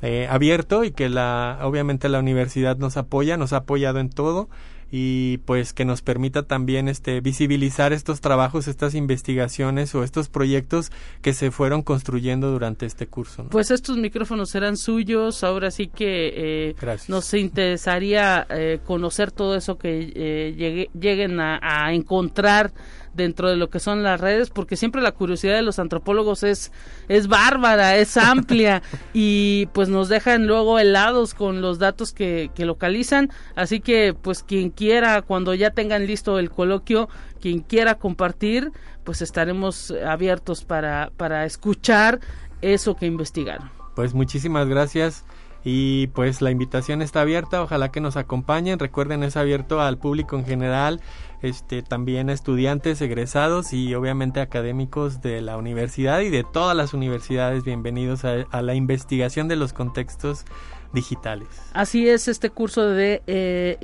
eh, 0.00 0.28
abierto 0.30 0.84
y 0.84 0.92
que 0.92 1.08
la 1.08 1.58
obviamente 1.62 2.08
la 2.08 2.20
universidad 2.20 2.76
nos 2.76 2.96
apoya, 2.96 3.36
nos 3.36 3.52
ha 3.52 3.58
apoyado 3.58 3.98
en 3.98 4.10
todo 4.10 4.48
y 4.94 5.38
pues 5.38 5.72
que 5.72 5.86
nos 5.86 6.02
permita 6.02 6.42
también 6.42 6.86
este 6.86 7.22
visibilizar 7.22 7.94
estos 7.94 8.20
trabajos, 8.20 8.68
estas 8.68 8.94
investigaciones 8.94 9.94
o 9.94 10.04
estos 10.04 10.28
proyectos 10.28 10.92
que 11.22 11.32
se 11.32 11.50
fueron 11.50 11.80
construyendo 11.82 12.50
durante 12.50 12.84
este 12.84 13.06
curso. 13.06 13.46
Pues 13.50 13.70
estos 13.70 13.96
micrófonos 13.96 14.50
serán 14.50 14.76
suyos, 14.76 15.44
ahora 15.44 15.70
sí 15.70 15.86
que 15.86 16.68
eh, 16.68 16.74
nos 17.08 17.32
interesaría 17.32 18.46
eh, 18.50 18.80
conocer 18.84 19.32
todo 19.32 19.56
eso 19.56 19.78
que 19.78 20.12
eh, 20.14 20.88
lleguen 20.92 21.40
a, 21.40 21.58
a 21.62 21.94
encontrar 21.94 22.74
dentro 23.14 23.48
de 23.48 23.56
lo 23.56 23.70
que 23.70 23.80
son 23.80 24.02
las 24.02 24.20
redes, 24.20 24.50
porque 24.50 24.76
siempre 24.76 25.02
la 25.02 25.12
curiosidad 25.12 25.54
de 25.54 25.62
los 25.62 25.78
antropólogos 25.78 26.42
es, 26.42 26.72
es 27.08 27.28
bárbara, 27.28 27.96
es 27.96 28.16
amplia 28.16 28.82
y 29.12 29.66
pues 29.72 29.88
nos 29.88 30.08
dejan 30.08 30.46
luego 30.46 30.78
helados 30.78 31.34
con 31.34 31.60
los 31.60 31.78
datos 31.78 32.12
que, 32.12 32.50
que 32.54 32.64
localizan. 32.64 33.30
Así 33.54 33.80
que 33.80 34.14
pues 34.20 34.42
quien 34.42 34.70
quiera, 34.70 35.22
cuando 35.22 35.54
ya 35.54 35.70
tengan 35.70 36.06
listo 36.06 36.38
el 36.38 36.50
coloquio, 36.50 37.08
quien 37.40 37.60
quiera 37.60 37.96
compartir, 37.96 38.72
pues 39.04 39.22
estaremos 39.22 39.92
abiertos 40.06 40.64
para, 40.64 41.10
para 41.16 41.44
escuchar 41.44 42.20
eso 42.60 42.94
que 42.94 43.06
investigaron. 43.06 43.70
pues 43.94 44.14
muchísimas 44.14 44.68
gracias 44.68 45.24
y 45.64 46.08
pues 46.08 46.42
la 46.42 46.50
invitación 46.50 47.02
está 47.02 47.20
abierta, 47.20 47.62
ojalá 47.62 47.90
que 47.90 48.00
nos 48.00 48.16
acompañen, 48.16 48.78
recuerden 48.78 49.22
es 49.22 49.36
abierto 49.36 49.80
al 49.80 49.98
público 49.98 50.36
en 50.36 50.44
general, 50.44 51.00
este 51.40 51.82
también 51.82 52.30
a 52.30 52.32
estudiantes 52.32 53.00
egresados 53.00 53.72
y 53.72 53.94
obviamente 53.94 54.40
académicos 54.40 55.22
de 55.22 55.40
la 55.40 55.56
universidad 55.56 56.20
y 56.20 56.30
de 56.30 56.44
todas 56.44 56.76
las 56.76 56.94
universidades, 56.94 57.64
bienvenidos 57.64 58.24
a, 58.24 58.46
a 58.50 58.62
la 58.62 58.74
investigación 58.74 59.48
de 59.48 59.56
los 59.56 59.72
contextos 59.72 60.44
digitales. 60.92 61.48
Así 61.72 62.08
es, 62.08 62.28
este 62.28 62.50
curso 62.50 62.86
de 62.86 63.22
eh, 63.26 63.78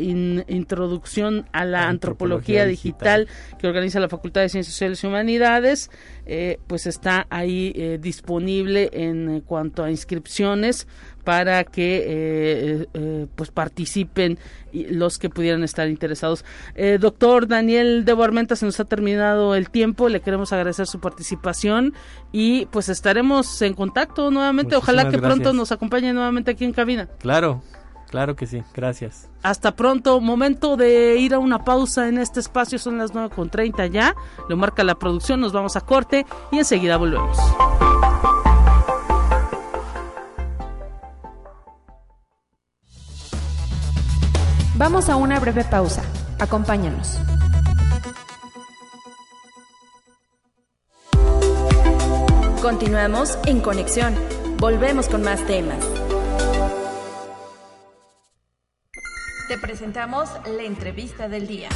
introducción 0.48 1.46
a 1.52 1.64
la 1.64 1.88
antropología, 1.88 2.66
digital, 2.66 3.28
que 3.58 3.66
organiza 3.66 3.98
la 4.00 4.08
Facultad 4.08 4.42
de 4.42 4.48
Ciencias 4.50 4.74
Sociales 4.74 5.02
y 5.02 5.06
Humanidades, 5.06 5.90
eh, 6.26 6.58
pues 6.66 6.86
está 6.86 7.26
ahí 7.30 7.72
eh, 7.74 7.98
disponible 8.00 8.90
en 8.92 9.40
cuanto 9.40 9.82
a 9.82 9.90
inscripciones 9.90 10.86
para 11.28 11.64
que 11.64 12.88
pues 13.36 13.50
participen 13.50 14.38
los 14.72 15.18
que 15.18 15.28
pudieran 15.28 15.62
estar 15.62 15.86
interesados. 15.86 16.42
doctor 17.00 17.46
Daniel 17.46 18.06
de 18.06 18.14
Bormenta, 18.14 18.56
se 18.56 18.64
nos 18.64 18.80
ha 18.80 18.86
terminado 18.86 19.54
el 19.54 19.68
tiempo, 19.68 20.08
le 20.08 20.22
queremos 20.22 20.54
agradecer 20.54 20.86
su 20.86 21.00
participación 21.00 21.92
y 22.32 22.64
pues 22.72 22.88
estaremos 22.88 23.60
en 23.60 23.74
contacto 23.74 24.30
nuevamente. 24.30 24.74
Ojalá 24.74 25.10
que 25.10 25.18
pronto 25.18 25.52
nos 25.52 25.70
acompañe 25.70 26.14
nuevamente 26.14 26.52
aquí 26.52 26.64
en 26.64 26.72
cabina. 26.72 27.10
Claro, 27.18 27.60
claro 28.08 28.34
que 28.34 28.46
sí, 28.46 28.62
gracias. 28.74 29.28
Hasta 29.42 29.76
pronto, 29.76 30.22
momento 30.22 30.78
de 30.78 31.18
ir 31.18 31.34
a 31.34 31.38
una 31.38 31.62
pausa 31.62 32.08
en 32.08 32.16
este 32.16 32.40
espacio, 32.40 32.78
son 32.78 32.96
las 32.96 33.12
9.30 33.12 33.90
ya, 33.90 34.14
lo 34.48 34.56
marca 34.56 34.82
la 34.82 34.94
producción, 34.94 35.40
nos 35.40 35.52
vamos 35.52 35.76
a 35.76 35.82
corte 35.82 36.24
y 36.52 36.56
enseguida 36.56 36.96
volvemos. 36.96 37.36
Vamos 44.78 45.08
a 45.08 45.16
una 45.16 45.40
breve 45.40 45.64
pausa, 45.64 46.04
acompáñanos. 46.38 47.18
Continuamos 52.62 53.36
en 53.46 53.60
conexión. 53.60 54.14
Volvemos 54.58 55.08
con 55.08 55.24
más 55.24 55.44
temas. 55.46 55.84
Te 59.48 59.58
presentamos 59.58 60.30
la 60.46 60.62
entrevista 60.62 61.28
del 61.28 61.48
día. 61.48 61.70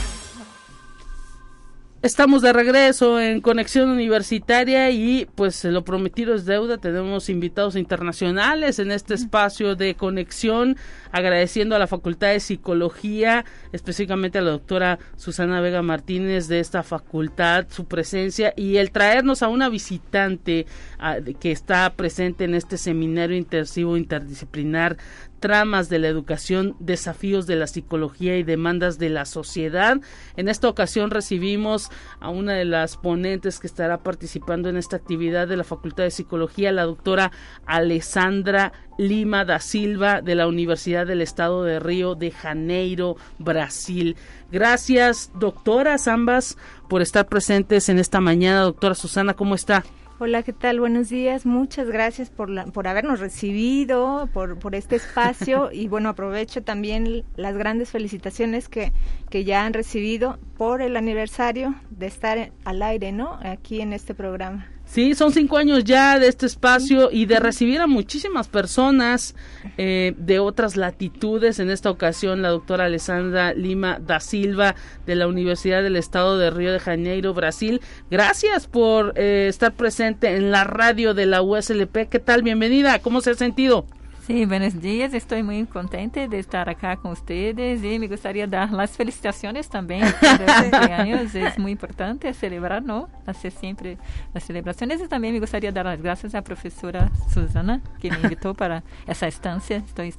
Estamos 2.02 2.42
de 2.42 2.52
regreso 2.52 3.20
en 3.20 3.40
Conexión 3.40 3.88
Universitaria 3.88 4.90
y 4.90 5.28
pues 5.36 5.64
lo 5.64 5.84
prometido 5.84 6.34
es 6.34 6.44
deuda. 6.44 6.78
Tenemos 6.78 7.28
invitados 7.28 7.76
internacionales 7.76 8.80
en 8.80 8.90
este 8.90 9.14
espacio 9.14 9.76
de 9.76 9.94
conexión, 9.94 10.76
agradeciendo 11.12 11.76
a 11.76 11.78
la 11.78 11.86
Facultad 11.86 12.30
de 12.30 12.40
Psicología, 12.40 13.44
específicamente 13.70 14.38
a 14.38 14.42
la 14.42 14.50
doctora 14.50 14.98
Susana 15.16 15.60
Vega 15.60 15.80
Martínez 15.82 16.48
de 16.48 16.58
esta 16.58 16.82
facultad, 16.82 17.66
su 17.70 17.84
presencia 17.84 18.52
y 18.56 18.78
el 18.78 18.90
traernos 18.90 19.44
a 19.44 19.48
una 19.48 19.68
visitante 19.68 20.66
a, 20.98 21.18
que 21.20 21.52
está 21.52 21.88
presente 21.94 22.42
en 22.42 22.56
este 22.56 22.78
seminario 22.78 23.36
intensivo 23.36 23.96
interdisciplinar 23.96 24.96
tramas 25.42 25.88
de 25.88 25.98
la 25.98 26.08
educación, 26.08 26.76
desafíos 26.78 27.46
de 27.46 27.56
la 27.56 27.66
psicología 27.66 28.38
y 28.38 28.44
demandas 28.44 28.98
de 28.98 29.10
la 29.10 29.26
sociedad. 29.26 30.00
En 30.36 30.48
esta 30.48 30.68
ocasión 30.68 31.10
recibimos 31.10 31.90
a 32.20 32.30
una 32.30 32.54
de 32.54 32.64
las 32.64 32.96
ponentes 32.96 33.58
que 33.58 33.66
estará 33.66 34.02
participando 34.02 34.68
en 34.68 34.76
esta 34.76 34.96
actividad 34.96 35.48
de 35.48 35.56
la 35.56 35.64
Facultad 35.64 36.04
de 36.04 36.10
Psicología, 36.10 36.72
la 36.72 36.84
doctora 36.84 37.32
Alessandra 37.66 38.72
Lima 38.98 39.44
da 39.44 39.58
Silva 39.58 40.20
de 40.20 40.34
la 40.34 40.46
Universidad 40.46 41.06
del 41.06 41.22
Estado 41.22 41.64
de 41.64 41.80
Río 41.80 42.14
de 42.14 42.30
Janeiro, 42.30 43.16
Brasil. 43.38 44.16
Gracias, 44.50 45.30
doctoras 45.34 46.08
ambas, 46.08 46.58
por 46.88 47.02
estar 47.02 47.26
presentes 47.26 47.88
en 47.88 47.98
esta 47.98 48.20
mañana. 48.20 48.60
Doctora 48.60 48.94
Susana, 48.94 49.34
¿cómo 49.34 49.54
está? 49.54 49.82
Hola, 50.18 50.42
¿qué 50.42 50.52
tal? 50.52 50.78
Buenos 50.78 51.08
días. 51.08 51.46
Muchas 51.46 51.88
gracias 51.88 52.30
por, 52.30 52.48
la, 52.48 52.66
por 52.66 52.86
habernos 52.86 53.18
recibido, 53.18 54.28
por, 54.32 54.58
por 54.58 54.74
este 54.74 54.96
espacio 54.96 55.70
y 55.72 55.88
bueno, 55.88 56.10
aprovecho 56.10 56.62
también 56.62 57.24
las 57.36 57.56
grandes 57.56 57.90
felicitaciones 57.90 58.68
que, 58.68 58.92
que 59.30 59.44
ya 59.44 59.64
han 59.64 59.72
recibido 59.72 60.38
por 60.56 60.80
el 60.80 60.96
aniversario 60.96 61.74
de 61.90 62.06
estar 62.06 62.52
al 62.64 62.82
aire, 62.82 63.10
¿no? 63.10 63.38
Aquí 63.42 63.80
en 63.80 63.92
este 63.92 64.14
programa. 64.14 64.71
Sí, 64.92 65.14
son 65.14 65.32
cinco 65.32 65.56
años 65.56 65.84
ya 65.84 66.18
de 66.18 66.28
este 66.28 66.44
espacio 66.44 67.08
y 67.10 67.24
de 67.24 67.40
recibir 67.40 67.80
a 67.80 67.86
muchísimas 67.86 68.48
personas 68.48 69.34
eh, 69.78 70.12
de 70.18 70.38
otras 70.38 70.76
latitudes. 70.76 71.60
En 71.60 71.70
esta 71.70 71.90
ocasión, 71.90 72.42
la 72.42 72.50
doctora 72.50 72.84
Alessandra 72.84 73.54
Lima 73.54 73.98
da 73.98 74.20
Silva 74.20 74.74
de 75.06 75.14
la 75.14 75.28
Universidad 75.28 75.82
del 75.82 75.96
Estado 75.96 76.36
de 76.36 76.50
Río 76.50 76.72
de 76.72 76.78
Janeiro, 76.78 77.32
Brasil. 77.32 77.80
Gracias 78.10 78.66
por 78.66 79.14
eh, 79.16 79.46
estar 79.48 79.72
presente 79.72 80.36
en 80.36 80.50
la 80.50 80.64
radio 80.64 81.14
de 81.14 81.24
la 81.24 81.40
USLP. 81.40 82.10
¿Qué 82.10 82.18
tal? 82.18 82.42
Bienvenida. 82.42 82.98
¿Cómo 82.98 83.22
se 83.22 83.30
ha 83.30 83.34
sentido? 83.34 83.86
Sí, 84.26 84.46
buenos 84.46 84.80
días. 84.80 85.14
Estoy 85.14 85.42
muy 85.42 85.66
contente 85.66 86.28
de 86.28 86.38
estar 86.38 86.68
acá 86.68 86.96
con 86.96 87.10
ustedes 87.10 87.82
y 87.82 87.98
me 87.98 88.06
gustaría 88.06 88.46
dar 88.46 88.70
las 88.70 88.96
felicitaciones 88.96 89.68
también 89.68 90.02
por 90.70 90.92
años. 90.92 91.34
Es 91.34 91.58
muy 91.58 91.72
importante 91.72 92.32
celebrar, 92.32 92.84
¿no? 92.84 93.08
Hacer 93.26 93.50
siempre 93.50 93.98
las 94.32 94.44
celebraciones 94.44 95.00
y 95.00 95.08
también 95.08 95.34
me 95.34 95.40
gustaría 95.40 95.72
dar 95.72 95.86
las 95.86 96.00
gracias 96.00 96.34
a 96.34 96.38
la 96.38 96.44
profesora 96.44 97.10
Susana 97.34 97.82
que 97.98 98.12
me 98.12 98.18
invitó 98.18 98.54
para 98.54 98.84
esa 99.08 99.26
estancia. 99.26 99.78
Estoy 99.78 100.14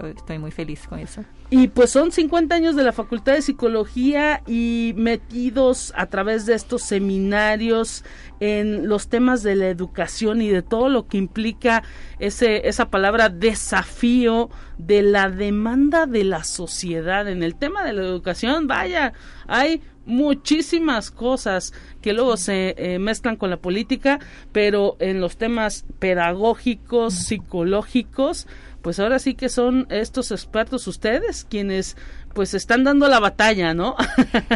estoy 0.00 0.38
muy 0.38 0.50
feliz 0.50 0.86
con 0.88 0.98
eso. 0.98 1.24
Y 1.50 1.68
pues 1.68 1.90
son 1.90 2.10
50 2.10 2.54
años 2.54 2.74
de 2.74 2.82
la 2.82 2.92
Facultad 2.92 3.34
de 3.34 3.42
Psicología 3.42 4.42
y 4.46 4.92
metidos 4.96 5.92
a 5.96 6.06
través 6.06 6.46
de 6.46 6.54
estos 6.54 6.82
seminarios 6.82 8.04
en 8.40 8.88
los 8.88 9.08
temas 9.08 9.42
de 9.42 9.54
la 9.54 9.68
educación 9.68 10.42
y 10.42 10.48
de 10.48 10.62
todo 10.62 10.88
lo 10.88 11.06
que 11.06 11.18
implica 11.18 11.82
ese, 12.18 12.66
esa 12.66 12.90
palabra 12.90 13.28
desafío 13.28 14.50
de 14.78 15.02
la 15.02 15.30
demanda 15.30 16.06
de 16.06 16.24
la 16.24 16.44
sociedad. 16.44 17.28
En 17.28 17.42
el 17.42 17.54
tema 17.54 17.84
de 17.84 17.92
la 17.92 18.02
educación, 18.02 18.66
vaya, 18.66 19.12
hay 19.46 19.80
muchísimas 20.06 21.10
cosas 21.10 21.72
que 22.02 22.12
luego 22.12 22.36
se 22.36 22.74
eh, 22.76 22.98
mezclan 22.98 23.36
con 23.36 23.50
la 23.50 23.56
política, 23.56 24.18
pero 24.52 24.96
en 25.00 25.20
los 25.20 25.36
temas 25.36 25.84
pedagógicos, 25.98 27.14
psicológicos, 27.14 28.46
pues 28.82 29.00
ahora 29.00 29.18
sí 29.18 29.34
que 29.34 29.48
son 29.48 29.86
estos 29.88 30.30
expertos 30.30 30.86
ustedes 30.86 31.46
quienes 31.48 31.96
pues 32.34 32.52
están 32.52 32.84
dando 32.84 33.08
la 33.08 33.20
batalla, 33.20 33.72
¿no? 33.72 33.96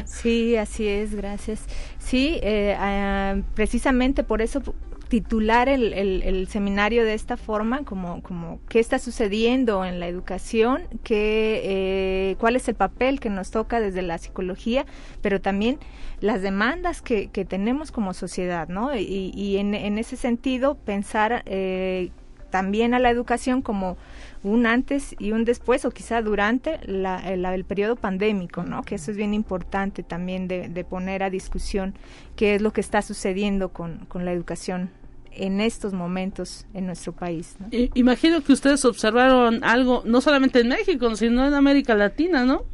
sí, 0.05 0.57
así 0.57 0.87
es, 0.87 1.15
gracias. 1.15 1.65
Sí, 1.99 2.39
eh, 2.43 2.77
ah, 2.79 3.37
precisamente 3.55 4.25
por 4.25 4.43
eso 4.43 4.61
titular 5.09 5.69
el, 5.69 5.93
el, 5.95 6.49
seminario 6.49 7.05
de 7.05 7.15
esta 7.15 7.37
forma, 7.37 7.85
como, 7.85 8.23
como 8.23 8.61
qué 8.69 8.79
está 8.79 8.99
sucediendo 8.99 9.85
en 9.85 10.01
la 10.01 10.07
educación, 10.07 10.83
qué, 11.03 11.63
eh, 11.65 12.37
cuál 12.39 12.57
es 12.57 12.69
el 12.69 12.75
papel 12.75 13.19
que 13.19 13.31
nos 13.31 13.51
toca 13.51 13.81
desde 13.81 14.03
la 14.03 14.19
psicología, 14.19 14.85
pero 15.23 15.41
también 15.41 15.79
las 16.21 16.43
demandas 16.43 17.01
que, 17.01 17.29
que 17.29 17.45
tenemos 17.45 17.91
como 17.91 18.13
sociedad, 18.13 18.69
¿no? 18.69 18.95
Y, 18.97 19.33
y 19.35 19.57
en, 19.57 19.75
en, 19.75 19.99
ese 19.99 20.17
sentido, 20.17 20.75
pensar 20.75 21.43
eh, 21.47 22.11
también 22.51 22.95
a 22.95 22.99
la 22.99 23.11
educación 23.11 23.63
como 23.63 23.97
un 24.43 24.67
antes 24.67 25.17
y 25.19 25.33
un 25.33 25.45
después 25.45 25.85
o 25.85 25.91
quizá 25.91 26.23
durante 26.23 26.79
la, 26.87 27.19
el, 27.29 27.65
periodo 27.65 27.97
pandémico, 27.97 28.63
¿no? 28.63 28.83
Que 28.83 28.97
eso 28.97 29.11
es 29.11 29.17
bien 29.17 29.35
importante 29.35 30.03
también 30.03 30.49
de, 30.49 30.69
de, 30.69 30.85
poner 30.85 31.23
a 31.23 31.31
discusión 31.31 31.95
qué 32.37 32.55
es 32.55 32.63
lo 32.63 32.73
que 32.73 32.81
está 32.81 33.03
sucediendo 33.03 33.71
con, 33.71 34.07
con 34.07 34.25
la 34.25 34.33
educación 34.33 34.91
en 35.39 35.61
estos 35.61 35.93
momentos 35.93 36.67
en 36.75 36.87
nuestro 36.87 37.13
país. 37.13 37.57
¿no? 37.59 37.69
Imagino 37.95 38.43
que 38.43 38.53
ustedes 38.53 38.85
observaron 38.85 39.63
algo 39.65 40.03
no 40.05 40.21
solamente 40.21 40.61
en 40.61 40.69
México, 40.69 41.15
sino 41.17 41.47
en 41.47 41.55
América 41.55 41.95
Latina, 41.95 42.45
¿no? 42.45 42.65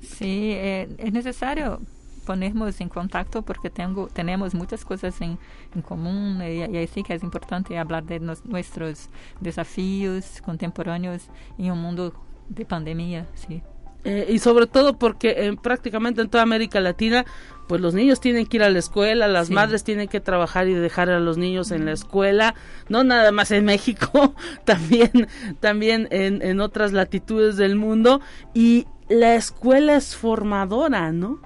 Sí, 0.00 0.52
eh, 0.52 0.88
es 0.98 1.12
necesario 1.12 1.80
ponernos 2.26 2.80
en 2.80 2.88
contacto 2.88 3.42
porque 3.42 3.70
tengo, 3.70 4.08
tenemos 4.08 4.54
muchas 4.54 4.84
cosas 4.84 5.20
en, 5.20 5.38
en 5.74 5.82
común 5.82 6.40
y, 6.42 6.64
y, 6.64 6.84
así 6.84 7.02
que 7.02 7.14
es 7.14 7.22
importante 7.22 7.78
hablar 7.78 8.04
de 8.04 8.20
nos, 8.20 8.44
nuestros 8.44 9.08
desafíos 9.40 10.40
contemporáneos 10.44 11.28
en 11.58 11.72
un 11.72 11.82
mundo 11.82 12.14
de 12.48 12.64
pandemia, 12.64 13.26
sí. 13.34 13.62
Eh, 14.04 14.26
y 14.28 14.38
sobre 14.40 14.66
todo 14.66 14.98
porque 14.98 15.44
en, 15.44 15.56
prácticamente 15.56 16.20
en 16.20 16.28
toda 16.28 16.42
América 16.42 16.80
Latina, 16.80 17.24
pues 17.68 17.80
los 17.80 17.94
niños 17.94 18.20
tienen 18.20 18.46
que 18.46 18.56
ir 18.56 18.62
a 18.64 18.70
la 18.70 18.78
escuela, 18.78 19.28
las 19.28 19.48
sí. 19.48 19.54
madres 19.54 19.84
tienen 19.84 20.08
que 20.08 20.20
trabajar 20.20 20.68
y 20.68 20.74
dejar 20.74 21.08
a 21.08 21.20
los 21.20 21.38
niños 21.38 21.70
en 21.70 21.84
la 21.84 21.92
escuela, 21.92 22.54
no 22.88 23.04
nada 23.04 23.30
más 23.30 23.50
en 23.52 23.64
México, 23.64 24.34
también, 24.64 25.28
también 25.60 26.08
en, 26.10 26.42
en 26.42 26.60
otras 26.60 26.92
latitudes 26.92 27.56
del 27.56 27.76
mundo, 27.76 28.20
y 28.54 28.86
la 29.08 29.34
escuela 29.34 29.96
es 29.96 30.16
formadora, 30.16 31.12
¿no? 31.12 31.40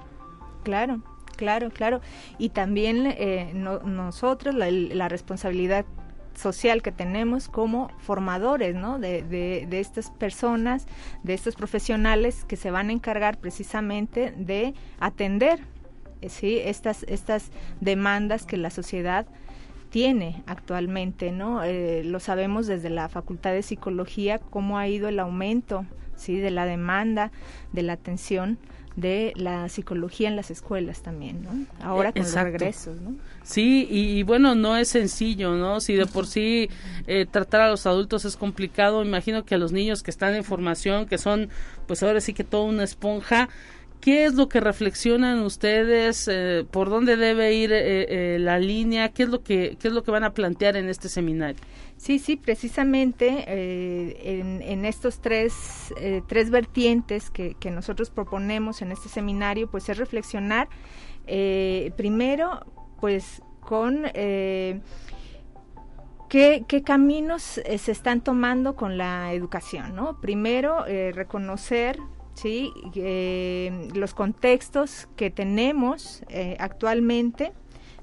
Claro, 0.63 1.01
claro, 1.35 1.69
claro. 1.69 2.01
Y 2.37 2.49
también 2.49 3.05
eh, 3.05 3.51
no, 3.53 3.79
nosotros, 3.79 4.55
la, 4.55 4.71
la 4.71 5.07
responsabilidad 5.09 5.85
social 6.37 6.81
que 6.81 6.91
tenemos 6.91 7.49
como 7.49 7.91
formadores, 7.97 8.75
¿no? 8.75 8.99
De, 8.99 9.23
de, 9.23 9.79
estas 9.79 10.11
personas, 10.11 10.85
de 11.23 11.33
estos 11.33 11.55
profesionales 11.55 12.45
que 12.47 12.55
se 12.55 12.71
van 12.71 12.89
a 12.89 12.93
encargar 12.93 13.39
precisamente 13.39 14.33
de 14.37 14.73
atender, 14.99 15.59
eh, 16.21 16.29
¿sí? 16.29 16.59
Estas, 16.59 17.03
estas 17.03 17.51
demandas 17.81 18.45
que 18.45 18.57
la 18.57 18.69
sociedad 18.69 19.25
tiene 19.89 20.43
actualmente, 20.45 21.31
¿no? 21.31 21.63
Eh, 21.63 22.03
lo 22.03 22.19
sabemos 22.19 22.67
desde 22.67 22.89
la 22.89 23.09
Facultad 23.09 23.51
de 23.51 23.63
Psicología 23.63 24.37
cómo 24.37 24.77
ha 24.77 24.87
ido 24.87 25.07
el 25.07 25.19
aumento, 25.19 25.85
¿sí? 26.15 26.37
De 26.37 26.51
la 26.51 26.65
demanda, 26.65 27.31
de 27.73 27.81
la 27.81 27.93
atención 27.93 28.59
de 28.97 29.31
la 29.35 29.69
psicología 29.69 30.27
en 30.27 30.35
las 30.35 30.49
escuelas 30.49 31.03
también, 31.03 31.43
¿no? 31.43 31.51
Ahora 31.85 32.11
con 32.11 32.23
los 32.23 32.33
regresos, 32.33 32.99
¿no? 32.99 33.15
Sí, 33.43 33.87
y, 33.89 34.23
bueno, 34.23 34.55
no 34.55 34.75
es 34.75 34.89
sencillo, 34.89 35.53
¿no? 35.53 35.79
Si 35.79 35.93
de 35.93 36.07
por 36.07 36.25
sí 36.25 36.69
eh, 37.05 37.27
tratar 37.29 37.61
a 37.61 37.69
los 37.69 37.85
adultos 37.85 38.25
es 38.25 38.35
complicado, 38.35 39.05
imagino 39.05 39.45
que 39.45 39.53
a 39.53 39.59
los 39.59 39.71
niños 39.71 40.01
que 40.01 40.09
están 40.09 40.33
en 40.33 40.43
formación, 40.43 41.05
que 41.05 41.19
son, 41.19 41.49
pues 41.85 42.01
ahora 42.01 42.19
sí 42.21 42.33
que 42.33 42.43
toda 42.43 42.63
una 42.63 42.83
esponja, 42.83 43.49
¿Qué 44.01 44.25
es 44.25 44.35
lo 44.35 44.47
que 44.47 44.59
reflexionan 44.59 45.39
ustedes? 45.39 46.27
Eh, 46.31 46.65
¿Por 46.69 46.89
dónde 46.89 47.17
debe 47.17 47.53
ir 47.53 47.71
eh, 47.73 48.35
eh, 48.35 48.39
la 48.39 48.59
línea? 48.59 49.09
¿Qué 49.09 49.23
es 49.23 49.29
lo 49.29 49.41
que 49.43 49.75
qué 49.79 49.87
es 49.87 49.93
lo 49.93 50.03
que 50.03 50.11
van 50.11 50.23
a 50.23 50.33
plantear 50.33 50.77
en 50.77 50.87
este 50.87 51.09
seminario? 51.09 51.61
Sí, 51.97 52.19
sí, 52.19 52.35
precisamente 52.35 53.43
en, 54.39 54.61
en, 54.61 54.85
estos 54.85 55.19
tres, 55.19 55.91
tres 56.27 56.51
vertientes 56.51 57.31
que, 57.31 57.55
que, 57.55 57.71
nosotros 57.71 58.11
proponemos 58.11 58.83
en 58.83 58.91
este 58.91 59.09
seminario, 59.09 59.67
pues 59.67 59.89
es 59.89 59.97
reflexionar 59.97 60.69
primero, 61.25 62.63
pues 63.01 63.41
con 63.61 64.03
qué, 64.13 64.79
qué, 66.29 66.83
caminos 66.83 67.41
se 67.41 67.91
están 67.91 68.21
tomando 68.21 68.75
con 68.75 68.99
la 68.99 69.33
educación, 69.33 69.95
¿no? 69.95 70.21
Primero, 70.21 70.85
reconocer 71.13 71.97
¿sí? 72.37 72.71
Eh, 72.95 73.89
los 73.95 74.13
contextos 74.13 75.07
que 75.15 75.29
tenemos 75.31 76.23
eh, 76.29 76.55
actualmente, 76.59 77.51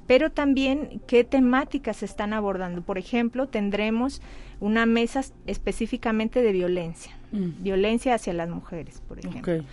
pero 0.06 0.30
también 0.30 1.00
qué 1.06 1.24
temáticas 1.24 1.98
se 1.98 2.04
están 2.04 2.32
abordando. 2.32 2.82
Por 2.82 2.98
ejemplo, 2.98 3.46
tendremos 3.48 4.20
una 4.60 4.86
mesa 4.86 5.22
específicamente 5.46 6.42
de 6.42 6.52
violencia, 6.52 7.16
mm. 7.32 7.62
violencia 7.62 8.14
hacia 8.14 8.32
las 8.32 8.48
mujeres, 8.48 9.02
por 9.06 9.18
ejemplo, 9.20 9.64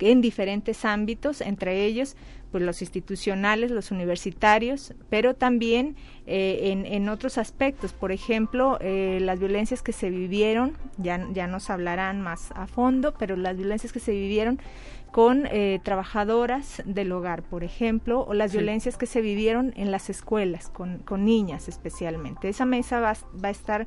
en 0.00 0.20
diferentes 0.20 0.84
ámbitos, 0.84 1.40
entre 1.40 1.84
ellos 1.84 2.16
pues 2.50 2.64
los 2.64 2.80
institucionales, 2.80 3.70
los 3.70 3.90
universitarios, 3.90 4.94
pero 5.10 5.34
también 5.34 5.96
eh, 6.26 6.70
en, 6.72 6.86
en, 6.86 7.08
otros 7.08 7.38
aspectos, 7.38 7.92
por 7.92 8.12
ejemplo, 8.12 8.78
eh, 8.80 9.18
las 9.20 9.38
violencias 9.38 9.82
que 9.82 9.92
se 9.92 10.10
vivieron, 10.10 10.76
ya, 10.96 11.26
ya 11.32 11.46
nos 11.46 11.70
hablarán 11.70 12.20
más 12.20 12.50
a 12.52 12.66
fondo, 12.66 13.14
pero 13.18 13.36
las 13.36 13.56
violencias 13.56 13.92
que 13.92 14.00
se 14.00 14.12
vivieron 14.12 14.58
con 15.10 15.46
eh, 15.46 15.80
trabajadoras 15.82 16.82
del 16.84 17.12
hogar, 17.12 17.42
por 17.42 17.64
ejemplo, 17.64 18.24
o 18.26 18.34
las 18.34 18.52
violencias 18.52 18.96
que 18.96 19.06
se 19.06 19.20
vivieron 19.20 19.72
en 19.76 19.90
las 19.90 20.10
escuelas, 20.10 20.68
con, 20.68 20.98
con 20.98 21.24
niñas 21.24 21.68
especialmente. 21.68 22.48
Esa 22.48 22.66
mesa 22.66 23.00
va, 23.00 23.14
va, 23.42 23.48
a 23.48 23.50
estar 23.50 23.86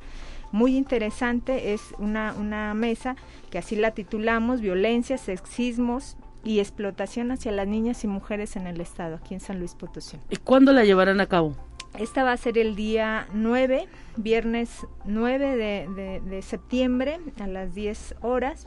muy 0.50 0.76
interesante, 0.76 1.72
es 1.72 1.94
una, 1.98 2.34
una 2.38 2.74
mesa 2.74 3.16
que 3.50 3.58
así 3.58 3.76
la 3.76 3.92
titulamos, 3.92 4.60
Violencias, 4.60 5.20
Sexismos, 5.22 6.16
y 6.44 6.60
explotación 6.60 7.30
hacia 7.30 7.52
las 7.52 7.66
niñas 7.66 8.04
y 8.04 8.08
mujeres 8.08 8.56
en 8.56 8.66
el 8.66 8.80
estado, 8.80 9.16
aquí 9.16 9.34
en 9.34 9.40
San 9.40 9.58
Luis 9.58 9.74
Potosí. 9.74 10.18
¿Y 10.30 10.36
cuándo 10.36 10.72
la 10.72 10.84
llevarán 10.84 11.20
a 11.20 11.26
cabo? 11.26 11.56
Esta 11.98 12.24
va 12.24 12.32
a 12.32 12.36
ser 12.36 12.56
el 12.56 12.74
día 12.74 13.28
9, 13.34 13.86
viernes 14.16 14.70
9 15.04 15.56
de, 15.56 16.20
de, 16.24 16.42
septiembre 16.42 17.20
a 17.38 17.46
las 17.46 17.74
10 17.74 18.16
horas. 18.22 18.66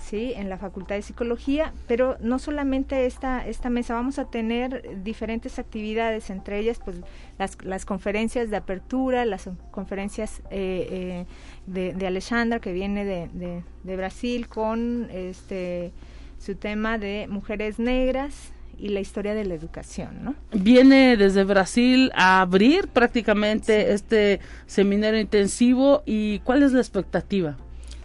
¿sí? 0.00 0.32
en 0.36 0.48
la 0.48 0.58
Facultad 0.58 0.94
de 0.94 1.02
Psicología, 1.02 1.72
pero 1.88 2.16
no 2.20 2.38
solamente 2.38 3.04
esta, 3.04 3.44
esta 3.44 3.68
mesa, 3.68 3.94
vamos 3.94 4.20
a 4.20 4.30
tener 4.30 5.02
diferentes 5.02 5.58
actividades, 5.58 6.30
entre 6.30 6.60
ellas 6.60 6.80
pues 6.84 6.98
las, 7.36 7.60
las 7.64 7.84
conferencias 7.84 8.48
de 8.48 8.56
apertura, 8.58 9.24
las 9.24 9.50
conferencias 9.72 10.40
eh, 10.50 10.86
eh, 10.90 11.26
de, 11.66 11.94
de 11.94 12.06
Alexandra 12.06 12.60
que 12.60 12.72
viene 12.72 13.04
de, 13.04 13.28
de, 13.32 13.64
de 13.82 13.96
Brasil 13.96 14.46
con 14.46 15.08
este 15.10 15.92
su 16.38 16.54
tema 16.54 16.98
de 16.98 17.26
mujeres 17.28 17.78
negras 17.78 18.52
y 18.78 18.88
la 18.90 19.00
historia 19.00 19.34
de 19.34 19.44
la 19.44 19.54
educación, 19.54 20.22
¿no? 20.22 20.34
Viene 20.52 21.16
desde 21.16 21.44
Brasil 21.44 22.12
a 22.14 22.40
abrir 22.40 22.88
prácticamente 22.88 23.92
este 23.92 24.40
seminario 24.66 25.20
intensivo 25.20 26.02
y 26.06 26.38
¿cuál 26.40 26.62
es 26.62 26.72
la 26.72 26.78
expectativa? 26.78 27.56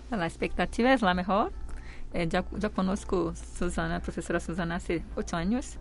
La 0.10 0.26
expectativa 0.26 0.94
es 0.94 1.02
la 1.02 1.14
mejor. 1.14 1.52
Eh, 2.14 2.28
ya, 2.28 2.44
yo 2.58 2.72
conozco 2.72 3.34
Susana, 3.58 4.00
profesora 4.00 4.40
Susana, 4.40 4.76
hace 4.76 5.04
ocho 5.16 5.36
años 5.36 5.78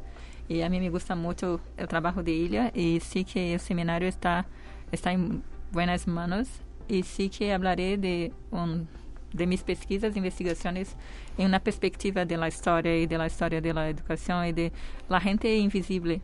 y 0.49 0.63
a 0.63 0.69
mí 0.69 0.81
me 0.81 0.91
gusta 0.91 1.15
mucho 1.15 1.61
el 1.77 1.89
trabajo 1.89 2.23
de 2.23 2.33
ella 2.33 2.71
y 2.75 3.01
sí 3.01 3.25
que 3.25 3.55
el 3.55 3.61
seminario 3.61 4.09
está, 4.09 4.47
está 4.91 5.13
en 5.13 5.43
buenas 5.73 6.07
manos 6.07 6.49
y 6.89 7.03
sí 7.03 7.31
que 7.31 7.53
hablaré 7.53 7.97
de 7.97 8.33
un 8.51 8.89
de 9.33 9.47
mis 9.47 9.63
pesquisas 9.63 10.17
investigaciones 10.17 10.97
en 11.39 11.47
una 11.47 11.61
perspectiva 11.61 12.25
de 12.25 12.37
la 12.37 12.49
historia 12.49 12.97
y 12.97 13.07
de 13.07 13.19
la 13.19 13.27
historia 13.27 13.61
de 13.61 13.73
la 13.73 13.89
educación 13.89 14.47
y 14.47 14.53
de 14.53 14.73
la 15.09 15.21
gente 15.21 15.55
invisible 15.57 16.21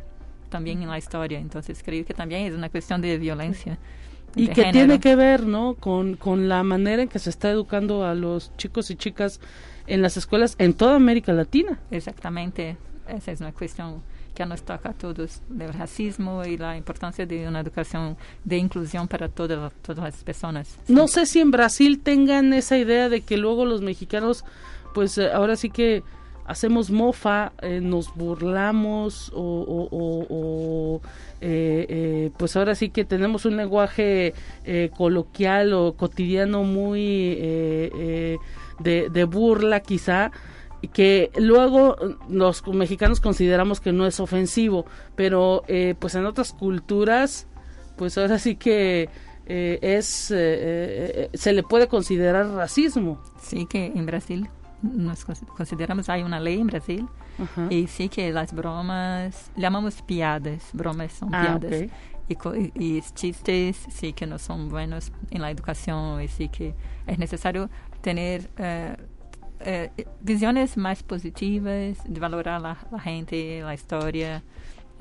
también 0.49 0.83
en 0.83 0.89
la 0.89 0.99
historia. 0.99 1.39
Entonces 1.39 1.83
creo 1.85 2.05
que 2.05 2.15
también 2.15 2.47
es 2.47 2.55
una 2.55 2.69
cuestión 2.69 3.01
de 3.01 3.19
violencia. 3.19 3.79
Y 4.37 4.49
que 4.49 4.71
tiene 4.73 5.01
que 5.01 5.17
ver, 5.17 5.47
¿no? 5.47 5.75
Con, 5.75 6.17
con 6.17 6.49
la 6.49 6.63
manera 6.63 7.03
en 7.03 7.09
que 7.09 7.19
se 7.19 7.31
está 7.31 7.51
educando 7.51 8.05
a 8.05 8.15
los 8.15 8.55
chicos 8.57 8.91
y 8.91 8.97
chicas 8.97 9.41
en 9.87 10.03
las 10.03 10.17
escuelas 10.17 10.55
en 10.59 10.75
toda 10.75 10.97
América 10.97 11.33
Latina. 11.33 11.81
Exactamente. 11.91 12.77
Esa 13.09 13.33
es 13.33 13.41
una 13.41 13.53
cuestión 13.53 14.03
que 14.39 14.47
nos 14.47 14.63
toca 14.63 14.91
a 14.91 14.93
todos 14.93 15.43
del 15.49 15.73
racismo 15.75 16.45
y 16.45 16.57
la 16.57 16.77
importancia 16.77 17.27
de 17.27 17.49
una 17.49 17.59
educación 17.59 18.17
de 18.45 18.57
inclusión 18.57 19.09
para 19.09 19.29
todas, 19.29 19.73
todas 19.83 20.05
las 20.05 20.23
personas. 20.23 20.79
No 20.87 21.09
sé 21.09 21.27
si 21.27 21.41
en 21.41 21.51
Brasil 21.51 21.99
tengan 22.01 22.53
esa 22.53 22.79
idea 22.79 23.09
de 23.09 23.23
que 23.23 23.37
luego 23.37 23.65
los 23.65 23.83
mexicanos, 23.83 24.45
pues 24.95 25.19
eh, 25.19 25.33
ahora 25.33 25.57
sí 25.57 25.71
que 25.71 26.05
hacemos 26.47 26.89
mofa, 26.89 27.51
eh, 27.63 27.81
nos 27.81 28.15
burlamos 28.15 29.33
o, 29.35 31.01
eh, 31.41 32.31
pues 32.37 32.55
ahora 32.55 32.77
sí 32.77 32.91
que 32.91 33.05
tenemos 33.05 33.45
un 33.45 33.57
lenguaje 33.57 34.35
coloquial 34.97 35.73
o 35.73 35.95
cotidiano 35.95 36.63
muy 36.63 37.35
de, 38.79 39.11
de 39.11 39.25
burla 39.25 39.81
quizá 39.81 40.31
que 40.87 41.33
luego 41.37 41.97
los 42.29 42.65
mexicanos 42.69 43.21
consideramos 43.21 43.81
que 43.81 43.93
no 43.93 44.07
es 44.07 44.21
ofensivo, 44.21 44.87
pero 45.17 45.65
eh, 45.67 45.97
pues 45.99 46.15
en 46.15 46.25
otras 46.25 46.53
culturas, 46.53 47.49
pues 47.97 48.17
ahora 48.17 48.39
sí 48.39 48.55
que 48.55 49.09
eh, 49.47 49.79
es 49.83 50.33
eh, 50.35 51.31
se 51.35 51.53
le 51.53 51.65
puede 51.65 51.89
considerar 51.89 52.47
racismo. 52.51 53.21
Sí, 53.43 53.67
que 53.67 53.87
en 53.87 54.07
Brasil 54.07 54.49
nos 54.83 55.25
consideramos, 55.57 56.09
hay 56.09 56.23
una 56.23 56.39
ley 56.39 56.61
en 56.61 56.69
Brasil, 56.69 57.09
y 57.71 57.89
sí 57.89 58.09
que 58.09 58.33
las 58.33 58.53
bromas, 58.53 59.51
llamamos 59.57 60.03
piadas, 60.03 60.71
bromas 60.73 61.13
son 61.13 61.35
ah, 61.35 61.59
piadas. 61.59 61.91
Y, 62.29 62.37
y, 62.75 63.03
chistes 63.15 63.87
sí 63.91 64.13
que 64.13 64.27
no 64.27 64.39
son 64.39 64.69
buenos 64.69 65.13
en 65.31 65.41
la 65.41 65.51
educación 65.51 66.21
y 66.21 66.29
sí 66.29 66.51
que 66.51 66.75
es 67.07 67.19
necesario 67.19 67.71
tener 68.03 68.51
eh, 69.61 69.91
visiones 70.21 70.77
más 70.77 71.03
positivas, 71.03 71.99
de 72.05 72.21
valorar 72.21 72.61
la, 72.61 72.79
la 72.91 73.01
gente, 73.01 73.61
la 73.63 73.75
historia. 73.75 74.43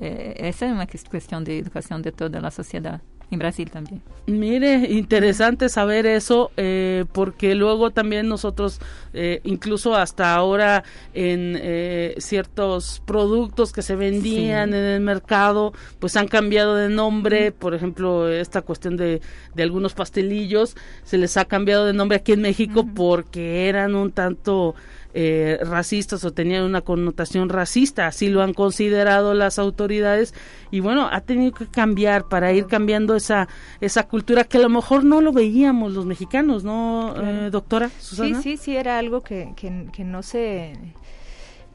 Eh, 0.00 0.34
esa 0.38 0.66
es 0.66 0.72
una 0.72 0.86
cuestión 0.86 1.44
de 1.44 1.58
educación 1.58 2.02
de 2.02 2.12
toda 2.12 2.40
la 2.40 2.50
sociedad 2.50 3.00
en 3.30 3.38
Brasil 3.38 3.70
también. 3.70 4.02
Mire, 4.26 4.74
interesante 4.90 5.68
saber 5.68 6.06
eso, 6.06 6.50
eh, 6.56 7.04
porque 7.12 7.54
luego 7.54 7.90
también 7.90 8.28
nosotros, 8.28 8.80
eh, 9.14 9.40
incluso 9.44 9.94
hasta 9.94 10.34
ahora, 10.34 10.84
en 11.14 11.58
eh, 11.60 12.14
ciertos 12.18 13.02
productos 13.06 13.72
que 13.72 13.82
se 13.82 13.96
vendían 13.96 14.74
en 14.74 14.84
el 14.84 15.00
mercado, 15.00 15.72
pues 15.98 16.16
han 16.16 16.28
cambiado 16.28 16.76
de 16.76 16.88
nombre, 16.88 17.52
por 17.52 17.74
ejemplo, 17.74 18.28
esta 18.28 18.62
cuestión 18.62 18.96
de, 18.96 19.20
de 19.54 19.62
algunos 19.62 19.94
pastelillos, 19.94 20.76
se 21.04 21.18
les 21.18 21.36
ha 21.36 21.46
cambiado 21.46 21.86
de 21.86 21.92
nombre 21.92 22.18
aquí 22.18 22.32
en 22.32 22.42
México 22.42 22.86
porque 22.94 23.68
eran 23.68 23.94
un 23.94 24.12
tanto 24.12 24.74
eh, 25.14 25.58
racistas 25.62 26.24
o 26.24 26.32
tenían 26.32 26.64
una 26.64 26.82
connotación 26.82 27.48
racista, 27.48 28.06
así 28.06 28.28
lo 28.28 28.42
han 28.42 28.52
considerado 28.52 29.32
las 29.34 29.58
autoridades 29.58 30.34
y 30.70 30.80
bueno, 30.80 31.08
ha 31.10 31.22
tenido 31.22 31.52
que 31.52 31.66
cambiar 31.66 32.28
para 32.28 32.52
ir 32.52 32.66
cambiando 32.66 33.16
esa 33.16 33.48
esa 33.80 34.06
cultura 34.06 34.44
que 34.44 34.58
a 34.58 34.60
lo 34.60 34.68
mejor 34.68 35.04
no 35.04 35.20
lo 35.20 35.32
veíamos 35.32 35.94
los 35.94 36.04
mexicanos, 36.04 36.62
¿no, 36.62 37.14
eh, 37.16 37.50
doctora? 37.50 37.90
Sí, 37.98 38.34
sí, 38.42 38.56
sí, 38.56 38.76
era 38.76 38.98
algo 38.98 39.22
que, 39.22 39.54
que, 39.56 40.04
no 40.04 40.22
se 40.22 40.74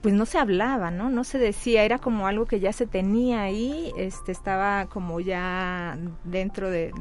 pues 0.03 0.13
no 0.13 0.25
se 0.25 0.37
hablaba, 0.37 0.91
¿no? 0.91 1.09
No 1.09 1.23
se 1.23 1.37
decía, 1.37 1.85
era 1.85 1.97
como 1.97 2.27
algo 2.27 2.45
que 2.45 2.59
ya 2.59 2.73
se 2.73 2.85
tenía 2.85 3.43
ahí, 3.43 3.93
este, 3.97 4.33
estaba 4.33 4.87
como 4.87 5.21
ya 5.21 5.97
dentro 6.25 6.69
de, 6.69 6.91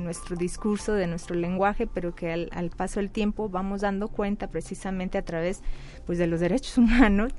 nuestro 0.00 0.36
discurso, 0.36 0.92
de 0.92 1.08
nuestro 1.08 1.34
lenguaje, 1.34 1.88
pero 1.88 2.14
que 2.14 2.32
al, 2.32 2.50
al, 2.52 2.70
paso 2.70 3.00
del 3.00 3.10
tiempo 3.10 3.48
vamos 3.48 3.80
dando 3.80 4.06
cuenta 4.06 4.46
precisamente 4.48 5.18
a 5.18 5.24
través 5.24 5.60
pues 6.06 6.18
de 6.18 6.26
los 6.26 6.40
derechos 6.40 6.76
humanos, 6.78 7.32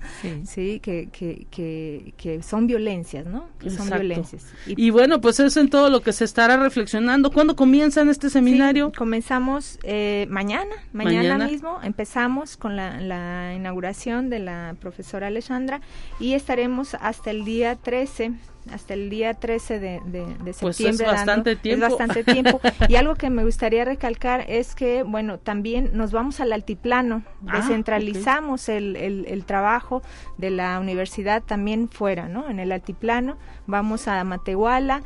sí, 0.46 0.80
que, 0.80 1.10
que, 1.12 2.14
que, 2.18 2.44
son 2.44 2.68
violencias, 2.68 3.26
¿no? 3.26 3.50
Que 3.60 3.70
son 3.70 3.90
violencias. 3.90 4.46
Y, 4.66 4.90
bueno, 4.90 5.22
pues 5.22 5.40
eso 5.40 5.60
en 5.60 5.70
todo 5.70 5.90
lo 5.90 6.02
que 6.02 6.14
se 6.14 6.26
estará 6.26 6.58
reflexionando. 6.58 7.32
¿Cuándo 7.32 7.56
comienzan 7.56 8.10
este 8.10 8.30
seminario? 8.30 8.92
comenzamos 8.96 9.80
eh, 9.84 10.28
mañana, 10.30 10.76
mañana, 10.92 11.48
mismo, 11.48 11.80
empezamos 11.84 12.58
con 12.58 12.76
la, 12.76 13.02
la 13.02 13.54
inauguración 13.56 14.30
de 14.30 14.40
la 14.40 14.76
profesora 14.80 15.28
Alejandra 15.28 15.82
y 16.20 16.34
estaremos 16.34 16.96
hasta 16.96 17.32
el 17.32 17.46
día 17.46 17.76
13 17.76 18.34
hasta 18.72 18.94
el 18.94 19.10
día 19.10 19.34
13 19.34 19.80
de, 19.80 20.02
de, 20.06 20.26
pues 20.44 20.78
septiembre. 20.78 21.06
es 21.06 21.12
bastante 21.12 21.56
tiempo. 21.56 21.86
Es 21.86 21.92
bastante 21.92 22.24
tiempo. 22.24 22.62
y 22.88 22.96
algo 22.96 23.16
que 23.16 23.30
me 23.30 23.44
gustaría 23.44 23.86
recalcar 23.86 24.46
es 24.48 24.76
que, 24.76 25.04
bueno, 25.04 25.40
también 25.40 25.92
nos 25.94 26.12
vamos 26.12 26.40
al 26.40 26.54
altiplano, 26.54 27.24
ah, 27.48 27.58
descentralizamos 27.58 28.70
el, 28.70 28.96
el, 28.96 29.46
trabajo 29.46 30.02
de 30.38 30.50
la 30.50 30.80
universidad 30.80 31.44
también 31.44 31.90
fuera, 31.90 32.28
¿no? 32.28 32.50
En 32.50 32.60
el 32.60 32.72
altiplano, 32.72 33.38
vamos 33.68 34.08
a 34.08 34.24
Matehuala 34.24 35.02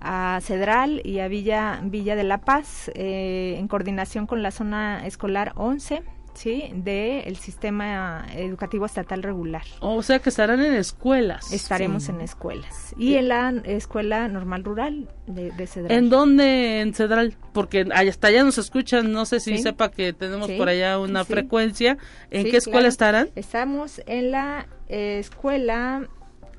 a 0.00 0.38
Cedral 0.42 1.00
y 1.04 1.18
a 1.18 1.28
Villa, 1.28 1.80
Villa 1.82 2.14
de 2.14 2.22
la 2.22 2.38
Paz, 2.38 2.90
eh, 2.94 3.56
en 3.58 3.66
coordinación 3.66 4.26
con 4.26 4.42
la 4.42 4.52
zona 4.52 5.04
escolar 5.06 5.52
11 5.56 6.02
¿sí? 6.38 6.70
del 6.72 7.36
sistema 7.36 8.26
educativo 8.34 8.86
estatal 8.86 9.22
regular. 9.22 9.64
O 9.80 10.02
sea 10.02 10.20
que 10.20 10.30
estarán 10.30 10.60
en 10.60 10.74
escuelas. 10.74 11.52
Estaremos 11.52 12.08
en 12.08 12.20
escuelas. 12.20 12.94
Y 12.96 13.14
en 13.14 13.28
la 13.28 13.50
escuela 13.64 14.28
normal 14.28 14.64
rural 14.64 15.08
de, 15.26 15.66
Cedral. 15.66 15.92
¿En 15.92 16.08
dónde 16.08 16.80
en 16.80 16.94
Cedral? 16.94 17.34
Porque 17.52 17.86
hasta 17.92 18.28
allá 18.28 18.44
nos 18.44 18.58
escuchan, 18.58 19.12
no 19.12 19.26
sé 19.26 19.40
si 19.40 19.58
sepa 19.58 19.90
que 19.90 20.12
tenemos 20.12 20.50
por 20.52 20.68
allá 20.68 20.98
una 20.98 21.24
frecuencia. 21.24 21.98
¿En 22.30 22.44
qué 22.44 22.58
escuela 22.58 22.88
estarán? 22.88 23.30
Estamos 23.34 24.00
en 24.06 24.30
la 24.30 24.68
escuela 24.88 26.08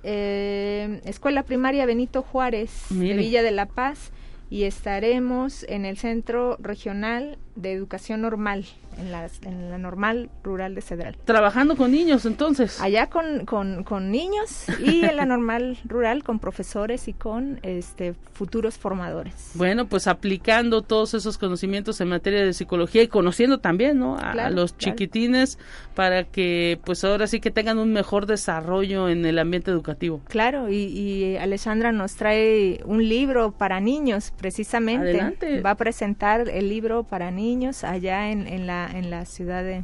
eh, 0.03 1.01
Escuela 1.05 1.43
Primaria 1.43 1.85
Benito 1.85 2.21
Juárez 2.21 2.85
de 2.89 3.13
Villa 3.13 3.43
de 3.43 3.51
la 3.51 3.65
Paz 3.65 4.11
y 4.49 4.63
estaremos 4.63 5.63
en 5.69 5.85
el 5.85 5.97
Centro 5.97 6.57
Regional 6.59 7.37
de 7.61 7.73
Educación 7.73 8.21
Normal 8.21 8.65
en 8.97 9.11
la, 9.11 9.29
en 9.43 9.69
la 9.69 9.77
normal 9.77 10.29
rural 10.43 10.75
de 10.75 10.81
Cedral. 10.81 11.17
Trabajando 11.25 11.75
con 11.75 11.91
niños 11.91 12.25
entonces. 12.25 12.81
Allá 12.81 13.07
con, 13.07 13.45
con, 13.45 13.83
con 13.83 14.11
niños 14.11 14.65
y 14.79 15.05
en 15.05 15.15
la 15.15 15.25
normal 15.25 15.77
rural 15.85 16.23
con 16.23 16.39
profesores 16.39 17.07
y 17.07 17.13
con 17.13 17.59
este 17.63 18.15
futuros 18.33 18.77
formadores. 18.77 19.51
Bueno, 19.55 19.87
pues 19.87 20.07
aplicando 20.07 20.81
todos 20.81 21.13
esos 21.13 21.37
conocimientos 21.37 21.99
en 21.99 22.07
materia 22.07 22.43
de 22.43 22.53
psicología 22.53 23.03
y 23.03 23.09
conociendo 23.09 23.59
también, 23.59 23.99
¿no? 23.99 24.17
A, 24.17 24.49
los 24.49 24.77
chiquitines 24.77 25.59
para 25.93 26.23
que 26.23 26.79
pues 26.85 27.03
ahora 27.03 27.27
sí 27.27 27.41
que 27.41 27.51
tengan 27.51 27.77
un 27.77 27.91
mejor 27.91 28.25
desarrollo 28.25 29.09
en 29.09 29.25
el 29.25 29.39
ambiente 29.39 29.71
educativo. 29.71 30.21
Claro, 30.29 30.69
y, 30.69 30.75
y 30.75 31.37
Alessandra 31.37 31.91
nos 31.91 32.15
trae 32.15 32.81
un 32.85 33.07
libro 33.07 33.51
para 33.51 33.81
niños 33.81 34.31
precisamente. 34.37 35.09
Adelante. 35.09 35.61
Va 35.61 35.71
a 35.71 35.75
presentar 35.75 36.47
el 36.47 36.69
libro 36.69 37.03
para 37.03 37.31
niños 37.31 37.48
allá 37.83 38.31
en, 38.31 38.47
en 38.47 38.67
la 38.67 38.89
en 38.93 39.09
la 39.09 39.25
ciudad 39.25 39.63
de 39.63 39.83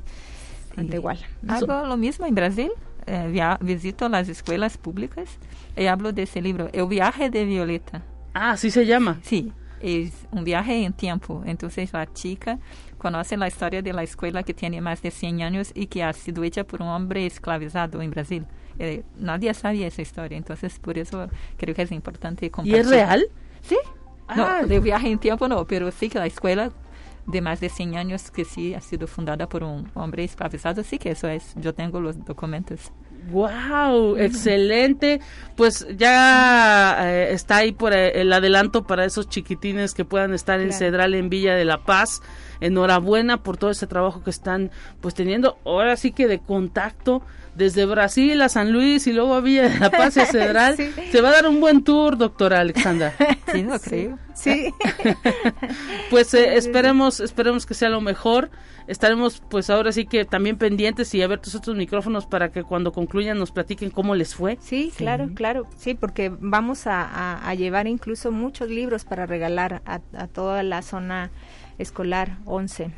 Anteguala. 0.76 1.22
Hago 1.48 1.86
lo 1.86 1.98
mismo 1.98 2.26
en 2.26 2.36
Brasil. 2.36 2.72
Eh, 3.08 3.58
visito 3.62 4.10
las 4.10 4.30
escuelas 4.30 4.78
públicas 4.78 5.38
y 5.78 5.86
hablo 5.86 6.12
de 6.12 6.24
ese 6.24 6.42
libro, 6.42 6.70
El 6.74 6.88
viaje 6.88 7.30
de 7.30 7.46
Violeta. 7.46 8.02
Ah, 8.34 8.52
así 8.52 8.72
se 8.72 8.86
llama. 8.86 9.20
Sí, 9.22 9.54
es 9.80 10.12
un 10.32 10.44
viaje 10.44 10.84
en 10.84 10.94
tiempo. 10.94 11.44
Entonces 11.46 11.94
la 11.94 12.12
chica 12.12 12.58
conoce 12.98 13.38
la 13.38 13.48
historia 13.48 13.82
de 13.82 13.94
la 13.94 14.02
escuela 14.02 14.42
que 14.42 14.54
tiene 14.54 14.82
más 14.82 15.02
de 15.04 15.12
100 15.12 15.42
años 15.44 15.72
y 15.76 15.86
que 15.86 16.04
ha 16.04 16.14
sido 16.14 16.44
hecha 16.44 16.64
por 16.64 16.82
un 16.82 16.88
hombre 16.88 17.26
esclavizado 17.26 18.02
en 18.02 18.10
Brasil. 18.10 18.46
Eh, 18.80 19.04
nadie 19.18 19.54
sabía 19.54 19.88
esa 19.88 20.02
historia, 20.02 20.38
entonces 20.38 20.80
por 20.80 20.98
eso 20.98 21.30
creo 21.58 21.76
que 21.76 21.84
es 21.84 21.92
importante 21.92 22.50
compartir. 22.50 22.76
¿Y 22.76 22.80
es 22.80 22.90
real? 22.90 23.26
Sí. 23.62 23.78
No, 24.36 24.44
ah. 24.44 24.64
de 24.64 24.80
viaje 24.80 25.10
en 25.10 25.20
tiempo 25.20 25.48
no, 25.48 25.66
pero 25.68 25.92
sí 25.92 26.10
que 26.10 26.18
la 26.18 26.26
escuela 26.26 26.72
de 27.28 27.42
más 27.42 27.60
de 27.60 27.70
100 27.70 27.96
años 27.96 28.32
que 28.32 28.46
sí 28.46 28.74
ha 28.74 28.82
sido 28.82 29.08
fundada 29.08 29.48
por 29.50 29.64
un 29.64 29.90
hombre 29.94 30.24
esclavizado, 30.24 30.84
sí 30.84 30.98
que 30.98 31.12
eso 31.12 31.28
es, 31.28 31.54
yo 31.56 31.74
tengo 31.74 32.00
los 32.00 32.24
documentos. 32.24 32.92
Wow, 33.32 34.18
excelente. 34.18 35.20
Pues 35.56 35.88
ya 35.98 36.96
eh, 37.00 37.34
está 37.34 37.58
ahí 37.58 37.72
por 37.72 37.94
eh, 37.94 38.22
el 38.22 38.32
adelanto 38.32 38.84
para 38.84 39.06
esos 39.06 39.28
chiquitines 39.30 39.94
que 39.94 40.06
puedan 40.06 40.34
estar 40.34 40.60
en 40.60 40.72
Cedral 40.72 41.16
en 41.16 41.30
Villa 41.30 41.56
de 41.56 41.66
la 41.66 41.84
Paz. 41.84 42.22
Enhorabuena 42.62 43.44
por 43.44 43.58
todo 43.58 43.70
ese 43.70 43.88
trabajo 43.88 44.24
que 44.24 44.30
están 44.30 44.72
pues 45.02 45.14
teniendo. 45.14 45.58
Ahora 45.66 45.96
sí 45.98 46.12
que 46.12 46.28
de 46.28 46.40
contacto 46.40 47.22
desde 47.56 47.86
Brasil 47.86 48.42
a 48.42 48.50
San 48.50 48.72
Luis 48.72 49.08
y 49.08 49.14
luego 49.14 49.34
a 49.34 49.42
Villa 49.42 49.70
de 49.70 49.80
la 49.80 49.90
Paz 49.90 50.18
y 50.18 50.20
a 50.20 50.26
Cedral. 50.32 50.76
Se 50.76 51.22
va 51.22 51.30
a 51.30 51.32
dar 51.32 51.48
un 51.48 51.60
buen 51.60 51.84
tour, 51.84 52.18
doctora 52.18 52.60
Alexandra. 52.60 53.14
Sí, 53.52 53.62
lo 53.62 53.80
creo. 53.80 54.20
Sí. 54.34 54.74
pues 56.10 56.34
eh, 56.34 56.58
esperemos, 56.58 57.22
esperemos 57.22 57.66
que 57.66 57.74
sea 57.74 57.88
lo 57.90 58.02
mejor. 58.02 58.50
Estaremos 58.88 59.42
pues 59.50 59.70
ahora 59.70 59.92
sí 59.92 60.06
que 60.06 60.26
también 60.26 60.58
pendientes 60.58 61.14
y 61.16 61.22
abiertos 61.22 61.56
otros 61.56 61.76
micrófonos 61.76 62.26
para 62.26 62.52
que 62.52 62.64
cuando 62.64 62.92
concluyan 62.92 63.40
nos 63.40 63.52
platiquen 63.52 63.90
cómo 63.90 64.14
les 64.14 64.36
fue. 64.36 64.58
Sí, 64.62 64.92
claro, 64.96 65.30
claro. 65.34 65.68
Sí, 65.78 65.94
porque 65.96 66.32
vamos 66.38 66.84
a, 66.86 67.54
llevar 67.56 67.88
incluso 67.88 68.32
muchos 68.32 68.70
libros 68.70 69.06
para 69.06 69.26
regalar 69.26 69.82
a, 69.86 70.00
toda 70.28 70.62
la 70.64 70.82
zona 70.82 71.32
escolar 71.78 72.38
11, 72.46 72.92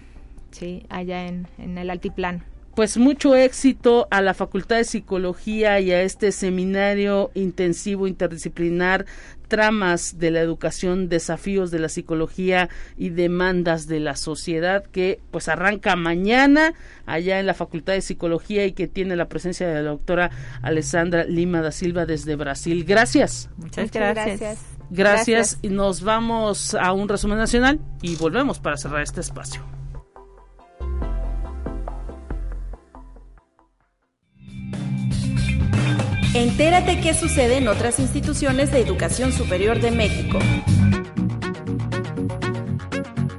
sí, 0.52 0.86
allá 0.90 1.28
en, 1.28 1.48
en 1.58 1.78
el 1.78 1.90
altiplano 1.90 2.44
pues 2.78 2.96
mucho 2.96 3.36
éxito 3.36 4.08
a 4.12 4.22
la 4.22 4.36
Facultad 4.36 4.76
de 4.76 4.84
Psicología 4.84 5.80
y 5.80 5.92
a 5.92 6.04
este 6.04 6.32
seminario 6.32 7.32
intensivo 7.34 8.06
interdisciplinar 8.06 9.08
tramas 9.48 10.20
de 10.20 10.30
la 10.30 10.42
educación, 10.42 11.10
desafíos 11.10 11.72
de 11.72 11.80
la 11.80 11.90
psicología 11.90 12.70
y 12.96 13.10
demandas 13.10 13.88
de 13.88 14.00
la 14.00 14.16
sociedad 14.16 14.84
que 14.84 15.20
pues 15.32 15.48
arranca 15.48 15.96
mañana 15.96 16.76
allá 17.08 17.40
en 17.40 17.48
la 17.48 17.56
Facultad 17.56 17.94
de 17.94 18.02
Psicología 18.02 18.64
y 18.68 18.74
que 18.74 18.88
tiene 18.88 19.16
la 19.16 19.28
presencia 19.28 19.68
de 19.68 19.74
la 19.74 19.90
doctora 19.90 20.30
Alessandra 20.62 21.24
Lima 21.24 21.62
da 21.62 21.72
Silva 21.72 22.06
desde 22.06 22.36
Brasil. 22.36 22.86
Gracias. 22.86 23.50
Muchas 23.58 23.90
gracias. 23.90 24.40
Gracias 24.40 24.77
y 25.62 25.70
nos 25.70 26.02
vamos 26.02 26.74
a 26.76 26.94
un 26.94 27.08
resumen 27.10 27.38
nacional 27.38 27.80
y 28.02 28.16
volvemos 28.16 28.60
para 28.60 28.78
cerrar 28.78 29.02
este 29.02 29.22
espacio. 29.22 29.62
Entérate 36.34 37.02
qué 37.02 37.14
sucede 37.16 37.58
en 37.58 37.68
otras 37.68 38.00
instituciones 38.00 38.72
de 38.72 38.80
educación 38.82 39.32
superior 39.32 39.82
de 39.82 39.90
México. 39.92 40.38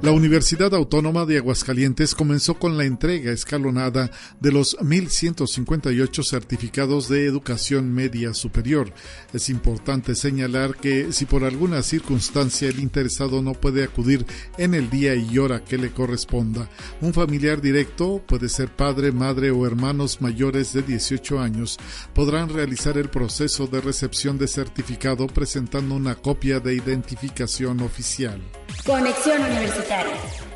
La 0.01 0.13
Universidad 0.13 0.73
Autónoma 0.73 1.25
de 1.25 1.39
Aguascalientes 1.39 2.15
comenzó 2.15 2.53
con 2.57 2.77
la 2.77 2.85
entrega 2.85 3.33
escalonada 3.33 4.09
de 4.39 4.53
los 4.53 4.77
1.158 4.77 6.23
certificados 6.23 7.09
de 7.09 7.25
educación 7.25 7.93
media 7.93 8.33
superior. 8.33 8.93
Es 9.33 9.49
importante 9.49 10.15
señalar 10.15 10.77
que 10.77 11.11
si 11.11 11.25
por 11.25 11.43
alguna 11.43 11.83
circunstancia 11.83 12.69
el 12.69 12.79
interesado 12.79 13.41
no 13.41 13.51
puede 13.51 13.83
acudir 13.83 14.25
en 14.57 14.73
el 14.73 14.89
día 14.89 15.15
y 15.15 15.37
hora 15.37 15.65
que 15.65 15.77
le 15.77 15.91
corresponda, 15.91 16.69
un 17.01 17.13
familiar 17.13 17.59
directo, 17.59 18.23
puede 18.25 18.47
ser 18.47 18.69
padre, 18.69 19.11
madre 19.11 19.51
o 19.51 19.67
hermanos 19.67 20.21
mayores 20.21 20.71
de 20.71 20.81
18 20.81 21.41
años, 21.41 21.77
podrán 22.13 22.47
realizar 22.47 22.97
el 22.97 23.09
proceso 23.09 23.67
de 23.67 23.81
recepción 23.81 24.37
de 24.37 24.47
certificado 24.47 25.27
presentando 25.27 25.93
una 25.95 26.15
copia 26.15 26.61
de 26.61 26.73
identificación 26.73 27.81
oficial. 27.81 28.39
Conexión 28.85 29.41
Universitaria. 29.41 29.88
Paris. 29.89 30.48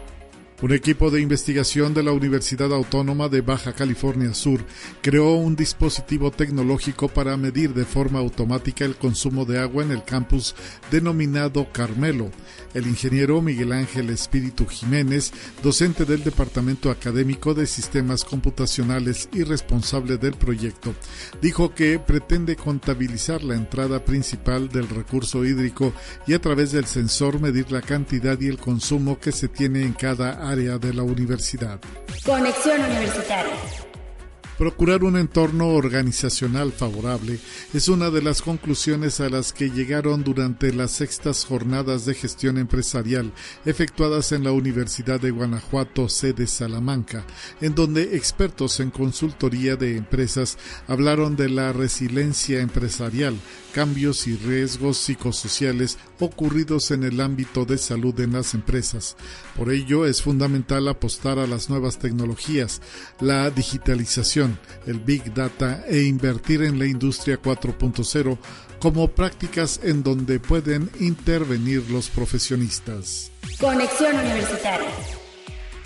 Un 0.61 0.71
equipo 0.71 1.11
de 1.11 1.19
investigación 1.19 1.93
de 1.93 2.03
la 2.03 2.13
Universidad 2.13 2.71
Autónoma 2.71 3.27
de 3.27 3.41
Baja 3.41 3.73
California 3.73 4.33
Sur 4.33 4.61
creó 5.01 5.33
un 5.33 5.57
dispositivo 5.57 6.31
tecnológico 6.31 7.09
para 7.09 7.35
medir 7.35 7.73
de 7.73 7.83
forma 7.83 8.19
automática 8.19 8.85
el 8.85 8.95
consumo 8.95 9.43
de 9.43 9.59
agua 9.59 9.83
en 9.83 9.91
el 9.91 10.05
campus 10.05 10.55
denominado 10.89 11.67
Carmelo. 11.73 12.31
El 12.73 12.87
ingeniero 12.87 13.41
Miguel 13.41 13.73
Ángel 13.73 14.09
Espíritu 14.09 14.65
Jiménez, 14.65 15.33
docente 15.61 16.05
del 16.05 16.23
Departamento 16.23 16.89
Académico 16.89 17.53
de 17.53 17.67
Sistemas 17.67 18.23
Computacionales 18.23 19.29
y 19.33 19.43
responsable 19.43 20.17
del 20.17 20.33
proyecto, 20.33 20.95
dijo 21.41 21.75
que 21.75 21.99
pretende 21.99 22.55
contabilizar 22.55 23.43
la 23.43 23.55
entrada 23.55 24.03
principal 24.05 24.69
del 24.69 24.87
recurso 24.87 25.43
hídrico 25.45 25.93
y 26.25 26.33
a 26.33 26.41
través 26.41 26.71
del 26.71 26.85
sensor 26.85 27.41
medir 27.41 27.71
la 27.71 27.81
cantidad 27.81 28.39
y 28.39 28.47
el 28.47 28.57
consumo 28.57 29.19
que 29.19 29.31
se 29.31 29.49
tiene 29.49 29.83
en 29.83 29.93
cada 29.93 30.42
área 30.43 30.77
de 30.77 30.93
la 30.93 31.03
universidad. 31.03 31.79
Conexión 32.25 32.81
Universitaria. 32.81 33.53
Procurar 34.63 35.03
un 35.03 35.17
entorno 35.17 35.67
organizacional 35.71 36.71
favorable 36.71 37.37
es 37.73 37.89
una 37.89 38.09
de 38.09 38.21
las 38.21 38.41
conclusiones 38.41 39.19
a 39.19 39.27
las 39.27 39.51
que 39.51 39.69
llegaron 39.69 40.23
durante 40.23 40.71
las 40.71 40.91
sextas 40.91 41.43
jornadas 41.43 42.05
de 42.05 42.13
gestión 42.13 42.57
empresarial 42.57 43.33
efectuadas 43.65 44.31
en 44.31 44.45
la 44.45 44.53
Universidad 44.53 45.19
de 45.19 45.31
Guanajuato, 45.31 46.07
sede 46.07 46.47
Salamanca, 46.47 47.25
en 47.59 47.75
donde 47.75 48.15
expertos 48.15 48.79
en 48.79 48.89
consultoría 48.89 49.75
de 49.75 49.97
empresas 49.97 50.57
hablaron 50.87 51.35
de 51.35 51.49
la 51.49 51.73
resiliencia 51.73 52.61
empresarial, 52.61 53.35
cambios 53.73 54.27
y 54.27 54.37
riesgos 54.37 54.97
psicosociales 54.97 55.97
ocurridos 56.21 56.91
en 56.91 57.03
el 57.03 57.19
ámbito 57.19 57.65
de 57.65 57.77
salud 57.77 58.17
en 58.21 58.31
las 58.31 58.53
empresas. 58.53 59.17
Por 59.57 59.73
ello 59.73 60.05
es 60.05 60.21
fundamental 60.21 60.87
apostar 60.87 61.37
a 61.37 61.47
las 61.47 61.69
nuevas 61.69 61.99
tecnologías, 61.99 62.81
la 63.19 63.49
digitalización, 63.49 64.52
el 64.85 64.99
Big 64.99 65.33
Data 65.33 65.83
e 65.87 66.03
invertir 66.03 66.63
en 66.63 66.79
la 66.79 66.85
industria 66.85 67.41
4.0 67.41 68.37
como 68.79 69.07
prácticas 69.07 69.79
en 69.83 70.03
donde 70.03 70.39
pueden 70.39 70.89
intervenir 70.99 71.89
los 71.89 72.09
profesionistas. 72.09 73.31
Conexión 73.59 74.15
Universitaria. 74.15 74.89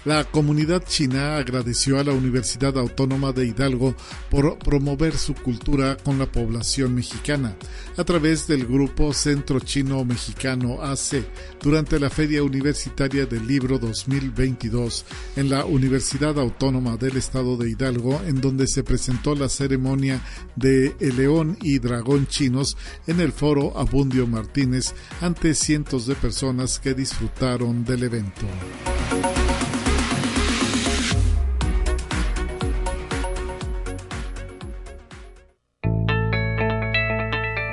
La 0.08 0.24
comunidad 0.24 0.86
china 0.88 1.36
agradeció 1.36 2.00
a 2.00 2.04
la 2.06 2.14
Universidad 2.14 2.78
Autónoma 2.78 3.34
de 3.34 3.46
Hidalgo 3.46 3.94
por 4.30 4.58
promover 4.58 5.18
su 5.18 5.34
cultura 5.34 5.98
con 5.98 6.18
la 6.18 6.32
población 6.32 6.96
mexicana 6.96 7.58
a 7.98 8.06
través 8.06 8.48
del 8.48 8.66
grupo 8.66 9.12
Centro 9.12 9.60
Chino 9.60 10.06
Mexicano 10.06 10.82
AC 10.82 11.26
durante 11.62 12.00
la 12.00 12.10
Feria 12.10 12.42
Universitaria 12.42 13.26
del 13.26 13.46
Libro 13.46 13.80
2022 13.80 15.04
en 15.36 15.50
la 15.50 15.66
Universidad 15.66 16.40
Autónoma 16.40 16.96
del 16.96 17.18
Estado 17.18 17.58
de 17.58 17.70
Hidalgo 17.70 18.22
en 18.26 18.40
donde 18.40 18.68
se 18.68 18.86
presentó 18.86 19.36
la 19.36 19.50
ceremonia 19.50 20.22
de 20.56 20.96
El 21.02 21.18
León 21.18 21.58
y 21.62 21.80
Dragón 21.80 22.28
chinos 22.28 22.78
en 23.08 23.20
el 23.20 23.34
foro 23.34 23.78
Abundio 23.78 24.26
Martínez 24.26 24.94
ante 25.20 25.54
cientos 25.54 26.08
de 26.08 26.16
personas 26.16 26.80
que 26.80 26.94
disfrutaron 26.94 27.84
del 27.84 28.04
evento. 28.04 28.48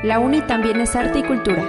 La 0.05 0.19
UNI 0.19 0.43
también 0.43 0.83
es 0.83 0.95
arte 0.97 1.21
y 1.21 1.23
cultura. 1.23 1.65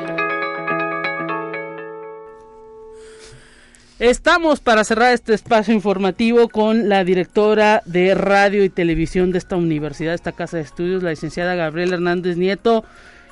Estamos 3.97 4.59
para 4.59 4.83
cerrar 4.83 5.13
este 5.13 5.33
espacio 5.33 5.73
informativo 5.73 6.49
con 6.49 6.89
la 6.89 7.05
directora 7.05 7.81
de 7.85 8.13
radio 8.13 8.65
y 8.65 8.69
televisión 8.69 9.31
de 9.31 9.37
esta 9.37 9.55
universidad, 9.55 10.13
esta 10.13 10.33
casa 10.33 10.57
de 10.57 10.63
estudios, 10.63 11.01
la 11.01 11.11
licenciada 11.11 11.55
Gabriela 11.55 11.93
Hernández 11.93 12.35
Nieto, 12.35 12.83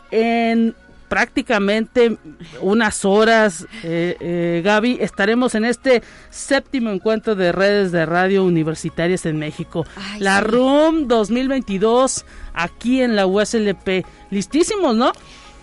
en 0.09 0.73
prácticamente 1.13 2.17
unas 2.59 3.05
horas, 3.05 3.67
eh, 3.83 4.17
eh, 4.19 4.63
Gaby, 4.65 4.97
estaremos 4.99 5.53
en 5.53 5.63
este 5.63 6.01
séptimo 6.31 6.89
encuentro 6.89 7.35
de 7.35 7.51
redes 7.51 7.91
de 7.91 8.07
radio 8.07 8.43
universitarias 8.43 9.27
en 9.27 9.37
México. 9.37 9.85
la 10.17 10.41
RUM 10.41 11.07
2022 11.07 12.25
aquí 12.55 13.03
en 13.03 13.15
la 13.15 13.27
USLP. 13.27 14.03
Listísimos, 14.31 14.95
¿no? 14.95 15.11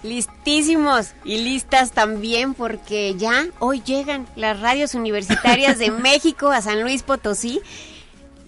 Listísimos 0.04 1.14
y 1.24 1.38
listas 1.38 1.90
también 1.90 2.54
porque 2.54 3.16
ya 3.16 3.46
hoy 3.58 3.82
llegan 3.84 4.28
las 4.36 4.60
radios 4.60 4.94
universitarias 4.94 5.80
de 5.80 5.90
México 6.08 6.52
a 6.52 6.62
San 6.62 6.80
Luis 6.80 7.02
Potosí 7.02 7.60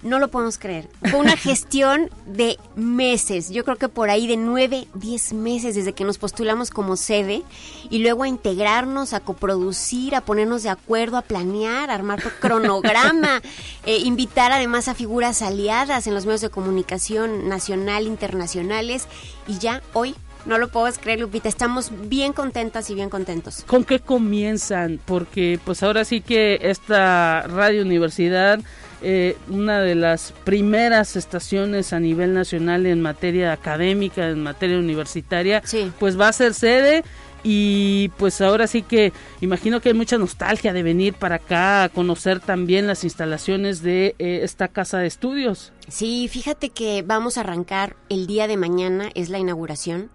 no 0.03 0.19
lo 0.19 0.29
podemos 0.29 0.59
creer. 0.59 0.89
Fue 1.11 1.19
una 1.19 1.37
gestión 1.37 2.11
de 2.27 2.59
meses, 2.77 3.51
yo 3.51 3.65
creo 3.65 3.77
que 3.77 3.89
por 3.89 4.11
ahí 4.11 4.27
de 4.27 4.37
nueve, 4.37 4.87
diez 4.95 5.33
meses 5.33 5.75
desde 5.75 5.93
que 5.93 6.05
nos 6.05 6.19
postulamos 6.19 6.71
como 6.71 6.97
sede 6.97 7.43
y 7.91 7.99
luego 8.01 8.25
a 8.25 8.29
integrarnos, 8.29 9.13
a 9.13 9.21
coproducir, 9.21 10.15
a 10.15 10.21
ponernos 10.21 10.63
de 10.63 10.71
acuerdo, 10.71 11.17
a 11.17 11.23
planear, 11.23 11.91
a 11.91 11.95
armar 11.95 12.23
cronograma, 12.41 13.41
eh, 13.87 13.99
invitar 13.99 14.53
además 14.53 14.89
a 14.89 14.95
figuras 14.95 15.43
aliadas 15.43 16.07
en 16.07 16.15
los 16.15 16.27
medios 16.27 16.41
de 16.41 16.51
comunicación 16.51 17.49
nacional, 17.49 18.07
internacionales 18.07 19.07
y 19.47 19.59
ya 19.59 19.83
hoy 19.93 20.15
no 20.45 20.59
lo 20.59 20.69
puedo 20.69 20.93
creer, 20.95 21.21
Lupita. 21.21 21.49
Estamos 21.49 21.93
bien 22.09 22.33
contentas 22.33 22.91
y 22.91 22.95
bien 22.95 23.11
contentos. 23.11 23.65
¿Con 23.67 23.85
qué 23.85 24.01
comienzan? 24.01 25.01
Porque 25.05 25.61
pues 25.65 25.83
ahora 25.83 26.05
sí 26.05 26.21
que 26.21 26.59
esta 26.63 27.43
radio 27.43 27.83
universidad 27.83 28.61
eh, 29.03 29.37
una 29.49 29.81
de 29.81 29.95
las 29.95 30.33
primeras 30.45 31.17
estaciones 31.17 31.93
a 31.93 32.01
nivel 32.01 32.35
nacional 32.35 32.87
en 32.87 33.01
materia 33.01 33.53
académica, 33.53 34.29
en 34.29 34.43
materia 34.43 34.79
universitaria, 34.79 35.63
pues 35.99 36.19
va 36.19 36.29
a 36.29 36.33
ser 36.33 36.55
sede 36.55 37.05
y 37.45 38.11
pues 38.19 38.41
ahora 38.41 38.67
sí 38.67 38.83
que 38.83 39.13
imagino 39.41 39.81
que 39.81 39.91
hay 39.91 39.95
mucha 39.95 40.19
nostalgia 40.19 40.73
de 40.73 40.83
venir 40.83 41.15
para 41.15 41.37
acá 41.37 41.85
a 41.85 41.89
conocer 41.89 42.41
también 42.41 42.87
las 42.87 43.05
instalaciones 43.05 43.83
de 43.83 44.15
eh, 44.19 44.41
esta 44.43 44.69
casa 44.69 44.99
de 44.99 45.07
estudios. 45.07 45.73
Sí, 45.89 46.29
fíjate 46.29 46.71
que 46.71 47.03
vamos 47.03 47.37
a 47.37 47.41
arrancar 47.41 47.97
el 48.09 48.27
día 48.27 48.47
de 48.47 48.57
mañana, 48.57 49.11
es 49.15 49.29
la 49.29 49.39
inauguración 49.39 50.11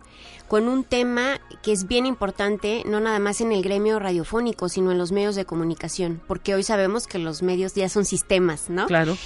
con 0.47 0.67
un 0.67 0.83
tema 0.83 1.41
que 1.61 1.73
es 1.73 1.87
bien 1.87 2.05
importante, 2.05 2.83
no 2.85 2.99
nada 2.99 3.19
más 3.19 3.41
en 3.41 3.51
el 3.51 3.61
gremio 3.61 3.99
radiofónico, 3.99 4.69
sino 4.69 4.91
en 4.91 4.97
los 4.97 5.11
medios 5.11 5.35
de 5.35 5.45
comunicación, 5.45 6.21
porque 6.25 6.55
hoy 6.55 6.63
sabemos 6.63 7.05
que 7.05 7.19
los 7.19 7.43
medios 7.43 7.73
ya 7.73 7.89
son 7.89 8.05
sistemas, 8.05 8.69
¿no? 8.69 8.87
Claro. 8.87 9.17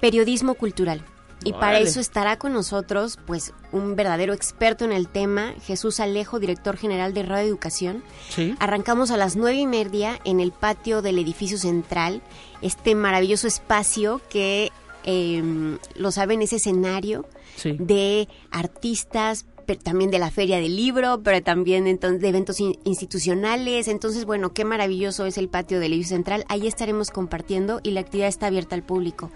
Periodismo 0.00 0.54
cultural. 0.54 1.04
Y 1.44 1.52
para 1.52 1.78
eso 1.78 2.00
estará 2.00 2.38
con 2.38 2.52
nosotros, 2.52 3.18
pues, 3.26 3.52
un 3.72 3.96
verdadero 3.96 4.32
experto 4.32 4.84
en 4.84 4.92
el 4.92 5.08
tema, 5.08 5.54
Jesús 5.62 6.00
Alejo, 6.00 6.40
director 6.40 6.76
general 6.76 7.14
de 7.14 7.22
Radio 7.22 7.48
Educación. 7.48 8.02
Sí. 8.30 8.54
Arrancamos 8.58 9.10
a 9.10 9.16
las 9.16 9.36
nueve 9.36 9.58
y 9.58 9.66
media 9.66 10.18
en 10.24 10.40
el 10.40 10.52
patio 10.52 11.02
del 11.02 11.18
edificio 11.18 11.58
central, 11.58 12.22
este 12.62 12.94
maravilloso 12.94 13.46
espacio 13.46 14.20
que 14.28 14.70
em, 15.04 15.78
lo 15.96 16.10
saben, 16.10 16.42
ese 16.42 16.56
escenario 16.56 17.26
de 17.62 18.28
artistas, 18.50 19.46
también 19.82 20.10
de 20.10 20.18
la 20.18 20.30
feria 20.30 20.58
del 20.58 20.76
libro, 20.76 21.22
pero 21.22 21.42
también 21.42 21.86
entonces, 21.86 22.20
de 22.20 22.28
eventos 22.28 22.60
institucionales. 22.60 23.88
Entonces, 23.88 24.24
bueno, 24.24 24.52
qué 24.52 24.64
maravilloso 24.64 25.26
es 25.26 25.38
el 25.38 25.48
patio 25.48 25.80
del 25.80 25.92
edificio 25.92 26.16
central. 26.16 26.44
Ahí 26.48 26.66
estaremos 26.66 27.10
compartiendo 27.10 27.80
y 27.82 27.92
la 27.92 28.00
actividad 28.00 28.28
está 28.28 28.46
abierta 28.46 28.74
al 28.74 28.82
público. 28.82 29.30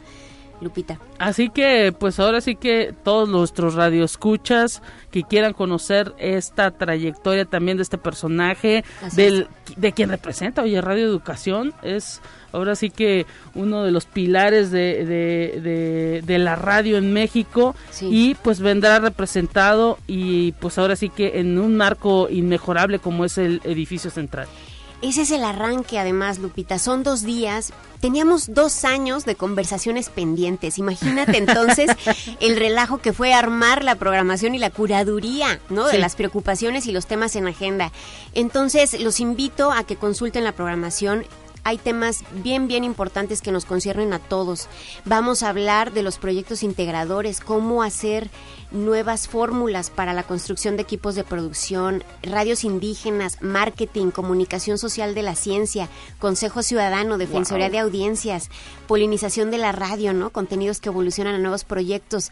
Lupita. 0.61 0.99
Así 1.19 1.51
que, 1.51 1.93
pues 1.99 2.19
ahora 2.21 2.41
sí 2.41 2.57
que 2.57 2.95
todos 3.05 3.29
nuestros 3.29 3.75
radioescuchas 3.75 4.83
que 5.11 5.23
quieran 5.23 5.53
conocer 5.53 6.15
esta 6.19 6.71
trayectoria 6.71 7.45
también 7.45 7.77
de 7.77 7.83
este 7.83 7.99
personaje, 7.99 8.85
del, 9.13 9.49
de 9.77 9.93
quien 9.93 10.11
representa, 10.11 10.63
oye, 10.63 10.81
Radio 10.81 11.07
Educación 11.07 11.75
es 11.83 12.21
ahora 12.53 12.75
sí 12.75 12.91
que 12.91 13.27
uno 13.55 13.85
de 13.85 13.91
los 13.91 14.07
pilares 14.07 14.71
de, 14.71 15.05
de, 15.05 16.23
de, 16.25 16.39
la 16.39 16.57
radio 16.57 16.97
en 16.97 17.13
México 17.13 17.75
y 18.01 18.35
pues 18.37 18.61
vendrá 18.61 18.99
representado 19.01 19.99
y 20.07 20.53
pues 20.53 20.79
ahora 20.79 20.97
sí 20.97 21.09
que 21.11 21.41
en 21.41 21.59
un 21.59 21.77
marco 21.77 22.29
inmejorable 22.31 22.99
como 22.99 23.25
es 23.25 23.39
el 23.39 23.61
edificio 23.65 24.11
central. 24.11 24.49
Ese 25.01 25.23
es 25.23 25.31
el 25.31 25.45
arranque, 25.45 25.99
además, 25.99 26.39
Lupita. 26.39 26.79
Son 26.79 27.05
dos 27.05 27.23
días. 27.23 27.73
Teníamos 28.01 28.53
dos 28.53 28.85
años 28.85 29.25
de 29.25 29.37
conversaciones 29.37 30.09
pendientes. 30.09 30.79
Imagínate 30.79 31.37
entonces 31.39 31.91
el 32.41 32.57
relajo 32.57 32.99
que 32.99 33.13
fue 33.13 33.33
armar 33.33 33.85
la 33.85 33.95
programación 33.95 34.55
y 34.57 34.59
la 34.59 34.71
curaduría, 34.71 35.61
¿no? 35.69 35.87
De 35.87 35.99
las 35.99 36.17
preocupaciones 36.17 36.87
y 36.87 36.93
los 36.93 37.07
temas 37.07 37.37
en 37.37 37.47
agenda. 37.47 37.93
Entonces, 38.35 39.01
los 39.01 39.21
invito 39.21 39.71
a 39.71 39.85
que 39.85 39.97
consulten 39.97 40.43
la 40.45 40.53
programación 40.53 41.25
hay 41.69 41.77
temas 41.77 42.25
bien, 42.43 42.67
bien 42.67 42.83
importantes 42.83 43.43
que 43.43 43.53
nos 43.53 43.67
conciernen 43.67 44.15
a 44.15 44.19
todos. 44.19 44.69
Vamos 45.05 45.43
a 45.43 45.51
hablar 45.51 45.93
de 45.93 46.03
los 46.03 46.17
proyectos 46.17 46.63
integradores, 46.63 47.41
cómo 47.41 47.83
hacer 47.83 48.31
nuevas 48.71 49.29
fórmulas 49.29 49.91
para 49.91 50.15
la 50.15 50.23
construcción 50.23 50.77
de 50.77 50.83
equipos 50.83 51.15
de 51.15 51.25
producción, 51.25 52.05
radios 52.23 52.65
indígenas, 52.65 53.43
marketing, 53.43 54.11
comunicación 54.11 54.79
social 54.79 55.15
de 55.15 55.23
la 55.23 55.35
ciencia, 55.35 55.89
Consejo 56.19 56.63
Ciudadano, 56.63 57.19
Defensoría 57.19 57.69
de 57.69 57.79
Audiencias, 57.79 58.51
polinización 58.87 59.51
de 59.51 59.59
la 59.59 59.73
radio, 59.73 60.15
¿no? 60.15 60.31
Contenidos 60.31 60.81
que 60.81 60.89
evolucionan 60.89 61.35
a 61.35 61.39
nuevos 61.39 61.65
proyectos. 61.65 62.31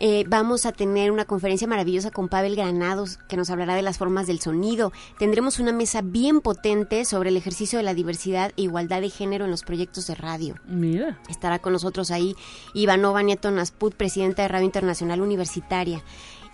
Eh, 0.00 0.24
vamos 0.26 0.66
a 0.66 0.72
tener 0.72 1.12
una 1.12 1.24
conferencia 1.24 1.68
maravillosa 1.68 2.10
con 2.10 2.28
Pavel 2.28 2.56
Granados 2.56 3.18
que 3.28 3.36
nos 3.36 3.50
hablará 3.50 3.76
de 3.76 3.82
las 3.82 3.98
formas 3.98 4.26
del 4.26 4.40
sonido. 4.40 4.92
Tendremos 5.18 5.60
una 5.60 5.72
mesa 5.72 6.02
bien 6.02 6.40
potente 6.40 7.04
sobre 7.04 7.30
el 7.30 7.36
ejercicio 7.36 7.78
de 7.78 7.84
la 7.84 7.94
diversidad 7.94 8.52
igualdad 8.64 9.00
de 9.00 9.10
género 9.10 9.44
en 9.44 9.50
los 9.50 9.62
proyectos 9.62 10.06
de 10.06 10.14
radio. 10.14 10.56
Mira. 10.66 11.18
Estará 11.28 11.58
con 11.58 11.72
nosotros 11.72 12.10
ahí 12.10 12.34
Ivanova 12.74 13.22
Nieto 13.22 13.50
Nasput, 13.50 13.94
presidenta 13.94 14.42
de 14.42 14.48
Radio 14.48 14.66
Internacional 14.66 15.20
Universitaria. 15.20 16.02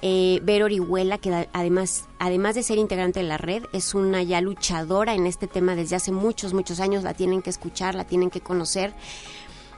Eh, 0.02 0.40
Vero 0.42 0.64
Orihuela, 0.64 1.18
que 1.18 1.48
además, 1.52 2.08
además 2.18 2.54
de 2.54 2.62
ser 2.62 2.78
integrante 2.78 3.20
de 3.20 3.26
la 3.26 3.36
red, 3.36 3.64
es 3.72 3.94
una 3.94 4.22
ya 4.22 4.40
luchadora 4.40 5.14
en 5.14 5.26
este 5.26 5.46
tema 5.46 5.74
desde 5.76 5.96
hace 5.96 6.10
muchos, 6.10 6.54
muchos 6.54 6.80
años. 6.80 7.02
La 7.02 7.14
tienen 7.14 7.42
que 7.42 7.50
escuchar, 7.50 7.94
la 7.94 8.04
tienen 8.04 8.30
que 8.30 8.40
conocer 8.40 8.94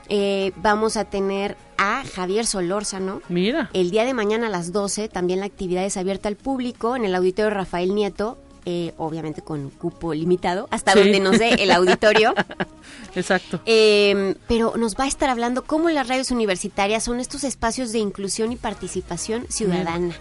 Eh, 0.09 0.51
vamos 0.57 0.97
a 0.97 1.05
tener 1.05 1.55
a 1.77 2.03
Javier 2.03 2.45
Solórzano. 2.45 3.21
Mira. 3.29 3.69
El 3.73 3.89
día 3.89 4.03
de 4.03 4.13
mañana 4.13 4.47
a 4.47 4.49
las 4.49 4.73
12 4.73 5.07
también 5.07 5.39
la 5.39 5.45
actividad 5.45 5.85
es 5.85 5.95
abierta 5.95 6.27
al 6.27 6.35
público 6.35 6.97
en 6.97 7.05
el 7.05 7.15
auditorio 7.15 7.49
Rafael 7.49 7.95
Nieto. 7.95 8.37
Eh, 8.65 8.93
obviamente 8.97 9.41
con 9.41 9.69
cupo 9.69 10.13
limitado, 10.13 10.67
hasta 10.71 10.93
Sí. 10.93 10.99
donde 10.99 11.19
nos 11.19 11.39
dé 11.39 11.49
el 11.55 11.71
auditorio. 11.71 12.33
Exacto. 13.15 13.59
Eh, 13.65 14.35
pero 14.47 14.73
nos 14.77 14.95
va 14.95 15.03
a 15.05 15.07
estar 15.07 15.29
hablando 15.29 15.63
cómo 15.63 15.89
las 15.89 16.07
radios 16.07 16.31
universitarias 16.31 17.03
son 17.03 17.19
estos 17.19 17.43
espacios 17.43 17.91
de 17.91 17.99
inclusión 17.99 18.51
y 18.51 18.55
participación 18.55 19.45
ciudadana. 19.49 20.15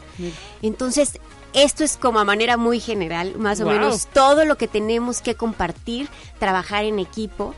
Entonces, 0.63 1.19
esto 1.53 1.85
es 1.85 1.97
como 1.97 2.19
a 2.19 2.25
manera 2.25 2.57
muy 2.57 2.81
general, 2.81 3.35
más 3.37 3.61
o 3.61 3.65
Wow. 3.65 3.73
menos 3.75 4.07
todo 4.07 4.45
lo 4.45 4.57
que 4.57 4.69
tenemos 4.69 5.21
que 5.21 5.35
compartir, 5.35 6.09
trabajar 6.39 6.85
en 6.85 6.99
equipo. 6.99 7.55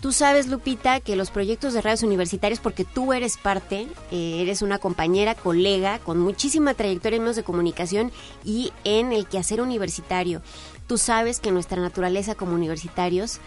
Tú 0.00 0.12
sabes, 0.12 0.48
Lupita, 0.48 1.00
que 1.00 1.16
los 1.16 1.30
proyectos 1.30 1.72
de 1.72 1.80
radios 1.80 2.02
universitarias, 2.02 2.60
porque 2.60 2.84
tú 2.84 3.12
eres 3.12 3.36
parte, 3.36 3.86
eh, 4.10 4.40
eres 4.40 4.62
una 4.62 4.78
compañera, 4.78 5.34
colega, 5.34 5.98
con 5.98 6.18
muchísima 6.18 6.74
trayectoria 6.74 7.16
en 7.16 7.22
medios 7.22 7.36
de 7.36 7.42
comunicación 7.42 8.12
y 8.44 8.72
en 8.84 9.12
el 9.12 9.26
quehacer 9.26 9.60
universitario. 9.60 10.42
Tú 10.86 10.98
sabes 10.98 11.40
que 11.40 11.52
nuestra 11.52 11.80
naturaleza 11.80 12.34
como 12.34 12.54
universitarios 12.54 13.38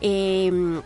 eh, 0.00 0.80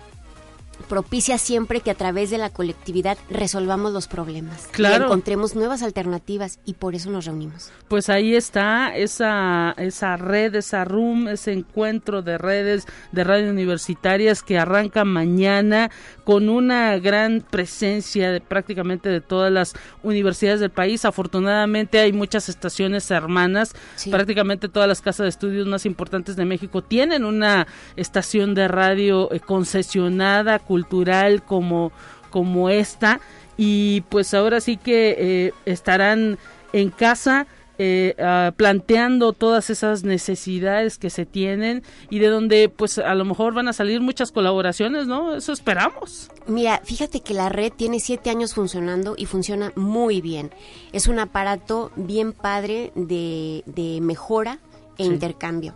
propicia 0.88 1.38
siempre 1.38 1.80
que 1.80 1.90
a 1.90 1.94
través 1.94 2.30
de 2.30 2.38
la 2.38 2.50
colectividad 2.50 3.16
resolvamos 3.30 3.92
los 3.92 4.08
problemas. 4.08 4.68
Claro. 4.72 5.04
Y 5.04 5.06
encontremos 5.06 5.54
nuevas 5.54 5.82
alternativas 5.82 6.58
y 6.64 6.74
por 6.74 6.94
eso 6.94 7.10
nos 7.10 7.24
reunimos. 7.26 7.70
Pues 7.88 8.08
ahí 8.08 8.34
está 8.34 8.96
esa, 8.96 9.74
esa 9.76 10.16
red, 10.16 10.54
esa 10.54 10.84
room, 10.84 11.28
ese 11.28 11.52
encuentro 11.52 12.22
de 12.22 12.38
redes 12.38 12.86
de 13.12 13.24
radio 13.24 13.50
universitarias 13.50 14.42
que 14.42 14.58
arranca 14.58 15.04
mañana 15.04 15.90
con 16.24 16.48
una 16.48 16.98
gran 16.98 17.40
presencia 17.48 18.30
de 18.30 18.40
prácticamente 18.40 19.08
de 19.08 19.20
todas 19.20 19.52
las 19.52 19.74
universidades 20.02 20.60
del 20.60 20.70
país. 20.70 21.04
Afortunadamente 21.04 21.98
hay 21.98 22.12
muchas 22.12 22.48
estaciones 22.48 23.10
hermanas, 23.10 23.72
Sí. 23.96 24.10
prácticamente 24.10 24.68
todas 24.68 24.88
las 24.88 25.00
casas 25.00 25.24
de 25.24 25.28
estudios 25.28 25.66
más 25.66 25.86
importantes 25.86 26.36
de 26.36 26.44
México 26.44 26.82
tienen 26.82 27.24
una 27.24 27.66
estación 27.96 28.54
de 28.54 28.68
radio 28.68 29.32
eh, 29.32 29.40
concesionada, 29.40 30.58
cultural 30.66 31.42
como, 31.44 31.92
como 32.30 32.68
esta 32.70 33.20
y 33.56 34.02
pues 34.08 34.34
ahora 34.34 34.60
sí 34.60 34.76
que 34.76 35.16
eh, 35.18 35.52
estarán 35.64 36.38
en 36.72 36.90
casa 36.90 37.46
eh, 37.76 38.14
ah, 38.20 38.52
planteando 38.56 39.32
todas 39.32 39.68
esas 39.68 40.04
necesidades 40.04 40.96
que 40.96 41.10
se 41.10 41.26
tienen 41.26 41.82
y 42.08 42.20
de 42.20 42.28
donde 42.28 42.68
pues 42.68 42.98
a 42.98 43.14
lo 43.16 43.24
mejor 43.24 43.52
van 43.52 43.66
a 43.66 43.72
salir 43.72 44.00
muchas 44.00 44.30
colaboraciones, 44.30 45.08
¿no? 45.08 45.34
Eso 45.34 45.52
esperamos. 45.52 46.30
Mira, 46.46 46.80
fíjate 46.84 47.20
que 47.20 47.34
la 47.34 47.48
red 47.48 47.72
tiene 47.72 47.98
siete 47.98 48.30
años 48.30 48.54
funcionando 48.54 49.14
y 49.16 49.26
funciona 49.26 49.72
muy 49.74 50.20
bien. 50.20 50.52
Es 50.92 51.08
un 51.08 51.18
aparato 51.18 51.90
bien 51.96 52.32
padre 52.32 52.92
de, 52.94 53.64
de 53.66 54.00
mejora 54.00 54.58
e 54.96 55.04
Sí. 55.04 55.10
intercambio. 55.10 55.74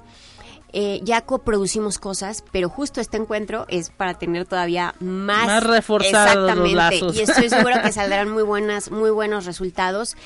Eh, 0.81 1.01
ya 1.03 1.23
coproducimos 1.23 1.99
cosas, 1.99 2.45
pero 2.53 2.69
justo 2.69 3.01
este 3.01 3.17
encuentro 3.17 3.67
es 3.69 3.91
para 3.91 4.15
tener 4.15 4.47
todavía 4.47 4.95
más, 5.01 5.47
Más 5.49 5.65
reforzados 5.65 6.57
los 6.57 6.73
lazos. 6.73 7.17
y 7.17 7.23
estoy 7.23 7.49
segura 7.49 7.83
que 7.83 7.91
saldrán 7.93 8.31
muy 8.31 8.45
buenas, 8.45 8.93
muy 8.93 9.11
buenos 9.11 9.45
resultados. 9.45 10.17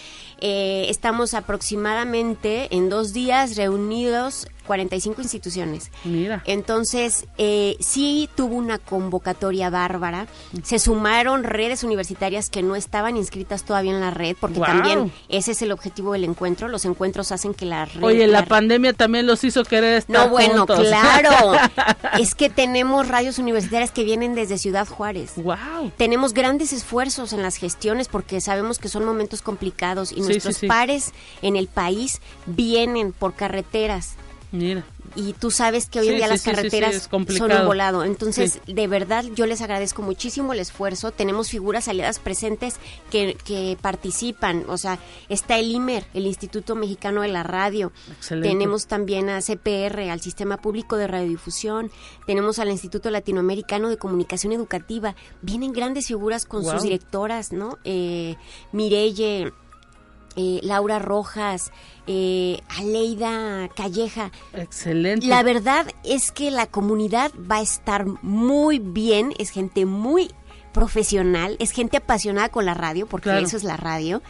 Eh, 0.43 0.89
estamos 0.91 1.33
aproximadamente 1.33 2.69
en 2.77 2.91
dos 2.91 3.15
días 3.15 3.57
reunidos 3.57 4.47
45 4.67 5.21
instituciones. 5.23 5.91
Mira. 6.05 6.43
Entonces, 6.47 7.27
eh, 7.39 7.77
sí 7.81 8.29
tuvo 8.35 8.55
una 8.57 8.79
convocatoria 8.79 9.71
bárbara. 9.71 10.27
Se 10.63 10.79
sumaron 10.79 11.45
redes 11.45 11.85
universitarias 11.85 12.51
que 12.51 12.63
no 12.63 12.77
estaban 12.77 13.17
inscritas 13.17 13.65
todavía 13.65 13.93
en 13.93 14.01
la 14.01 14.11
red, 14.11 14.37
porque 14.41 14.61
también 14.61 15.13
ese 15.29 15.53
es 15.53 15.63
el 15.63 15.73
objetivo 15.73 16.13
del 16.13 16.25
encuentro. 16.25 16.69
Los 16.69 16.85
encuentros 16.85 17.33
hacen 17.33 17.55
que 17.55 17.67
la 17.67 17.85
red... 17.85 18.03
Oye, 18.03 18.27
la 18.27 18.45
pandemia 18.47 18.93
también 18.93 19.27
los 19.27 19.45
hizo 19.45 19.65
querer 19.65 19.95
estar 19.99 20.27
No, 20.27 20.29
bueno, 20.31 20.59
juntos. 20.67 20.81
claro. 20.81 21.53
es 22.19 22.35
que 22.35 22.49
tenemos 22.51 23.09
radios 23.09 23.39
universitarias 23.39 23.91
que 23.91 24.05
vienen 24.05 24.35
desde 24.35 24.59
Ciudad 24.59 24.87
Juárez. 24.89 25.33
Wow. 25.37 25.93
Tenemos 25.97 26.33
grandes 26.35 26.73
esfuerzos 26.73 27.33
en 27.33 27.43
las 27.43 27.57
gestiones 27.57 28.09
porque 28.09 28.41
sabemos 28.41 28.79
que 28.79 28.89
son 28.89 29.05
momentos 29.05 29.43
complicados 29.43 30.13
y 30.13 30.17
Sí, 30.17 30.21
nuestros 30.23 30.55
sí, 30.57 30.61
sí. 30.63 30.67
pares 30.67 31.13
en 31.43 31.57
el 31.57 31.67
país 31.69 32.21
vienen 32.47 33.13
por 33.13 33.35
carreteras 33.35 34.15
Mira. 34.53 34.85
y 35.17 35.33
tú 35.33 35.51
sabes 35.51 35.87
que 35.89 36.01
hoy 36.01 36.09
en 36.09 36.13
Sí, 36.13 36.17
día 36.19 36.27
sí, 36.27 36.31
las 36.33 36.41
sí, 36.43 36.51
carreteras 36.51 37.09
son 37.37 37.53
un 37.53 37.67
volado. 37.67 38.05
Entonces, 38.05 38.61
de 38.67 38.87
verdad, 38.87 39.25
yo 39.35 39.47
les 39.47 39.61
agradezco 39.63 40.03
muchísimo 40.03 40.53
el 40.53 40.61
esfuerzo. 40.61 41.11
Tenemos 41.11 41.49
figuras 41.49 41.89
aliadas 41.89 42.19
presentes 42.19 42.77
que, 43.11 43.37
que 43.45 43.77
participan. 43.81 44.65
O 44.69 44.77
sea, 44.79 44.99
está 45.29 45.59
el 45.59 45.71
IMER, 45.71 46.05
el 46.15 46.27
Instituto 46.27 46.75
Mexicano 46.75 47.23
de 47.23 47.29
la 47.29 47.43
Radio. 47.43 47.93
Excelente. 48.11 48.49
Tenemos 48.51 48.87
también 48.87 49.29
a 49.31 49.41
CPR, 49.41 50.11
al 50.11 50.21
Sistema 50.21 50.59
Público 50.59 50.97
de 50.97 51.07
Radiodifusión. 51.07 51.91
Tenemos 52.27 52.59
al 52.59 52.71
Instituto 52.71 53.11
Latinoamericano 53.11 53.89
de 53.89 53.97
Comunicación 53.97 54.53
Educativa. 54.53 55.15
Vienen 55.41 55.73
grandes 55.73 56.07
figuras 56.09 56.45
con 56.47 56.65
sus 56.65 56.83
directoras, 56.83 57.53
¿no? 57.53 57.79
Eh, 57.85 58.37
Mirelle. 58.73 59.53
Eh, 60.37 60.61
Laura 60.63 60.99
Rojas, 60.99 61.71
eh, 62.07 62.61
Aleida 62.79 63.69
Calleja, 63.77 64.31
Excelente. 64.55 65.27
la 65.27 65.43
verdad 65.43 65.87
es 66.05 66.33
que 66.33 66.51
la 66.51 66.67
comunidad 66.67 67.31
va 67.51 67.57
a 67.57 67.63
estar 67.63 68.07
muy 68.23 68.79
bien, 68.79 69.33
es 69.39 69.51
gente 69.51 69.87
muy 69.87 70.31
profesional, 70.73 71.57
es 71.61 71.71
gente 71.71 71.99
apasionada 71.99 72.49
con 72.49 72.65
la 72.65 72.75
radio, 72.75 73.07
porque 73.07 73.25
Claro. 73.31 73.47
eso 73.47 73.57
es 73.57 73.65
la 73.65 73.77
radio. 73.77 74.23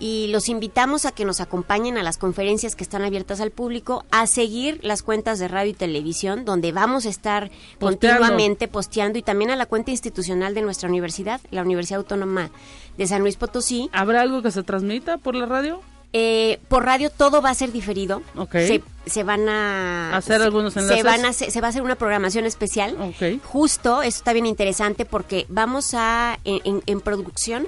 Y 0.00 0.28
los 0.28 0.48
invitamos 0.48 1.06
a 1.06 1.12
que 1.12 1.24
nos 1.24 1.40
acompañen 1.40 1.98
a 1.98 2.02
las 2.04 2.18
conferencias 2.18 2.76
que 2.76 2.84
están 2.84 3.02
abiertas 3.02 3.40
al 3.40 3.50
público, 3.50 4.04
a 4.10 4.26
seguir 4.28 4.78
las 4.82 5.02
cuentas 5.02 5.38
de 5.40 5.48
radio 5.48 5.70
y 5.72 5.74
televisión, 5.74 6.44
donde 6.44 6.70
vamos 6.72 7.04
a 7.06 7.08
estar 7.08 7.50
Posteando. 7.80 8.18
continuamente 8.20 8.68
posteando, 8.68 9.18
y 9.18 9.22
también 9.22 9.50
a 9.50 9.56
la 9.56 9.66
cuenta 9.66 9.90
institucional 9.90 10.54
de 10.54 10.62
nuestra 10.62 10.88
universidad, 10.88 11.40
la 11.50 11.62
Universidad 11.62 11.98
Autónoma 11.98 12.50
de 12.96 13.06
San 13.08 13.22
Luis 13.22 13.36
Potosí. 13.36 13.90
¿Habrá 13.92 14.20
algo 14.20 14.40
que 14.42 14.50
se 14.52 14.62
transmita 14.62 15.18
por 15.18 15.34
la 15.34 15.46
radio? 15.46 15.80
Eh, 16.14 16.58
por 16.68 16.86
radio 16.86 17.10
todo 17.10 17.42
va 17.42 17.50
a 17.50 17.54
ser 17.54 17.70
diferido. 17.70 18.22
Ok. 18.36 18.52
Se, 18.52 18.82
se 19.04 19.24
van 19.24 19.46
a 19.48 20.16
Hacer 20.16 20.38
se- 20.38 20.44
algunos 20.44 20.72
Se 20.72 20.80
enlaces. 20.80 21.04
van 21.04 21.24
a 21.26 21.28
hacer- 21.28 21.50
se 21.50 21.60
va 21.60 21.66
a 21.66 21.70
hacer 21.70 21.82
una 21.82 21.96
programación 21.96 22.46
especial. 22.46 22.96
Ok. 22.98 23.42
Justo, 23.44 24.00
eso 24.02 24.16
está 24.16 24.32
bien 24.32 24.46
interesante 24.46 25.04
porque 25.04 25.44
vamos 25.50 25.92
a 25.92 26.38
en, 26.44 26.60
en- 26.64 26.82
en 26.86 27.00
producción 27.02 27.66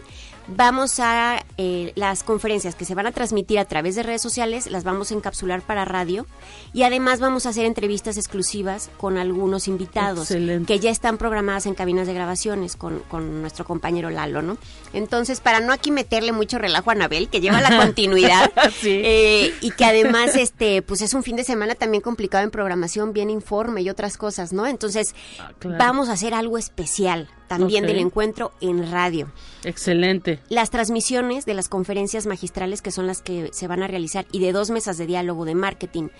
vamos 0.57 0.99
a 1.01 1.45
eh, 1.59 1.93
las 1.95 2.23
conferencias 2.23 2.75
que 2.75 2.85
se 2.85 2.95
van 2.95 3.07
a 3.07 3.13
transmitir 3.13 3.59
a 3.59 3.65
través 3.65 3.95
de 3.95 4.03
redes 4.03 4.21
sociales 4.23 4.69
las 4.71 4.85
vamos 4.85 5.11
a 5.11 5.15
encapsular 5.15 5.63
para 5.63 5.85
radio 5.85 6.27
y 6.73 6.83
además 6.83 7.21
vamos 7.21 7.47
a 7.47 7.51
hacer 7.51 7.65
entrevistas 7.67 8.17
exclusivas 8.17 8.91
con 8.97 9.17
algunos 9.19 9.69
invitados 9.69 10.31
Excelente. 10.31 10.67
que 10.73 10.81
ya 10.81 10.91
están 10.91 11.19
programadas 11.19 11.67
en 11.67 11.75
cabinas 11.75 12.07
de 12.07 12.15
grabaciones 12.15 12.77
con, 12.77 13.01
con 13.09 13.41
nuestro 13.43 13.65
compañero 13.65 14.11
Lalo, 14.11 14.43
¿no? 14.43 14.59
Entonces, 14.93 15.41
para 15.41 15.61
no 15.61 15.73
aquí 15.73 15.91
meterle 15.91 16.33
mucho 16.33 16.59
relajo 16.59 16.91
a 16.91 16.95
Anabel, 16.95 17.29
que 17.29 17.41
lleva 17.41 17.61
la 17.61 17.77
continuidad, 17.85 18.51
Sí. 18.81 19.01
eh, 19.05 19.55
y 19.61 19.71
que 19.71 19.85
además, 19.85 20.35
este, 20.37 20.83
pues 20.83 21.01
es 21.03 21.15
un 21.15 21.23
fin 21.23 21.37
de 21.37 21.45
semana 21.45 21.75
también 21.75 22.03
complicado 22.03 22.43
en 22.45 22.51
programación, 22.51 23.13
bien 23.13 23.31
informe 23.31 23.83
y 23.83 23.91
otras 23.91 24.17
cosas, 24.17 24.53
¿no? 24.53 24.67
Entonces, 24.67 25.15
Ah, 25.39 25.53
claro. 25.59 25.79
vamos 25.79 26.09
a 26.09 26.13
hacer 26.13 26.35
algo 26.35 26.59
especial 26.59 27.29
también 27.51 27.85
del 27.85 27.99
encuentro 27.99 28.53
en 28.61 28.93
radio. 28.93 29.27
Excelente. 29.65 30.39
Las 30.49 30.71
transmisiones 30.71 31.47
de 31.47 31.55
las 31.55 31.69
conferencias 31.69 32.27
magistrales 32.27 32.81
que 32.81 32.93
son 32.93 33.09
las 33.09 33.23
que 33.23 33.49
se 33.53 33.67
van 33.67 33.83
a 33.83 33.89
realizar 33.89 34.25
y 34.31 34.39
de 34.39 34.53
dos 34.53 34.71
mesas 34.71 34.99
de 34.99 35.07
diálogo 35.07 35.45
de 35.45 35.57
marketing 35.57 36.11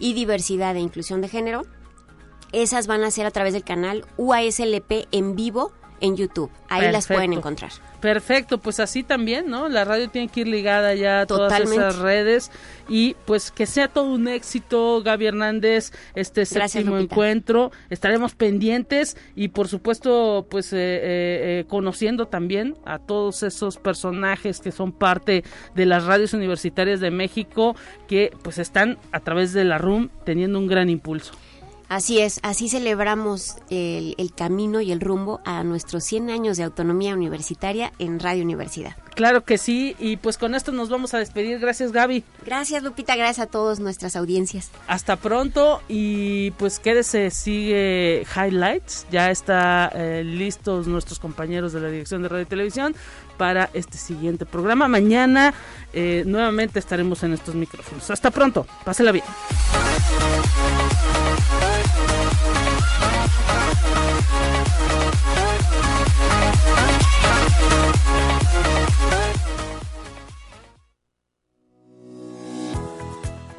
y 0.00 0.12
diversidad 0.14 0.74
e 0.74 0.80
inclusión 0.80 1.20
de 1.20 1.28
género, 1.28 1.62
esas 2.50 2.88
van 2.88 3.04
a 3.04 3.12
ser 3.12 3.26
a 3.26 3.30
través 3.30 3.52
del 3.52 3.62
canal 3.62 4.04
UASLP 4.16 5.06
en 5.12 5.36
vivo 5.36 5.72
en 6.02 6.16
YouTube. 6.16 6.50
Ahí 6.68 6.82
las 6.82 7.06
Perfecto. 7.06 7.14
pueden 7.14 7.32
encontrar. 7.32 7.70
Perfecto, 8.00 8.58
pues 8.58 8.80
así 8.80 9.04
también, 9.04 9.48
¿no? 9.48 9.68
La 9.68 9.84
radio 9.84 10.10
tiene 10.10 10.26
que 10.26 10.40
ir 10.40 10.48
ligada 10.48 10.94
ya 10.94 11.20
a 11.20 11.26
todas 11.26 11.58
esas 11.60 11.98
redes 12.00 12.50
y 12.88 13.14
pues 13.24 13.52
que 13.52 13.64
sea 13.64 13.86
todo 13.86 14.12
un 14.12 14.26
éxito, 14.26 15.02
Gaby 15.04 15.26
Hernández, 15.26 15.92
este 16.16 16.40
Gracias, 16.40 16.72
séptimo 16.72 16.96
Lupita. 16.96 17.14
encuentro. 17.14 17.70
Estaremos 17.90 18.34
pendientes 18.34 19.16
y 19.36 19.48
por 19.48 19.68
supuesto 19.68 20.48
pues 20.50 20.72
eh, 20.72 20.76
eh, 20.78 21.60
eh, 21.60 21.64
conociendo 21.68 22.26
también 22.26 22.74
a 22.84 22.98
todos 22.98 23.44
esos 23.44 23.76
personajes 23.76 24.58
que 24.58 24.72
son 24.72 24.90
parte 24.90 25.44
de 25.76 25.86
las 25.86 26.04
radios 26.04 26.34
universitarias 26.34 26.98
de 26.98 27.12
México 27.12 27.76
que 28.08 28.32
pues 28.42 28.58
están 28.58 28.98
a 29.12 29.20
través 29.20 29.52
de 29.52 29.62
la 29.62 29.78
RUM 29.78 30.08
teniendo 30.24 30.58
un 30.58 30.66
gran 30.66 30.90
impulso. 30.90 31.34
Así 31.92 32.20
es, 32.20 32.40
así 32.42 32.70
celebramos 32.70 33.56
el, 33.68 34.14
el, 34.16 34.32
camino 34.32 34.80
y 34.80 34.92
el 34.92 35.00
rumbo 35.02 35.42
a 35.44 35.62
nuestros 35.62 36.04
100 36.04 36.30
años 36.30 36.56
de 36.56 36.62
autonomía 36.62 37.12
universitaria 37.12 37.92
en 37.98 38.18
Radio 38.18 38.44
Universidad. 38.44 38.96
Claro 39.14 39.44
que 39.44 39.58
sí, 39.58 39.94
y 39.98 40.16
pues 40.16 40.38
con 40.38 40.54
esto 40.54 40.72
nos 40.72 40.88
vamos 40.88 41.12
a 41.12 41.18
despedir. 41.18 41.58
Gracias 41.58 41.92
Gaby. 41.92 42.24
Gracias 42.46 42.82
Lupita, 42.82 43.14
gracias 43.14 43.46
a 43.46 43.50
todas 43.50 43.78
nuestras 43.78 44.16
audiencias. 44.16 44.70
Hasta 44.86 45.16
pronto 45.16 45.82
y 45.86 46.52
pues 46.52 46.78
quédese, 46.78 47.30
sigue 47.30 48.24
Highlights, 48.34 49.06
ya 49.10 49.30
está 49.30 49.92
eh, 49.94 50.22
listos 50.24 50.86
nuestros 50.86 51.18
compañeros 51.18 51.74
de 51.74 51.80
la 51.82 51.88
Dirección 51.88 52.22
de 52.22 52.30
Radio 52.30 52.44
y 52.44 52.46
Televisión 52.46 52.94
para 53.36 53.68
este 53.74 53.98
siguiente 53.98 54.46
programa. 54.46 54.88
Mañana 54.88 55.52
eh, 55.92 56.22
nuevamente 56.24 56.78
estaremos 56.78 57.22
en 57.22 57.34
estos 57.34 57.54
micrófonos. 57.54 58.10
Hasta 58.10 58.30
pronto, 58.30 58.66
pásela 58.82 59.12
bien. 59.12 59.26